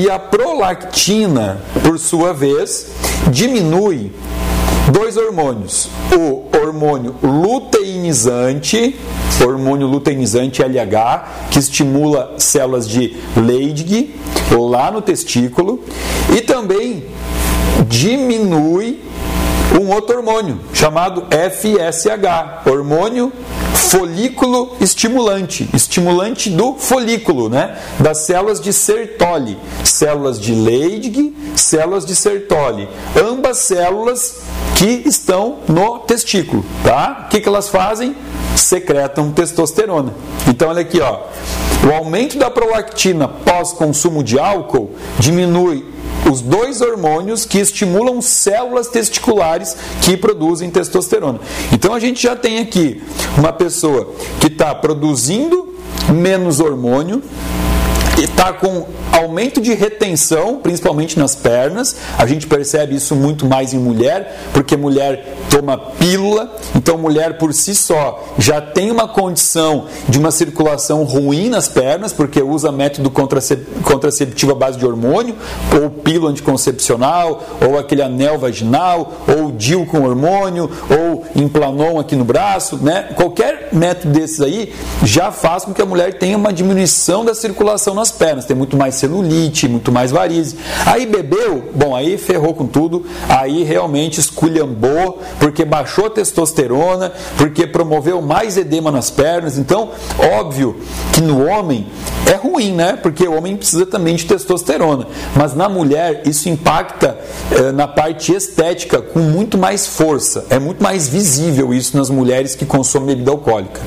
E 0.00 0.08
a 0.08 0.18
prolactina, 0.18 1.60
por 1.84 1.98
sua 1.98 2.32
vez, 2.32 2.86
diminui 3.30 4.10
dois 4.90 5.18
hormônios: 5.18 5.90
o 6.16 6.46
hormônio 6.56 7.16
luteinizante, 7.22 8.98
hormônio 9.44 9.86
luteinizante 9.86 10.62
LH, 10.62 11.50
que 11.50 11.58
estimula 11.58 12.36
células 12.38 12.88
de 12.88 13.14
Leydig 13.36 14.14
lá 14.52 14.90
no 14.90 15.02
testículo, 15.02 15.84
e 16.34 16.40
também 16.40 17.04
diminui 17.86 19.02
um 19.78 19.90
outro 19.90 20.16
hormônio 20.16 20.58
chamado 20.72 21.26
FSH, 21.30 22.68
hormônio 22.68 23.32
folículo 23.90 24.76
estimulante, 24.80 25.68
estimulante 25.74 26.48
do 26.48 26.74
folículo, 26.74 27.48
né? 27.48 27.76
Das 27.98 28.18
células 28.18 28.60
de 28.60 28.72
Sertoli, 28.72 29.58
células 29.84 30.40
de 30.40 30.54
Leydig, 30.54 31.34
células 31.56 32.06
de 32.06 32.14
Sertoli, 32.14 32.88
ambas 33.16 33.58
células 33.58 34.42
que 34.76 35.02
estão 35.04 35.58
no 35.68 35.98
testículo, 36.00 36.64
tá? 36.84 37.24
O 37.26 37.28
que, 37.30 37.40
que 37.40 37.48
elas 37.48 37.68
fazem? 37.68 38.14
Secretam 38.54 39.32
testosterona. 39.32 40.14
Então 40.46 40.68
olha 40.68 40.82
aqui, 40.82 41.00
ó. 41.00 41.20
O 41.88 41.92
aumento 41.94 42.38
da 42.38 42.50
prolactina 42.50 43.26
pós 43.26 43.72
consumo 43.72 44.22
de 44.22 44.38
álcool 44.38 44.90
diminui 45.18 45.84
os 46.28 46.40
dois 46.40 46.80
hormônios 46.80 47.44
que 47.44 47.58
estimulam 47.58 48.20
células 48.20 48.88
testiculares 48.88 49.76
que 50.02 50.16
produzem 50.16 50.70
testosterona. 50.70 51.40
Então 51.72 51.94
a 51.94 52.00
gente 52.00 52.22
já 52.22 52.34
tem 52.34 52.58
aqui 52.58 53.02
uma 53.36 53.52
pessoa 53.52 54.12
que 54.40 54.46
está 54.48 54.74
produzindo 54.74 55.74
menos 56.08 56.60
hormônio, 56.60 57.22
está 58.24 58.52
com 58.52 58.86
aumento 59.12 59.60
de 59.60 59.74
retenção, 59.74 60.56
principalmente 60.56 61.18
nas 61.18 61.34
pernas. 61.34 61.96
A 62.18 62.26
gente 62.26 62.46
percebe 62.46 62.94
isso 62.94 63.14
muito 63.14 63.46
mais 63.46 63.72
em 63.72 63.78
mulher, 63.78 64.36
porque 64.52 64.76
mulher 64.76 65.36
toma 65.50 65.76
pílula, 65.76 66.54
então 66.74 66.96
mulher 66.96 67.38
por 67.38 67.52
si 67.52 67.74
só 67.74 68.24
já 68.38 68.60
tem 68.60 68.90
uma 68.90 69.08
condição 69.08 69.86
de 70.08 70.18
uma 70.18 70.30
circulação 70.30 71.04
ruim 71.04 71.48
nas 71.48 71.68
pernas, 71.68 72.12
porque 72.12 72.42
usa 72.42 72.70
método 72.70 73.10
contraceptivo 73.10 74.52
à 74.52 74.54
base 74.54 74.78
de 74.78 74.86
hormônio, 74.86 75.36
ou 75.80 75.90
pílula 75.90 76.30
anticoncepcional, 76.30 77.42
ou 77.66 77.78
aquele 77.78 78.02
anel 78.02 78.38
vaginal, 78.38 79.12
ou 79.28 79.50
DIL 79.50 79.86
com 79.86 80.02
hormônio, 80.02 80.70
ou 80.90 81.24
implanon 81.34 81.98
aqui 81.98 82.16
no 82.16 82.24
braço, 82.24 82.76
né? 82.76 83.10
Qualquer 83.14 83.68
método 83.72 84.12
desses 84.12 84.40
aí 84.40 84.72
já 85.02 85.30
faz 85.32 85.64
com 85.64 85.74
que 85.74 85.82
a 85.82 85.86
mulher 85.86 86.18
tenha 86.18 86.36
uma 86.36 86.52
diminuição 86.52 87.24
da 87.24 87.34
circulação 87.34 87.94
nas 87.94 88.09
pernas, 88.12 88.44
tem 88.44 88.56
muito 88.56 88.76
mais 88.76 88.94
celulite, 88.94 89.68
muito 89.68 89.92
mais 89.92 90.10
varize. 90.10 90.56
Aí 90.86 91.06
bebeu, 91.06 91.70
bom, 91.74 91.94
aí 91.94 92.16
ferrou 92.16 92.54
com 92.54 92.66
tudo, 92.66 93.04
aí 93.28 93.62
realmente 93.62 94.20
esculhambou, 94.20 95.20
porque 95.38 95.64
baixou 95.64 96.06
a 96.06 96.10
testosterona, 96.10 97.12
porque 97.36 97.66
promoveu 97.66 98.20
mais 98.20 98.56
edema 98.56 98.90
nas 98.90 99.10
pernas. 99.10 99.58
Então, 99.58 99.90
óbvio 100.38 100.80
que 101.12 101.20
no 101.20 101.46
homem 101.46 101.86
é 102.26 102.34
ruim, 102.34 102.72
né? 102.72 102.98
Porque 103.00 103.26
o 103.26 103.36
homem 103.36 103.56
precisa 103.56 103.86
também 103.86 104.14
de 104.14 104.24
testosterona. 104.24 105.06
Mas 105.34 105.54
na 105.54 105.68
mulher, 105.68 106.22
isso 106.26 106.48
impacta 106.48 107.18
eh, 107.50 107.72
na 107.72 107.88
parte 107.88 108.32
estética 108.32 109.00
com 109.00 109.18
muito 109.18 109.58
mais 109.58 109.86
força. 109.86 110.46
É 110.50 110.58
muito 110.58 110.82
mais 110.82 111.08
visível 111.08 111.72
isso 111.74 111.96
nas 111.96 112.10
mulheres 112.10 112.54
que 112.54 112.64
consomem 112.64 113.08
bebida 113.08 113.30
alcoólica. 113.30 113.80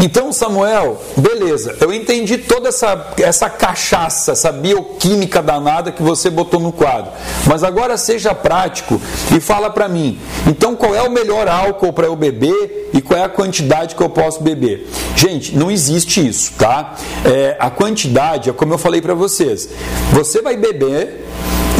Então, 0.00 0.32
Samuel, 0.32 1.00
beleza, 1.16 1.76
eu 1.80 1.92
entendi 1.92 2.38
toda 2.38 2.68
essa, 2.68 3.14
essa 3.18 3.50
cachaça, 3.50 4.32
essa 4.32 4.52
bioquímica 4.52 5.42
danada 5.42 5.90
que 5.90 6.02
você 6.02 6.30
botou 6.30 6.60
no 6.60 6.70
quadro. 6.70 7.10
Mas 7.46 7.64
agora 7.64 7.96
seja 7.96 8.32
prático 8.32 9.00
e 9.36 9.40
fala 9.40 9.70
para 9.70 9.88
mim. 9.88 10.20
Então, 10.46 10.76
qual 10.76 10.94
é 10.94 11.02
o 11.02 11.10
melhor 11.10 11.48
álcool 11.48 11.92
para 11.92 12.06
eu 12.06 12.14
beber 12.14 12.90
e 12.94 13.02
qual 13.02 13.18
é 13.18 13.24
a 13.24 13.28
quantidade 13.28 13.96
que 13.96 14.02
eu 14.02 14.08
posso 14.08 14.40
beber? 14.42 14.88
Gente, 15.16 15.56
não 15.56 15.68
existe 15.68 16.26
isso, 16.26 16.52
tá? 16.56 16.94
É, 17.24 17.56
a 17.58 17.68
quantidade 17.68 18.50
é 18.50 18.52
como 18.52 18.74
eu 18.74 18.78
falei 18.78 19.02
para 19.02 19.14
vocês. 19.14 19.68
Você 20.12 20.40
vai 20.40 20.56
beber 20.56 21.26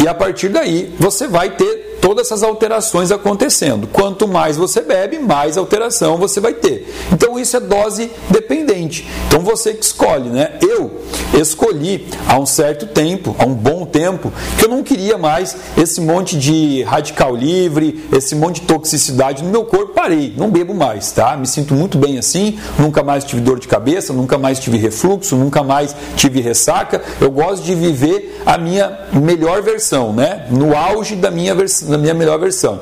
e 0.02 0.08
a 0.08 0.14
partir 0.14 0.48
daí 0.48 0.92
você 0.98 1.28
vai 1.28 1.50
ter 1.50 1.87
todas 2.00 2.26
essas 2.26 2.42
alterações 2.42 3.10
acontecendo. 3.10 3.86
Quanto 3.86 4.26
mais 4.26 4.56
você 4.56 4.80
bebe, 4.80 5.18
mais 5.18 5.56
alteração 5.56 6.16
você 6.16 6.40
vai 6.40 6.54
ter. 6.54 6.92
Então 7.12 7.38
isso 7.38 7.56
é 7.56 7.60
dose 7.60 8.10
dependente. 8.30 9.06
Então 9.26 9.40
você 9.40 9.74
que 9.74 9.84
escolhe, 9.84 10.28
né? 10.28 10.52
Eu 10.60 11.02
escolhi 11.38 12.06
há 12.26 12.38
um 12.38 12.46
certo 12.46 12.86
tempo, 12.86 13.34
há 13.38 13.44
um 13.44 13.54
bom 13.54 13.84
tempo, 13.84 14.32
que 14.58 14.64
eu 14.64 14.68
não 14.68 14.82
queria 14.82 15.18
mais 15.18 15.56
esse 15.76 16.00
monte 16.00 16.38
de 16.38 16.82
radical 16.82 17.34
livre, 17.34 18.04
esse 18.12 18.34
monte 18.34 18.60
de 18.60 18.66
toxicidade 18.66 19.42
no 19.42 19.50
meu 19.50 19.64
corpo. 19.64 19.92
Parei, 19.94 20.32
não 20.36 20.50
bebo 20.50 20.74
mais, 20.74 21.12
tá? 21.12 21.36
Me 21.36 21.46
sinto 21.46 21.74
muito 21.74 21.98
bem 21.98 22.18
assim, 22.18 22.58
nunca 22.78 23.02
mais 23.02 23.24
tive 23.24 23.40
dor 23.42 23.58
de 23.58 23.68
cabeça, 23.68 24.12
nunca 24.12 24.38
mais 24.38 24.58
tive 24.58 24.78
refluxo, 24.78 25.36
nunca 25.36 25.62
mais 25.62 25.94
tive 26.16 26.40
ressaca. 26.40 27.02
Eu 27.20 27.30
gosto 27.30 27.64
de 27.64 27.74
viver 27.74 28.40
a 28.46 28.56
minha 28.56 28.98
melhor 29.12 29.62
versão, 29.62 30.12
né? 30.12 30.46
No 30.50 30.76
auge 30.76 31.16
da 31.16 31.30
minha 31.30 31.54
versão 31.54 31.87
na 31.88 31.98
minha 31.98 32.14
melhor 32.14 32.38
versão. 32.38 32.80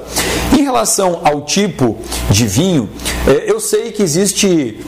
Em 0.53 0.63
relação 0.63 1.21
ao 1.25 1.43
tipo 1.43 1.97
de 2.31 2.47
vinho, 2.47 2.89
é, 3.27 3.51
eu 3.51 3.59
sei 3.61 3.93
que 3.93 4.03
existe, 4.03 4.79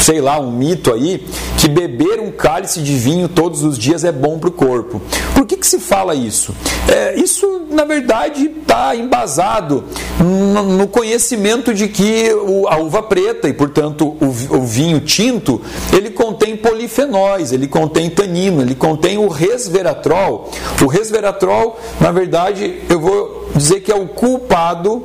sei 0.00 0.20
lá, 0.20 0.38
um 0.38 0.50
mito 0.50 0.92
aí 0.92 1.26
que 1.58 1.68
beber 1.68 2.20
um 2.20 2.30
cálice 2.30 2.80
de 2.80 2.94
vinho 2.94 3.28
todos 3.28 3.62
os 3.62 3.76
dias 3.76 4.04
é 4.04 4.12
bom 4.12 4.38
para 4.38 4.48
o 4.48 4.52
corpo. 4.52 5.00
Por 5.34 5.44
que, 5.46 5.56
que 5.56 5.66
se 5.66 5.78
fala 5.78 6.14
isso? 6.14 6.54
É, 6.88 7.18
isso, 7.18 7.66
na 7.70 7.84
verdade, 7.84 8.50
está 8.60 8.94
embasado 8.94 9.84
no 10.20 10.86
conhecimento 10.86 11.74
de 11.74 11.88
que 11.88 12.28
a 12.68 12.78
uva 12.78 13.02
preta 13.02 13.48
e, 13.48 13.52
portanto, 13.52 14.16
o 14.20 14.62
vinho 14.62 15.00
tinto, 15.00 15.60
ele 15.92 16.10
contém 16.10 16.56
polifenóis, 16.56 17.52
ele 17.52 17.66
contém 17.66 18.08
tanino, 18.08 18.62
ele 18.62 18.74
contém 18.74 19.18
o 19.18 19.28
resveratrol. 19.28 20.50
O 20.80 20.86
resveratrol, 20.86 21.78
na 22.00 22.12
verdade, 22.12 22.80
eu 22.88 23.00
vou 23.00 23.47
dizer 23.54 23.80
que 23.80 23.90
é 23.90 23.94
o 23.94 24.06
culpado 24.08 25.04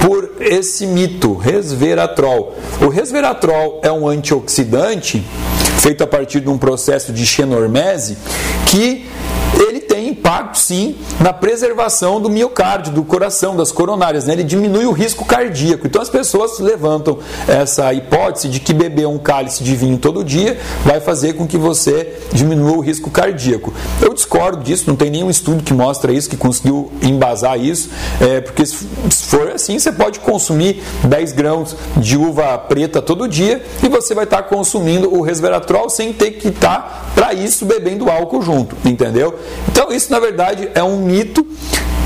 por 0.00 0.36
esse 0.40 0.86
mito, 0.86 1.34
resveratrol. 1.34 2.54
O 2.80 2.88
resveratrol 2.88 3.80
é 3.82 3.90
um 3.90 4.06
antioxidante 4.06 5.24
feito 5.80 6.02
a 6.02 6.06
partir 6.06 6.40
de 6.40 6.48
um 6.48 6.58
processo 6.58 7.12
de 7.12 7.24
xenormese 7.24 8.16
que 8.66 9.06
impacto 10.26 10.58
sim 10.58 10.96
na 11.20 11.32
preservação 11.32 12.20
do 12.20 12.28
miocárdio, 12.28 12.92
do 12.92 13.04
coração, 13.04 13.54
das 13.54 13.70
coronárias, 13.70 14.26
né? 14.26 14.32
ele 14.32 14.42
diminui 14.42 14.84
o 14.84 14.90
risco 14.90 15.24
cardíaco. 15.24 15.86
Então 15.86 16.02
as 16.02 16.10
pessoas 16.10 16.58
levantam 16.58 17.18
essa 17.46 17.92
hipótese 17.94 18.48
de 18.48 18.58
que 18.58 18.74
beber 18.74 19.06
um 19.06 19.18
cálice 19.18 19.62
de 19.62 19.76
vinho 19.76 19.98
todo 19.98 20.24
dia 20.24 20.58
vai 20.84 21.00
fazer 21.00 21.34
com 21.34 21.46
que 21.46 21.56
você 21.56 22.18
diminua 22.32 22.72
o 22.72 22.80
risco 22.80 23.08
cardíaco. 23.08 23.72
Eu 24.02 24.12
discordo 24.12 24.64
disso, 24.64 24.84
não 24.88 24.96
tem 24.96 25.10
nenhum 25.10 25.30
estudo 25.30 25.62
que 25.62 25.72
mostra 25.72 26.12
isso, 26.12 26.28
que 26.28 26.36
conseguiu 26.36 26.90
embasar 27.00 27.58
isso, 27.60 27.88
é, 28.20 28.40
porque 28.40 28.66
se 28.66 28.84
for 29.28 29.52
assim, 29.52 29.78
você 29.78 29.92
pode 29.92 30.18
consumir 30.18 30.82
10 31.04 31.32
grãos 31.32 31.76
de 31.96 32.16
uva 32.16 32.58
preta 32.58 33.00
todo 33.00 33.28
dia 33.28 33.62
e 33.80 33.88
você 33.88 34.12
vai 34.12 34.24
estar 34.24 34.42
consumindo 34.44 35.14
o 35.14 35.22
resveratrol 35.22 35.88
sem 35.88 36.12
ter 36.12 36.32
que 36.32 36.48
estar, 36.48 37.12
para 37.14 37.32
isso, 37.32 37.64
bebendo 37.64 38.10
álcool 38.10 38.42
junto, 38.42 38.76
entendeu? 38.84 39.34
Então, 39.68 39.92
isso 39.92 40.12
na 40.16 40.20
verdade 40.20 40.70
é 40.74 40.82
um 40.82 40.96
mito 40.96 41.46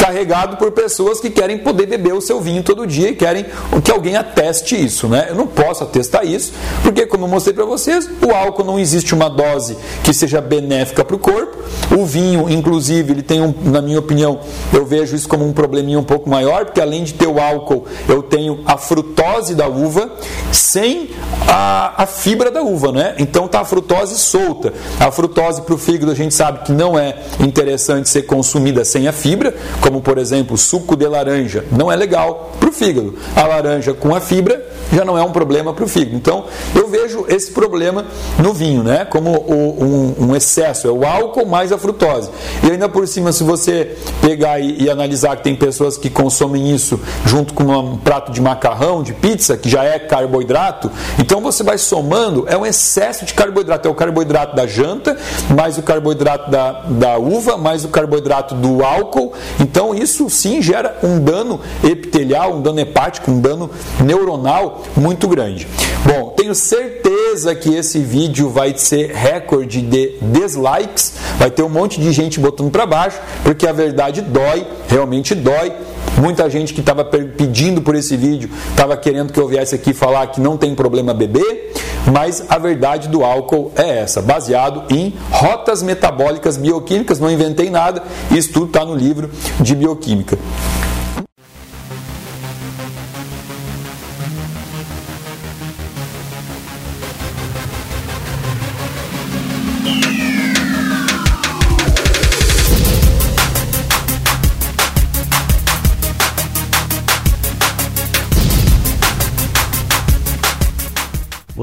carregado 0.00 0.56
por 0.56 0.72
pessoas 0.72 1.20
que 1.20 1.28
querem 1.28 1.58
poder 1.58 1.84
beber 1.84 2.14
o 2.14 2.22
seu 2.22 2.40
vinho 2.40 2.62
todo 2.62 2.86
dia 2.86 3.10
e 3.10 3.14
querem 3.14 3.44
que 3.84 3.90
alguém 3.90 4.16
ateste 4.16 4.74
isso, 4.82 5.06
né? 5.06 5.26
Eu 5.28 5.34
não 5.34 5.46
posso 5.46 5.84
atestar 5.84 6.26
isso, 6.26 6.54
porque 6.82 7.04
como 7.04 7.26
eu 7.26 7.28
mostrei 7.28 7.54
para 7.54 7.66
vocês, 7.66 8.08
o 8.26 8.34
álcool 8.34 8.64
não 8.64 8.78
existe 8.78 9.14
uma 9.14 9.28
dose 9.28 9.76
que 10.02 10.14
seja 10.14 10.40
benéfica 10.40 11.04
para 11.04 11.14
o 11.14 11.18
corpo. 11.18 11.58
O 11.94 12.06
vinho, 12.06 12.48
inclusive, 12.48 13.12
ele 13.12 13.22
tem 13.22 13.42
um, 13.42 13.52
na 13.64 13.82
minha 13.82 13.98
opinião, 13.98 14.40
eu 14.72 14.86
vejo 14.86 15.14
isso 15.14 15.28
como 15.28 15.46
um 15.46 15.52
probleminha 15.52 15.98
um 15.98 16.04
pouco 16.04 16.30
maior, 16.30 16.64
porque 16.64 16.80
além 16.80 17.04
de 17.04 17.12
ter 17.12 17.26
o 17.26 17.38
álcool, 17.38 17.84
eu 18.08 18.22
tenho 18.22 18.60
a 18.64 18.78
frutose 18.78 19.54
da 19.54 19.68
uva 19.68 20.10
sem 20.50 21.10
a, 21.46 22.04
a 22.04 22.06
fibra 22.06 22.50
da 22.50 22.62
uva, 22.62 22.90
né? 22.90 23.14
Então 23.18 23.46
tá 23.46 23.60
a 23.60 23.64
frutose 23.64 24.16
solta. 24.18 24.72
A 24.98 25.10
frutose 25.10 25.60
para 25.62 25.74
o 25.74 25.78
fígado 25.78 26.10
a 26.10 26.14
gente 26.14 26.34
sabe 26.34 26.64
que 26.64 26.72
não 26.72 26.98
é 26.98 27.16
interessante 27.38 28.08
ser 28.08 28.22
consumida 28.22 28.84
sem 28.84 29.08
a 29.08 29.12
fibra, 29.12 29.54
como 29.90 30.00
por 30.00 30.18
exemplo 30.18 30.56
suco 30.56 30.94
de 30.94 31.04
laranja, 31.08 31.64
não 31.72 31.90
é 31.90 31.96
legal 31.96 32.52
para 32.60 32.68
o 32.68 32.72
fígado. 32.72 33.16
A 33.34 33.42
laranja 33.42 33.92
com 33.92 34.14
a 34.14 34.20
fibra 34.20 34.64
já 34.92 35.04
não 35.04 35.18
é 35.18 35.22
um 35.22 35.32
problema 35.32 35.72
para 35.72 35.84
o 35.84 35.88
fígado. 35.88 36.14
Então 36.14 36.44
eu 36.76 36.86
vejo 36.88 37.24
esse 37.28 37.50
problema 37.50 38.06
no 38.38 38.52
vinho, 38.52 38.84
né? 38.84 39.04
Como 39.04 39.30
o, 39.32 39.84
um, 39.84 40.26
um, 40.28 40.36
excesso, 40.36 40.86
é 40.86 40.90
o 40.90 41.04
álcool 41.04 41.44
mais 41.44 41.72
a 41.72 41.78
frutose. 41.78 42.30
E 42.62 42.70
ainda 42.70 42.88
por 42.88 43.06
cima, 43.08 43.32
se 43.32 43.42
você 43.42 43.96
pegar 44.20 44.60
e, 44.60 44.84
e 44.84 44.90
analisar 44.90 45.36
que 45.36 45.42
tem 45.42 45.56
pessoas 45.56 45.98
que 45.98 46.08
consomem 46.08 46.72
isso 46.72 47.00
junto 47.26 47.52
com 47.52 47.64
um 47.64 47.96
prato 47.96 48.30
de 48.30 48.40
macarrão, 48.40 49.02
de 49.02 49.12
pizza, 49.12 49.56
que 49.56 49.68
já 49.68 49.82
é 49.82 49.98
carboidrato, 49.98 50.88
então 51.18 51.40
você 51.40 51.64
vai 51.64 51.78
somando, 51.78 52.44
é 52.48 52.56
um 52.56 52.64
excesso 52.64 53.24
de 53.24 53.34
carboidrato. 53.34 53.88
É 53.88 53.90
o 53.90 53.94
carboidrato 53.94 54.54
da 54.54 54.68
janta, 54.68 55.16
mais 55.52 55.78
o 55.78 55.82
carboidrato 55.82 56.48
da, 56.48 56.72
da 56.82 57.18
uva, 57.18 57.56
mais 57.56 57.84
o 57.84 57.88
carboidrato 57.88 58.54
do 58.54 58.84
álcool. 58.84 59.32
Então 59.58 59.79
então 59.80 59.94
isso 59.94 60.28
sim 60.28 60.60
gera 60.60 60.98
um 61.02 61.18
dano 61.18 61.58
epitelial, 61.82 62.52
um 62.52 62.60
dano 62.60 62.80
hepático, 62.80 63.30
um 63.30 63.40
dano 63.40 63.70
neuronal 64.04 64.82
muito 64.94 65.26
grande. 65.26 65.66
Bom, 66.04 66.34
tenho 66.36 66.54
certeza 66.54 67.54
que 67.54 67.74
esse 67.74 67.98
vídeo 68.00 68.50
vai 68.50 68.76
ser 68.76 69.10
recorde 69.14 69.80
de 69.80 70.18
dislikes, 70.20 71.14
vai 71.38 71.50
ter 71.50 71.62
um 71.62 71.70
monte 71.70 71.98
de 71.98 72.12
gente 72.12 72.38
botando 72.38 72.70
para 72.70 72.84
baixo, 72.84 73.18
porque 73.42 73.66
a 73.66 73.72
verdade 73.72 74.20
dói, 74.20 74.66
realmente 74.86 75.34
dói. 75.34 75.72
Muita 76.20 76.50
gente 76.50 76.74
que 76.74 76.80
estava 76.80 77.02
pedindo 77.40 77.80
por 77.80 77.94
esse 77.94 78.18
vídeo 78.18 78.50
estava 78.68 78.94
querendo 78.98 79.32
que 79.32 79.40
eu 79.40 79.48
viesse 79.48 79.74
aqui 79.74 79.94
falar 79.94 80.26
que 80.26 80.38
não 80.42 80.58
tem 80.58 80.74
problema 80.74 81.14
beber, 81.14 81.72
mas 82.12 82.44
a 82.50 82.58
verdade 82.58 83.08
do 83.08 83.24
álcool 83.24 83.72
é 83.76 84.00
essa, 84.00 84.20
baseado 84.20 84.84
em 84.94 85.14
rotas 85.30 85.82
metabólicas 85.82 86.58
bioquímicas, 86.58 87.18
não 87.18 87.30
inventei 87.30 87.70
nada, 87.70 88.02
isso 88.30 88.52
tudo 88.52 88.66
está 88.66 88.84
no 88.84 88.94
livro 88.94 89.30
de 89.58 89.74
bioquímica. 89.74 90.38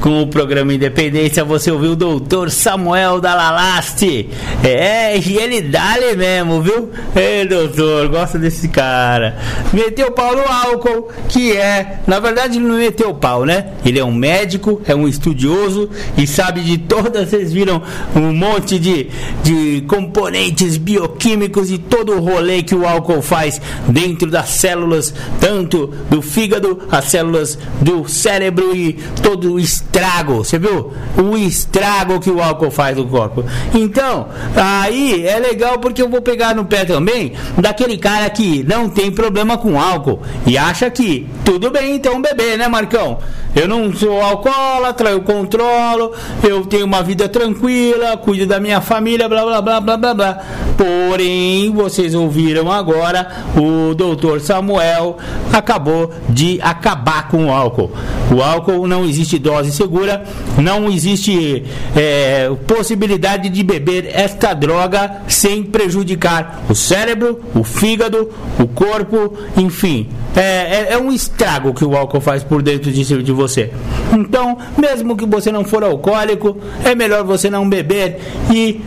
com 0.00 0.22
o 0.22 0.26
programa 0.26 0.72
Independência. 0.72 1.44
Você 1.44 1.70
ouviu 1.70 1.92
o 1.92 1.96
doutor 1.96 2.50
Samuel 2.50 3.20
Dalalaste. 3.20 4.28
É, 4.64 5.18
e 5.18 5.36
ele 5.36 5.60
dá-lhe 5.62 6.16
mesmo, 6.16 6.62
viu? 6.62 6.90
Ei, 7.14 7.46
doutor, 7.46 8.08
gosta 8.08 8.38
desse 8.38 8.68
cara. 8.68 9.36
Meteu 9.72 10.10
pau 10.12 10.34
no 10.34 10.42
álcool, 10.42 11.08
que 11.28 11.52
é, 11.56 12.00
na 12.06 12.18
verdade, 12.18 12.58
ele 12.58 12.66
não 12.66 12.76
meteu 12.76 13.14
pau, 13.14 13.44
né? 13.44 13.72
Ele 13.84 13.98
é 13.98 14.04
um 14.04 14.12
médico, 14.12 14.80
é 14.86 14.94
um 14.94 15.06
estudioso 15.06 15.90
e 16.16 16.26
sabe 16.26 16.62
de 16.62 16.78
todas. 16.78 17.28
Vocês 17.28 17.52
viram 17.52 17.82
um 18.16 18.32
monte 18.32 18.78
de, 18.78 19.08
de 19.42 19.82
componentes 19.86 20.76
bioquímicos 20.76 21.70
e 21.70 21.78
todo 21.78 22.12
o 22.14 22.20
rolê 22.20 22.62
que 22.62 22.74
o 22.74 22.86
álcool 22.86 23.22
faz 23.22 23.60
dentro 23.86 24.30
das 24.30 24.48
células, 24.50 25.14
tanto 25.40 25.88
do 26.08 26.22
fígado, 26.22 26.80
as 26.90 27.06
células 27.06 27.58
do 27.80 28.08
cérebro 28.08 28.74
e 28.74 28.94
todo 29.22 29.54
o 29.54 29.60
estrago. 29.90 30.36
Você 30.44 30.58
viu? 30.58 30.92
O 31.16 31.36
estrago 31.36 32.20
que 32.20 32.30
o 32.30 32.40
álcool 32.40 32.70
faz 32.70 32.96
no 32.96 33.06
corpo. 33.06 33.44
Então, 33.74 34.28
aí 34.54 35.26
é 35.26 35.38
legal 35.38 35.78
porque 35.78 36.00
eu 36.00 36.08
vou 36.08 36.22
pegar 36.22 36.54
no 36.54 36.64
pé 36.64 36.84
também 36.84 37.32
daquele 37.58 37.98
cara 37.98 38.30
que 38.30 38.62
não 38.62 38.88
tem 38.88 39.10
problema 39.10 39.58
com 39.58 39.78
álcool 39.80 40.20
e 40.46 40.56
acha 40.56 40.88
que 40.90 41.28
tudo 41.44 41.70
bem 41.70 41.96
então 41.96 42.22
beber, 42.22 42.56
né, 42.56 42.68
Marcão? 42.68 43.18
Eu 43.54 43.66
não 43.66 43.92
sou 43.92 44.22
alcoólatra, 44.22 45.10
eu 45.10 45.22
controlo, 45.22 46.12
eu 46.48 46.64
tenho 46.64 46.86
uma 46.86 47.02
vida 47.02 47.28
tranquila, 47.28 48.16
cuido 48.16 48.46
da 48.46 48.60
minha 48.60 48.80
família, 48.80 49.28
blá 49.28 49.44
blá 49.44 49.60
blá 49.60 49.80
blá 49.80 49.96
blá 49.96 50.14
blá. 50.14 50.38
Porém, 50.76 51.72
vocês 51.72 52.14
ouviram 52.14 52.70
agora, 52.70 53.28
o 53.56 53.92
doutor 53.92 54.40
Samuel 54.40 55.18
acabou 55.52 56.12
de 56.28 56.60
acabar 56.62 57.28
com 57.28 57.46
o 57.46 57.52
álcool. 57.52 57.90
O 58.32 58.40
álcool 58.40 58.86
não 58.86 59.04
existe 59.04 59.36
dose 59.36 59.72
segura, 59.80 60.24
não 60.58 60.90
existe 60.90 61.64
é, 61.96 62.50
possibilidade 62.66 63.48
de 63.48 63.62
beber 63.62 64.10
esta 64.12 64.52
droga 64.52 65.22
sem 65.26 65.62
prejudicar 65.62 66.64
o 66.68 66.74
cérebro, 66.74 67.40
o 67.54 67.64
fígado, 67.64 68.30
o 68.58 68.68
corpo, 68.68 69.34
enfim. 69.56 70.08
É, 70.36 70.40
é, 70.40 70.92
é 70.92 70.98
um 70.98 71.10
estrago 71.10 71.72
que 71.72 71.84
o 71.84 71.96
álcool 71.96 72.20
faz 72.20 72.44
por 72.44 72.62
dentro 72.62 72.92
de, 72.92 73.22
de 73.22 73.32
você. 73.32 73.70
Então, 74.12 74.58
mesmo 74.76 75.16
que 75.16 75.24
você 75.24 75.50
não 75.50 75.64
for 75.64 75.82
alcoólico, 75.82 76.58
é 76.84 76.94
melhor 76.94 77.24
você 77.24 77.48
não 77.48 77.68
beber 77.68 78.18
e 78.50 78.80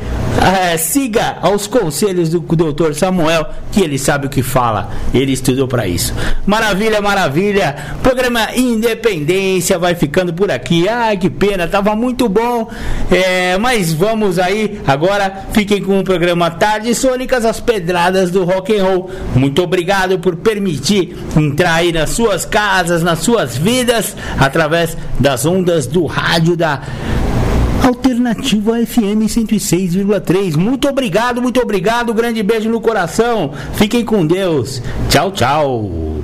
é, 0.43 0.77
siga 0.77 1.37
aos 1.41 1.67
conselhos 1.67 2.29
do 2.29 2.41
Dr. 2.41 2.93
Samuel, 2.93 3.47
que 3.71 3.81
ele 3.81 3.97
sabe 3.97 4.27
o 4.27 4.29
que 4.29 4.43
fala, 4.43 4.91
ele 5.13 5.31
estudou 5.31 5.67
para 5.67 5.87
isso. 5.87 6.13
Maravilha, 6.45 7.01
maravilha. 7.01 7.75
Programa 8.03 8.49
Independência 8.55 9.79
vai 9.79 9.95
ficando 9.95 10.33
por 10.33 10.51
aqui. 10.51 10.87
Ai, 10.89 11.15
que 11.15 11.29
pena, 11.29 11.67
tava 11.67 11.95
muito 11.95 12.27
bom. 12.27 12.69
É, 13.09 13.57
mas 13.57 13.93
vamos 13.93 14.37
aí, 14.37 14.81
agora 14.85 15.45
fiquem 15.53 15.81
com 15.81 15.99
o 15.99 16.03
programa 16.03 16.51
Tarde 16.51 16.93
Sônicas, 16.93 17.45
as 17.45 17.61
pedradas 17.61 18.29
do 18.29 18.43
rock 18.43 18.77
and 18.77 18.83
roll. 18.83 19.09
Muito 19.35 19.63
obrigado 19.63 20.19
por 20.19 20.35
permitir 20.35 21.15
entrar 21.37 21.75
aí 21.75 21.91
nas 21.93 22.09
suas 22.09 22.43
casas, 22.43 23.01
nas 23.01 23.19
suas 23.19 23.55
vidas, 23.55 24.15
através 24.37 24.97
das 25.19 25.45
ondas 25.45 25.87
do 25.87 26.05
rádio 26.05 26.57
da 26.57 26.81
Alternativa 27.83 28.77
FM 28.85 29.27
106,3. 29.27 30.55
Muito 30.55 30.87
obrigado, 30.87 31.41
muito 31.41 31.59
obrigado. 31.61 32.13
Grande 32.13 32.41
beijo 32.41 32.69
no 32.69 32.79
coração. 32.79 33.51
Fiquem 33.73 34.05
com 34.05 34.25
Deus. 34.25 34.81
Tchau, 35.09 35.31
tchau. 35.31 36.23